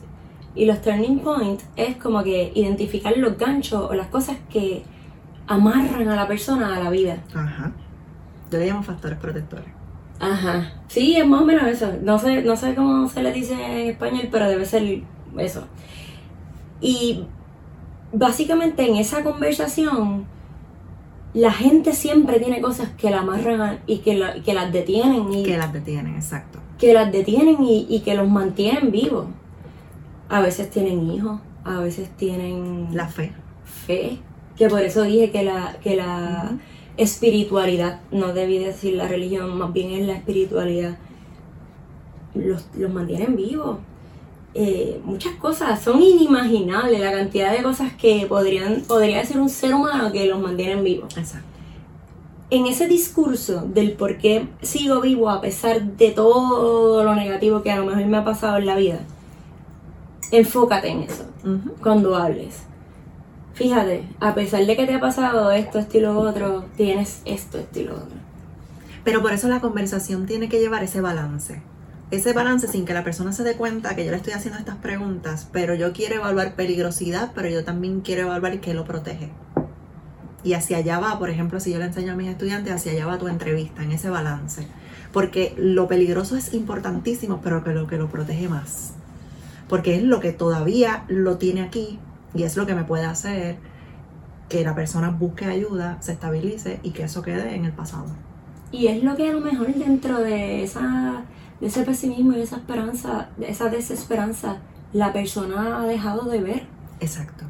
Y 0.55 0.65
los 0.65 0.82
turning 0.82 1.20
points 1.20 1.65
es 1.76 1.95
como 1.97 2.24
que 2.24 2.51
identificar 2.55 3.15
los 3.18 3.38
ganchos 3.38 3.89
o 3.89 3.93
las 3.93 4.07
cosas 4.07 4.38
que 4.49 4.84
amarran 5.47 6.07
a 6.07 6.15
la 6.15 6.28
persona 6.28 6.76
a 6.76 6.84
la 6.84 6.89
vida. 6.89 7.18
Ajá. 7.34 7.72
Yo 8.51 8.59
le 8.59 8.68
llamo 8.68 8.84
factores 8.84 9.18
protectores. 9.20 9.68
Ajá. 10.20 10.74
Sí, 10.88 11.15
es 11.15 11.28
más 11.28 11.41
o 11.41 11.45
menos 11.45 11.63
eso. 11.68 11.93
No 12.01 12.18
sé, 12.18 12.41
no 12.41 12.55
sé 12.55 12.76
cómo 12.76 13.07
se 13.07 13.22
le 13.22 13.32
dice 13.32 13.53
en 13.53 13.89
español, 13.91 14.30
pero 14.32 14.49
debe 14.49 14.65
ser 14.65 15.01
eso. 15.38 15.68
Y 16.82 17.24
básicamente 18.11 18.88
en 18.88 18.95
esa 18.95 19.24
conversación 19.24 20.26
la 21.38 21.52
gente 21.52 21.94
siempre 21.94 22.40
tiene 22.40 22.62
cosas 22.62 22.90
que 22.98 23.12
la 23.12 23.20
amarran 23.20 23.82
y 23.86 24.00
que, 24.00 24.42
que 24.44 24.54
las 24.56 24.74
detienen. 24.74 25.32
Y, 25.32 25.44
que 25.44 25.56
las 25.56 25.72
detienen, 25.72 26.16
exacto. 26.16 26.58
Que 26.80 26.94
las 26.94 27.12
detienen 27.12 27.58
y, 27.62 28.02
que 28.04 28.16
los 28.16 28.28
mantienen 28.28 28.92
vivos. 28.92 29.28
A 30.30 30.42
veces 30.42 30.72
tienen 30.72 31.08
hijos, 31.12 31.40
a 31.64 31.80
veces 31.80 32.10
tienen... 32.18 32.88
La 32.92 33.08
fe. 33.08 33.34
Fe. 33.86 34.18
Que 34.58 34.68
por 34.68 34.82
eso 34.82 35.04
dije 35.04 35.30
que 35.30 35.44
la, 35.44 35.78
que 35.84 35.96
la 35.96 36.58
espiritualidad, 36.98 38.02
no 38.12 38.34
debí 38.34 38.58
decir 38.58 38.96
la 38.96 39.08
religión, 39.08 39.56
más 39.60 39.72
bien 39.72 39.92
es 39.92 40.08
la 40.08 40.14
espiritualidad, 40.14 40.98
los, 42.34 42.66
los 42.76 42.92
mantienen 42.92 43.36
vivos. 43.36 43.78
Eh, 44.60 44.99
muchas 45.05 45.36
cosas, 45.36 45.80
son 45.80 46.01
inimaginables 46.01 46.99
la 46.99 47.12
cantidad 47.12 47.51
de 47.51 47.62
cosas 47.62 47.93
que 47.93 48.26
podrían, 48.28 48.82
podría 48.88 49.20
decir 49.20 49.38
un 49.38 49.49
ser 49.49 49.76
humano 49.76 50.12
que 50.12 50.26
los 50.26 50.39
mantienen 50.39 50.84
vivos. 50.84 51.16
Exacto. 51.16 51.47
En 52.49 52.66
ese 52.66 52.88
discurso 52.88 53.62
del 53.62 53.91
por 53.91 54.18
qué 54.18 54.47
sigo 54.64 54.99
vivo 54.99 55.30
a 55.30 55.41
pesar 55.41 55.84
de 55.84 56.10
todo 56.10 57.03
lo 57.03 57.14
negativo 57.14 57.62
que 57.62 57.70
a 57.70 57.78
lo 57.78 57.86
mejor 57.86 58.03
me 58.08 58.18
ha 58.18 58.26
pasado 58.26 58.58
en 58.58 58.66
la 58.66 58.76
vida, 58.76 59.01
enfócate 60.32 60.88
en 60.88 61.03
eso 61.03 61.26
cuando 61.84 62.16
hables. 62.16 62.64
Fíjate, 63.53 64.08
a 64.20 64.34
pesar 64.34 64.66
de 64.66 64.76
que 64.76 64.88
te 64.88 64.95
ha 64.95 64.99
pasado 64.99 65.51
esto, 65.51 65.78
esto 65.78 65.99
y 65.99 66.01
lo 66.01 66.20
otro, 66.20 66.66
tienes 66.76 67.22
esto, 67.26 67.60
esto 67.60 67.80
y 67.80 67.84
lo 67.84 67.93
otro. 67.93 68.18
Pero 69.03 69.22
por 69.22 69.34
eso 69.34 69.47
la 69.49 69.62
conversación 69.62 70.26
tiene 70.26 70.49
que 70.49 70.60
llevar 70.60 70.84
ese 70.84 70.99
balance. 70.99 71.62
Ese 72.10 72.34
balance 72.34 72.68
sin 72.68 72.86
que 72.86 72.93
la 72.93 73.03
persona 73.03 73.34
se 73.34 73.43
dé 73.43 73.55
cuenta 73.55 73.95
que 73.95 74.05
yo 74.05 74.12
le 74.12 74.18
estoy 74.18 74.34
haciendo 74.34 74.60
estas 74.60 74.78
preguntas, 74.78 75.49
pero 75.51 75.76
yo 75.76 75.91
quiero 75.91 76.16
evaluar 76.16 76.55
peligrosidad, 76.55 77.32
pero 77.36 77.49
yo 77.49 77.64
también 77.64 78.01
quiero 78.01 78.24
evaluar 78.24 78.60
qué 78.62 78.74
lo 78.74 78.86
protege. 78.86 79.30
Y 80.43 80.53
hacia 80.53 80.78
allá 80.78 80.99
va, 80.99 81.20
por 81.20 81.30
ejemplo, 81.30 81.60
si 81.60 81.72
yo 81.74 81.80
le 81.80 81.86
enseño 81.86 82.14
a 82.14 82.16
mis 82.16 82.30
estudiantes, 82.30 82.74
hacia 82.74 82.93
allá 82.93 83.08
va 83.08 83.18
tu 83.18 83.28
entrevista, 83.28 83.84
en 83.84 83.91
ese 83.91 84.10
balance. 84.10 84.68
Porque 85.12 85.53
lo 85.58 85.88
peligroso 85.88 86.38
es 86.38 86.53
importantísimo, 86.53 87.41
pero 87.41 87.64
que 87.64 87.72
lo 87.72 87.88
que 87.88 87.97
lo 87.97 88.08
protege 88.08 88.47
más 88.47 88.93
porque 89.68 89.95
es 89.95 90.03
lo 90.03 90.20
que 90.20 90.32
todavía 90.32 91.03
lo 91.08 91.38
tiene 91.38 91.62
aquí 91.62 91.99
y 92.34 92.43
es 92.43 92.55
lo 92.58 92.66
que 92.66 92.76
me 92.76 92.84
puede 92.84 93.05
hacer 93.05 93.58
que 94.49 94.64
la 94.64 94.76
persona 94.76 95.10
busque 95.10 95.45
ayuda, 95.45 95.97
se 96.01 96.14
estabilice 96.14 96.80
y 96.84 96.91
que 96.91 97.03
eso 97.03 97.22
quede 97.22 97.55
en 97.55 97.66
el 97.66 97.74
pasado. 97.74 98.05
Y 98.72 98.88
es 98.88 99.03
lo 99.03 99.16
que 99.16 99.30
a 99.30 99.34
lo 99.34 99.41
mejor 99.41 99.74
dentro 99.74 100.20
de, 100.20 100.64
esa, 100.64 101.24
de 101.60 101.68
ese 101.68 101.84
pesimismo 101.84 102.34
y 102.34 102.41
esa 102.41 102.58
esperanza, 102.58 103.30
de 103.38 103.49
esa 103.49 103.70
desesperanza, 103.70 104.58
la 104.93 105.14
persona 105.14 105.82
ha 105.82 105.86
dejado 105.86 106.30
de 106.30 106.41
ver. 106.41 106.68
Exacto. 106.99 107.45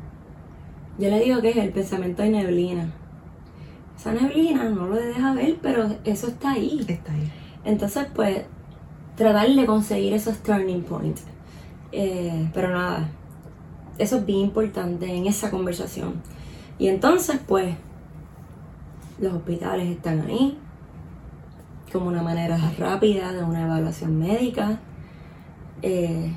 Yo 0.98 1.10
le 1.10 1.20
digo 1.20 1.42
que 1.42 1.50
es 1.50 1.58
el 1.58 1.72
pensamiento 1.72 2.24
de 2.24 2.30
neblina. 2.30 2.92
Esa 3.98 4.14
neblina 4.14 4.64
no 4.66 4.88
lo 4.88 4.96
deja 4.96 5.34
ver, 5.34 5.58
pero 5.62 5.88
eso 6.04 6.28
está 6.28 6.52
ahí. 6.52 6.86
Está 6.88 7.14
ahí. 7.14 7.32
Entonces, 7.66 8.08
pues, 8.16 8.46
tratar 9.16 9.50
de 9.50 9.66
conseguir 9.66 10.14
esos 10.14 10.38
turning 10.44 10.84
points 10.84 11.24
eh, 11.92 12.50
pero 12.54 12.70
nada, 12.70 13.10
eso 13.98 14.18
es 14.18 14.26
bien 14.26 14.40
importante 14.40 15.06
en 15.06 15.26
esa 15.26 15.50
conversación. 15.50 16.22
Y 16.78 16.88
entonces, 16.88 17.40
pues, 17.48 17.76
los 19.20 19.34
hospitales 19.34 19.90
están 19.90 20.22
ahí 20.22 20.58
como 21.92 22.08
una 22.08 22.22
manera 22.22 22.58
rápida 22.78 23.34
de 23.34 23.44
una 23.44 23.64
evaluación 23.64 24.18
médica. 24.18 24.80
Eh, 25.82 26.32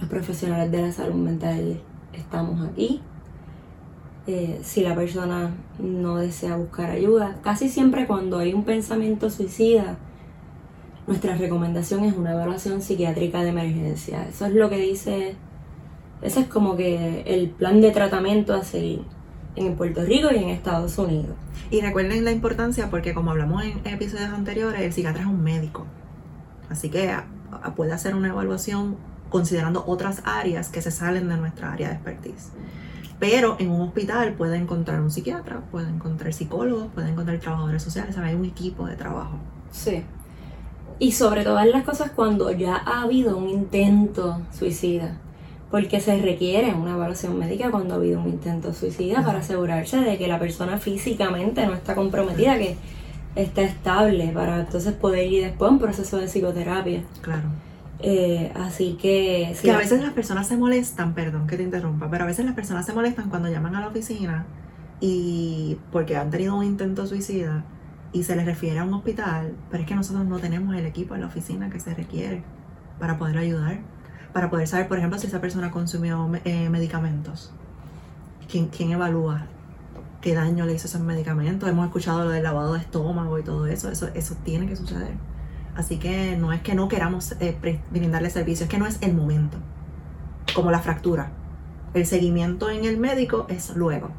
los 0.00 0.08
profesionales 0.08 0.70
de 0.70 0.82
la 0.82 0.92
salud 0.92 1.14
mental 1.14 1.80
estamos 2.12 2.66
aquí. 2.68 3.00
Eh, 4.26 4.58
si 4.62 4.82
la 4.82 4.94
persona 4.94 5.54
no 5.78 6.16
desea 6.16 6.56
buscar 6.56 6.90
ayuda, 6.90 7.38
casi 7.42 7.68
siempre 7.68 8.06
cuando 8.06 8.38
hay 8.38 8.54
un 8.54 8.64
pensamiento 8.64 9.30
suicida, 9.30 9.98
nuestra 11.06 11.36
recomendación 11.36 12.04
es 12.04 12.16
una 12.16 12.32
evaluación 12.32 12.82
psiquiátrica 12.82 13.44
de 13.44 13.50
emergencia. 13.50 14.26
Eso 14.28 14.46
es 14.46 14.54
lo 14.54 14.68
que 14.68 14.78
dice, 14.78 15.36
ese 16.22 16.40
es 16.40 16.48
como 16.48 16.76
que 16.76 17.22
el 17.26 17.50
plan 17.50 17.80
de 17.80 17.92
tratamiento 17.92 18.54
a 18.54 18.64
seguir 18.64 19.02
en 19.54 19.76
Puerto 19.76 20.02
Rico 20.04 20.28
y 20.32 20.38
en 20.38 20.48
Estados 20.48 20.98
Unidos. 20.98 21.36
Y 21.70 21.80
recuerden 21.80 22.24
la 22.24 22.32
importancia 22.32 22.90
porque 22.90 23.14
como 23.14 23.30
hablamos 23.30 23.64
en 23.64 23.86
episodios 23.86 24.30
anteriores, 24.30 24.80
el 24.80 24.92
psiquiatra 24.92 25.22
es 25.22 25.28
un 25.28 25.42
médico. 25.42 25.86
Así 26.68 26.90
que 26.90 27.16
puede 27.74 27.92
hacer 27.92 28.14
una 28.14 28.28
evaluación 28.28 28.96
considerando 29.30 29.84
otras 29.86 30.22
áreas 30.24 30.68
que 30.68 30.80
se 30.80 30.90
salen 30.90 31.28
de 31.28 31.36
nuestra 31.36 31.72
área 31.72 31.88
de 31.88 31.94
expertise. 31.94 32.50
Pero 33.18 33.56
en 33.58 33.70
un 33.70 33.80
hospital 33.80 34.34
puede 34.34 34.56
encontrar 34.56 35.00
un 35.00 35.10
psiquiatra, 35.10 35.62
puede 35.70 35.88
encontrar 35.88 36.32
psicólogos, 36.32 36.88
puede 36.94 37.10
encontrar 37.10 37.38
trabajadores 37.38 37.82
sociales, 37.82 38.16
hay 38.18 38.34
un 38.34 38.44
equipo 38.44 38.86
de 38.86 38.94
trabajo. 38.94 39.38
Sí. 39.70 40.04
Y 40.98 41.12
sobre 41.12 41.42
todas 41.42 41.66
las 41.66 41.82
cosas 41.84 42.10
cuando 42.10 42.50
ya 42.52 42.76
ha 42.76 43.02
habido 43.02 43.36
un 43.36 43.48
intento 43.48 44.42
suicida. 44.52 45.18
Porque 45.70 46.00
se 46.00 46.20
requiere 46.20 46.72
una 46.74 46.92
evaluación 46.92 47.38
médica 47.38 47.70
cuando 47.70 47.94
ha 47.94 47.96
habido 47.96 48.20
un 48.20 48.28
intento 48.28 48.72
suicida 48.72 49.24
para 49.24 49.38
asegurarse 49.38 49.98
de 49.98 50.16
que 50.16 50.28
la 50.28 50.38
persona 50.38 50.78
físicamente 50.78 51.66
no 51.66 51.74
está 51.74 51.94
comprometida, 51.94 52.56
que 52.56 52.76
está 53.34 53.62
estable 53.62 54.28
para 54.28 54.60
entonces 54.60 54.94
poder 54.94 55.30
ir 55.30 55.42
después 55.42 55.68
a 55.68 55.72
un 55.72 55.78
proceso 55.78 56.18
de 56.18 56.26
psicoterapia. 56.26 57.02
Claro. 57.20 57.48
Eh, 57.98 58.52
así 58.54 58.98
que... 59.00 59.54
que 59.60 59.70
a 59.70 59.78
veces 59.78 60.02
las 60.02 60.12
personas 60.12 60.46
se 60.46 60.56
molestan, 60.56 61.14
perdón 61.14 61.46
que 61.46 61.56
te 61.56 61.62
interrumpa, 61.62 62.10
pero 62.10 62.24
a 62.24 62.26
veces 62.26 62.44
las 62.44 62.54
personas 62.54 62.86
se 62.86 62.92
molestan 62.92 63.30
cuando 63.30 63.48
llaman 63.48 63.74
a 63.74 63.80
la 63.80 63.88
oficina 63.88 64.46
y 65.00 65.78
porque 65.92 66.16
han 66.16 66.30
tenido 66.30 66.56
un 66.56 66.64
intento 66.64 67.06
suicida 67.06 67.64
y 68.12 68.24
se 68.24 68.36
les 68.36 68.46
refiere 68.46 68.78
a 68.78 68.84
un 68.84 68.94
hospital, 68.94 69.54
pero 69.70 69.82
es 69.82 69.88
que 69.88 69.94
nosotros 69.94 70.24
no 70.26 70.38
tenemos 70.38 70.74
el 70.74 70.86
equipo 70.86 71.14
en 71.14 71.22
la 71.22 71.26
oficina 71.26 71.70
que 71.70 71.80
se 71.80 71.94
requiere 71.94 72.42
para 72.98 73.18
poder 73.18 73.38
ayudar, 73.38 73.80
para 74.36 74.50
poder 74.50 74.68
saber, 74.68 74.86
por 74.86 74.98
ejemplo, 74.98 75.18
si 75.18 75.28
esa 75.28 75.40
persona 75.40 75.70
consumió 75.70 76.30
eh, 76.44 76.68
medicamentos. 76.68 77.52
¿Quién, 78.50 78.68
¿Quién 78.68 78.90
evalúa 78.90 79.46
qué 80.20 80.34
daño 80.34 80.66
le 80.66 80.74
hizo 80.74 80.88
esos 80.88 81.00
medicamentos? 81.00 81.66
Hemos 81.66 81.86
escuchado 81.86 82.24
lo 82.24 82.28
del 82.28 82.42
lavado 82.42 82.74
de 82.74 82.80
estómago 82.80 83.38
y 83.38 83.42
todo 83.42 83.66
eso, 83.66 83.90
eso, 83.90 84.10
eso 84.12 84.36
tiene 84.44 84.66
que 84.66 84.76
suceder. 84.76 85.14
Así 85.74 85.96
que 85.96 86.36
no 86.36 86.52
es 86.52 86.60
que 86.60 86.74
no 86.74 86.86
queramos 86.86 87.34
eh, 87.40 87.56
brindarle 87.90 88.28
servicio, 88.28 88.64
es 88.64 88.70
que 88.70 88.76
no 88.76 88.86
es 88.86 88.98
el 89.00 89.14
momento. 89.14 89.56
Como 90.54 90.70
la 90.70 90.80
fractura. 90.80 91.32
El 91.94 92.04
seguimiento 92.04 92.68
en 92.68 92.84
el 92.84 92.98
médico 92.98 93.46
es 93.48 93.74
luego, 93.74 94.10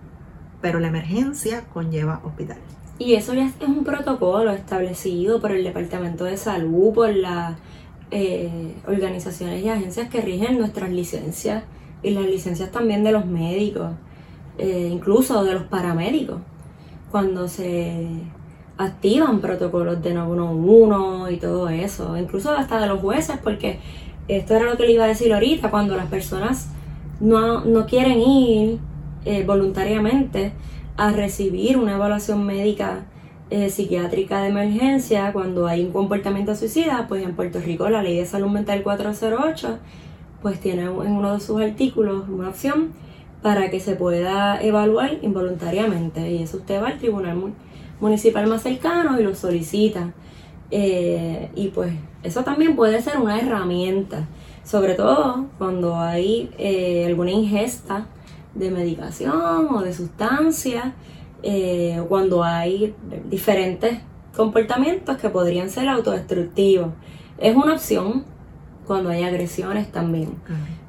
pero 0.64 0.80
la 0.80 0.88
emergencia 0.88 1.66
conlleva 1.66 2.22
hospital. 2.24 2.58
Y 2.98 3.14
eso 3.14 3.36
ya 3.36 3.46
es 3.46 3.54
un 3.62 3.84
protocolo 3.84 4.50
establecido 4.50 5.40
por 5.40 5.52
el 5.52 5.64
Departamento 5.64 6.24
de 6.24 6.38
Salud, 6.38 6.92
por 6.96 7.14
las 7.14 7.54
eh, 8.12 8.76
organizaciones 8.88 9.64
y 9.64 9.70
agencias 9.70 10.10
que 10.10 10.22
rigen 10.22 10.58
nuestras 10.58 10.90
licencias 10.90 11.64
y 12.04 12.12
las 12.12 12.26
licencias 12.26 12.72
también 12.72 13.04
de 13.04 13.12
los 13.12 13.26
médicos, 13.26 13.92
eh, 14.58 14.90
incluso 14.92 15.44
de 15.44 15.54
los 15.54 15.64
paramédicos, 15.64 16.38
cuando 17.12 17.48
se 17.48 18.08
activan 18.78 19.42
protocolos 19.42 20.02
de 20.02 20.14
911 20.14 21.34
y 21.34 21.38
todo 21.38 21.70
eso, 21.70 22.18
incluso 22.18 22.52
hasta 22.52 22.80
de 22.80 22.88
los 22.88 23.02
jueces, 23.02 23.38
porque 23.44 23.80
esto 24.28 24.56
era 24.56 24.66
lo 24.66 24.78
que 24.78 24.84
le 24.84 24.94
iba 24.94 25.06
a 25.06 25.08
decir 25.08 25.34
ahorita, 25.34 25.72
cuando 25.72 25.98
las 25.98 26.08
personas 26.08 26.70
no, 27.20 27.66
no 27.66 27.86
quieren 27.86 28.20
ir 28.20 28.80
eh, 29.26 29.44
voluntariamente, 29.44 30.54
a 30.96 31.12
recibir 31.12 31.78
una 31.78 31.96
evaluación 31.96 32.46
médica 32.46 33.06
eh, 33.50 33.70
psiquiátrica 33.70 34.42
de 34.42 34.50
emergencia 34.50 35.32
cuando 35.34 35.68
hay 35.68 35.86
un 35.86 35.92
comportamiento 35.92 36.56
suicida, 36.56 37.06
pues 37.08 37.24
en 37.24 37.36
Puerto 37.36 37.60
Rico 37.60 37.90
la 37.90 38.04
ley 38.04 38.18
de 38.18 38.26
salud 38.26 38.50
mental 38.50 38.84
408 38.84 39.80
pues 40.42 40.60
tiene 40.60 40.84
en 40.84 40.90
uno 40.90 41.34
de 41.34 41.40
sus 41.40 41.60
artículos 41.62 42.30
una 42.30 42.50
opción 42.50 42.94
para 43.42 43.70
que 43.70 43.80
se 43.80 43.96
pueda 43.96 44.62
evaluar 44.62 45.18
involuntariamente 45.22 46.32
y 46.32 46.44
eso 46.44 46.58
usted 46.58 46.82
va 46.82 46.90
al 46.90 46.98
tribunal 46.98 47.54
municipal 48.00 48.48
más 48.48 48.62
cercano 48.64 49.20
y 49.20 49.24
lo 49.24 49.34
solicita. 49.36 50.14
Eh, 50.70 51.50
y 51.56 51.70
pues 51.70 51.94
eso 52.24 52.44
también 52.44 52.76
puede 52.76 53.02
ser 53.02 53.18
una 53.18 53.40
herramienta 53.40 54.28
sobre 54.68 54.96
todo 54.96 55.46
cuando 55.58 55.96
hay 55.96 56.52
eh, 56.58 57.06
alguna 57.08 57.32
ingesta 57.32 58.06
de 58.54 58.70
medicación 58.70 59.68
o 59.74 59.82
de 59.82 59.94
sustancias, 59.94 60.88
eh, 61.44 62.02
cuando 62.08 62.44
hay 62.44 62.96
diferentes 63.30 64.00
comportamientos 64.36 65.18
que 65.18 65.30
podrían 65.30 65.70
ser 65.70 65.88
autodestructivos. 65.90 66.90
Es 67.38 67.56
una 67.56 67.74
opción 67.74 68.26
cuando 68.86 69.10
hay 69.10 69.24
agresiones 69.24 69.92
también. 69.92 70.36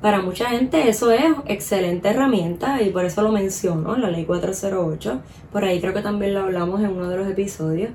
Para 0.01 0.23
mucha 0.23 0.51
gente 0.51 0.89
eso 0.89 1.11
es 1.11 1.25
excelente 1.47 2.09
herramienta 2.09 2.81
y 2.81 2.91
por 2.91 3.05
eso 3.05 3.23
lo 3.23 3.33
menciono, 3.33 3.97
la 3.97 4.11
ley 4.11 4.25
408. 4.25 5.21
Por 5.53 5.65
ahí 5.65 5.81
creo 5.81 5.93
que 5.93 6.03
también 6.03 6.35
lo 6.35 6.41
hablamos 6.41 6.81
en 6.81 6.91
uno 6.91 7.09
de 7.09 7.17
los 7.17 7.27
episodios. 7.27 7.91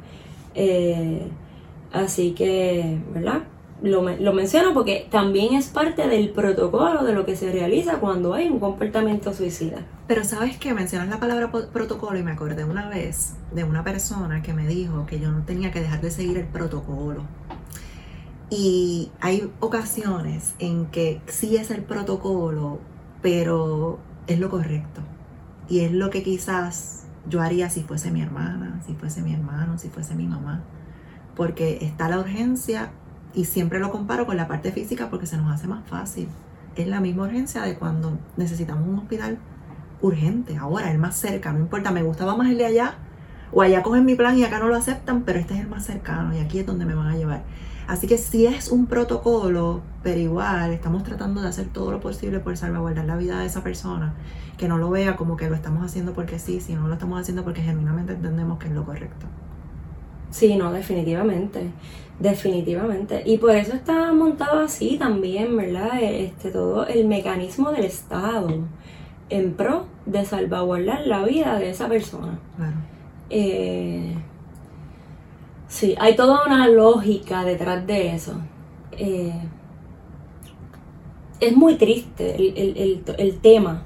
Eh, 0.55 1.21
así 1.93 2.31
que, 2.31 2.99
¿verdad? 3.13 3.43
Lo, 3.83 4.33
menciono 4.33 4.73
porque 4.73 5.07
también 5.11 5.55
es 5.55 5.67
parte 5.67 6.07
del 6.07 6.29
protocolo 6.29 7.03
de 7.03 7.11
lo 7.11 7.25
que 7.25 7.35
se 7.35 7.51
realiza 7.51 7.99
cuando 7.99 8.33
hay 8.33 8.47
un 8.47 8.59
comportamiento 8.59 9.33
suicida. 9.33 9.85
Pero 10.07 10.23
sabes 10.23 10.57
que 10.57 10.73
mencionas 10.73 11.09
la 11.09 11.19
palabra 11.19 11.51
protocolo 11.51 12.17
y 12.17 12.23
me 12.23 12.31
acordé 12.31 12.63
una 12.63 12.87
vez 12.87 13.33
de 13.51 13.65
una 13.65 13.83
persona 13.83 14.41
que 14.41 14.53
me 14.53 14.67
dijo 14.67 15.05
que 15.05 15.19
yo 15.19 15.31
no 15.31 15.43
tenía 15.43 15.71
que 15.71 15.81
dejar 15.81 15.99
de 15.99 16.11
seguir 16.11 16.37
el 16.37 16.47
protocolo. 16.47 17.23
Y 18.49 19.11
hay 19.19 19.51
ocasiones 19.59 20.55
en 20.59 20.85
que 20.85 21.21
sí 21.27 21.57
es 21.57 21.69
el 21.69 21.83
protocolo, 21.83 22.79
pero 23.21 23.99
es 24.27 24.39
lo 24.39 24.49
correcto. 24.49 25.01
Y 25.67 25.81
es 25.81 25.91
lo 25.91 26.09
que 26.09 26.23
quizás 26.23 27.05
yo 27.27 27.41
haría 27.41 27.69
si 27.69 27.83
fuese 27.83 28.11
mi 28.11 28.21
hermana, 28.21 28.81
si 28.85 28.93
fuese 28.93 29.21
mi 29.21 29.33
hermano, 29.33 29.77
si 29.77 29.89
fuese 29.89 30.15
mi 30.15 30.25
mamá. 30.25 30.63
Porque 31.35 31.79
está 31.81 32.07
la 32.07 32.19
urgencia 32.19 32.91
y 33.33 33.45
siempre 33.45 33.79
lo 33.79 33.91
comparo 33.91 34.25
con 34.25 34.37
la 34.37 34.47
parte 34.47 34.71
física 34.71 35.09
porque 35.09 35.25
se 35.25 35.37
nos 35.37 35.51
hace 35.51 35.67
más 35.67 35.85
fácil. 35.87 36.27
es 36.75 36.87
la 36.87 36.99
misma 36.99 37.23
urgencia 37.23 37.61
de 37.61 37.75
cuando 37.75 38.17
necesitamos 38.35 38.87
un 38.87 38.97
hospital 38.97 39.37
urgente, 40.01 40.57
ahora, 40.57 40.91
el 40.91 40.97
más 40.97 41.15
cerca, 41.15 41.53
no 41.53 41.59
importa, 41.59 41.91
me 41.91 42.03
gustaba 42.03 42.35
más 42.35 42.49
el 42.49 42.57
de 42.57 42.65
allá, 42.65 42.95
o 43.51 43.61
allá 43.61 43.83
cogen 43.83 44.05
mi 44.05 44.15
plan 44.15 44.37
y 44.37 44.43
acá 44.43 44.59
no 44.59 44.67
lo 44.67 44.75
aceptan, 44.75 45.21
pero 45.23 45.39
este 45.39 45.53
es 45.53 45.61
el 45.61 45.67
más 45.67 45.85
cercano 45.85 46.35
y 46.35 46.39
aquí 46.39 46.59
es 46.59 46.65
donde 46.65 46.85
me 46.85 46.95
van 46.95 47.07
a 47.07 47.15
llevar. 47.15 47.43
Así 47.87 48.07
que 48.07 48.17
si 48.17 48.45
es 48.45 48.69
un 48.69 48.85
protocolo, 48.87 49.81
pero 50.03 50.19
igual 50.19 50.71
estamos 50.71 51.03
tratando 51.03 51.41
de 51.41 51.49
hacer 51.49 51.67
todo 51.67 51.91
lo 51.91 51.99
posible 51.99 52.39
por 52.39 52.55
salvaguardar 52.57 53.05
la 53.05 53.17
vida 53.17 53.39
de 53.39 53.45
esa 53.45 53.61
persona, 53.61 54.13
que 54.57 54.67
no 54.67 54.77
lo 54.77 54.89
vea 54.89 55.15
como 55.15 55.35
que 55.37 55.49
lo 55.49 55.55
estamos 55.55 55.83
haciendo 55.85 56.13
porque 56.13 56.39
sí, 56.39 56.61
sino 56.61 56.87
lo 56.87 56.93
estamos 56.93 57.19
haciendo 57.19 57.43
porque 57.43 57.61
genuinamente 57.61 58.13
entendemos 58.13 58.57
que 58.57 58.67
es 58.67 58.73
lo 58.73 58.85
correcto. 58.85 59.27
Sí, 60.33 60.55
no, 60.55 60.73
definitivamente, 60.73 61.61
definitivamente. 62.19 63.21
Y 63.23 63.37
por 63.37 63.55
eso 63.55 63.75
está 63.75 64.11
montado 64.13 64.61
así 64.61 64.97
también, 64.97 65.55
¿verdad? 65.55 66.01
Este, 66.01 66.49
todo 66.49 66.87
el 66.87 67.05
mecanismo 67.07 67.71
del 67.71 67.85
Estado 67.85 68.49
en 69.29 69.53
pro 69.53 69.85
de 70.07 70.25
salvaguardar 70.25 71.05
la 71.05 71.23
vida 71.23 71.59
de 71.59 71.69
esa 71.69 71.87
persona. 71.87 72.39
Claro. 72.57 72.73
Eh, 73.29 74.15
sí, 75.67 75.93
hay 75.99 76.15
toda 76.15 76.43
una 76.47 76.67
lógica 76.67 77.45
detrás 77.45 77.85
de 77.85 78.15
eso. 78.15 78.33
Eh, 78.93 79.39
es 81.39 81.55
muy 81.55 81.75
triste 81.75 82.35
el, 82.35 83.37
tema 83.39 83.83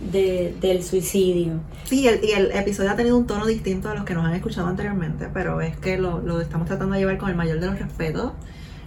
del 0.00 0.82
suicidio. 0.84 1.54
Sí, 1.84 2.06
y 2.22 2.30
el 2.32 2.52
episodio 2.52 2.90
ha 2.90 2.96
tenido 2.96 3.16
un 3.16 3.26
tono 3.26 3.46
distinto 3.46 3.88
a 3.88 3.94
los 3.94 4.04
que 4.04 4.14
nos 4.14 4.24
han 4.24 4.34
escuchado 4.34 4.68
anteriormente, 4.68 5.28
pero 5.32 5.60
es 5.60 5.76
que 5.76 5.98
lo, 5.98 6.20
lo 6.20 6.40
estamos 6.40 6.66
tratando 6.66 6.94
de 6.94 7.00
llevar 7.00 7.18
con 7.18 7.30
el 7.30 7.36
mayor 7.36 7.58
de 7.60 7.66
los 7.66 7.78
respetos 7.78 8.32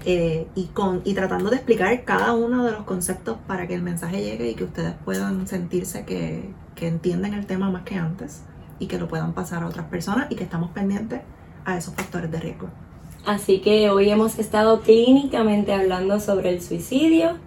eh, 0.06 0.48
y, 0.56 0.66
con, 0.68 1.02
y 1.04 1.14
tratando 1.14 1.50
de 1.50 1.58
explicar 1.58 2.04
cada 2.06 2.34
uno 2.34 2.66
de 2.66 2.72
los 2.72 2.84
conceptos 2.84 3.38
para 3.46 3.68
que 3.68 3.76
el 3.76 3.84
mensaje 3.84 4.24
llegue 4.24 4.50
y 4.50 4.56
que 4.56 4.64
ustedes 4.64 4.94
puedan 5.06 5.48
sentirse 5.48 6.06
que, 6.06 6.50
que 6.76 6.88
entienden 6.88 7.34
el 7.34 7.46
tema 7.46 7.70
más 7.70 7.84
que 7.84 7.96
antes 7.96 8.42
y 8.80 8.88
que 8.88 8.98
lo 8.98 9.08
puedan 9.08 9.34
pasar 9.34 9.62
a 9.62 9.68
otras 9.68 9.86
personas 9.88 10.28
y 10.32 10.36
que 10.36 10.44
estamos 10.44 10.72
pendientes 10.72 11.22
a 11.66 11.78
esos 11.78 11.94
factores 11.94 12.32
de 12.32 12.40
riesgo. 12.40 12.70
Así 13.26 13.60
que 13.60 13.92
hoy 13.92 14.10
hemos 14.10 14.40
estado 14.40 14.82
clínicamente 14.82 15.74
hablando 15.74 16.20
sobre 16.20 16.50
el 16.50 16.62
suicidio. 16.62 17.38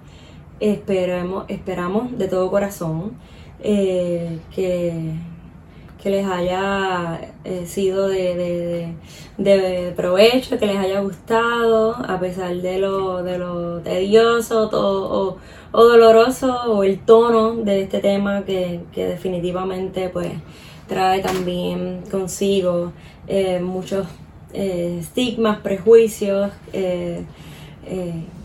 Esperemos, 0.61 1.47
esperamos 1.49 2.17
de 2.17 2.29
todo 2.29 2.49
corazón 2.51 3.15
eh, 3.65 4.39
que 4.55 5.15
que 6.05 6.11
les 6.11 6.27
haya 6.27 7.19
eh, 7.45 7.65
sido 7.65 8.09
de, 8.09 8.93
provecho, 9.97 10.59
que 10.59 10.67
les 10.67 10.77
haya 10.77 11.01
gustado, 11.01 11.97
a 11.97 12.21
pesar 12.21 12.55
de 12.57 12.79
lo, 12.79 13.23
de 13.23 13.39
lo 13.39 13.81
tedioso 13.81 14.69
o, 14.71 15.39
doloroso 15.73 16.75
o 16.75 16.85
el 16.85 16.99
tono 16.99 17.55
de 17.55 17.85
este 17.85 18.01
tema 18.01 18.45
que, 18.45 18.83
definitivamente 18.95 20.11
pues 20.11 20.29
trae 20.89 21.21
también 21.21 22.03
consigo 22.11 22.93
eh, 23.27 23.61
muchos 23.61 24.07
estigmas, 24.53 25.61
prejuicios. 25.61 26.51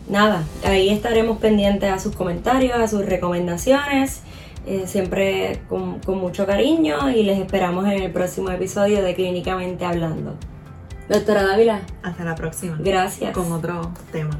nada, 0.08 0.44
ahí 0.64 0.88
estaremos 0.88 1.36
pendientes 1.38 1.92
a 1.92 1.98
sus 1.98 2.16
comentarios, 2.16 2.74
a 2.80 2.88
sus 2.88 3.04
recomendaciones. 3.04 4.22
Eh, 4.70 4.86
siempre 4.86 5.62
con, 5.68 5.98
con 5.98 6.18
mucho 6.18 6.46
cariño 6.46 7.10
y 7.10 7.24
les 7.24 7.40
esperamos 7.40 7.86
en 7.86 8.02
el 8.02 8.12
próximo 8.12 8.50
episodio 8.50 9.02
de 9.02 9.16
Clínicamente 9.16 9.84
Hablando. 9.84 10.36
Doctora 11.08 11.42
Dávila. 11.42 11.80
Hasta 12.04 12.22
la 12.22 12.36
próxima. 12.36 12.76
Gracias. 12.78 13.32
Con 13.32 13.50
otro 13.50 13.90
tema. 14.12 14.30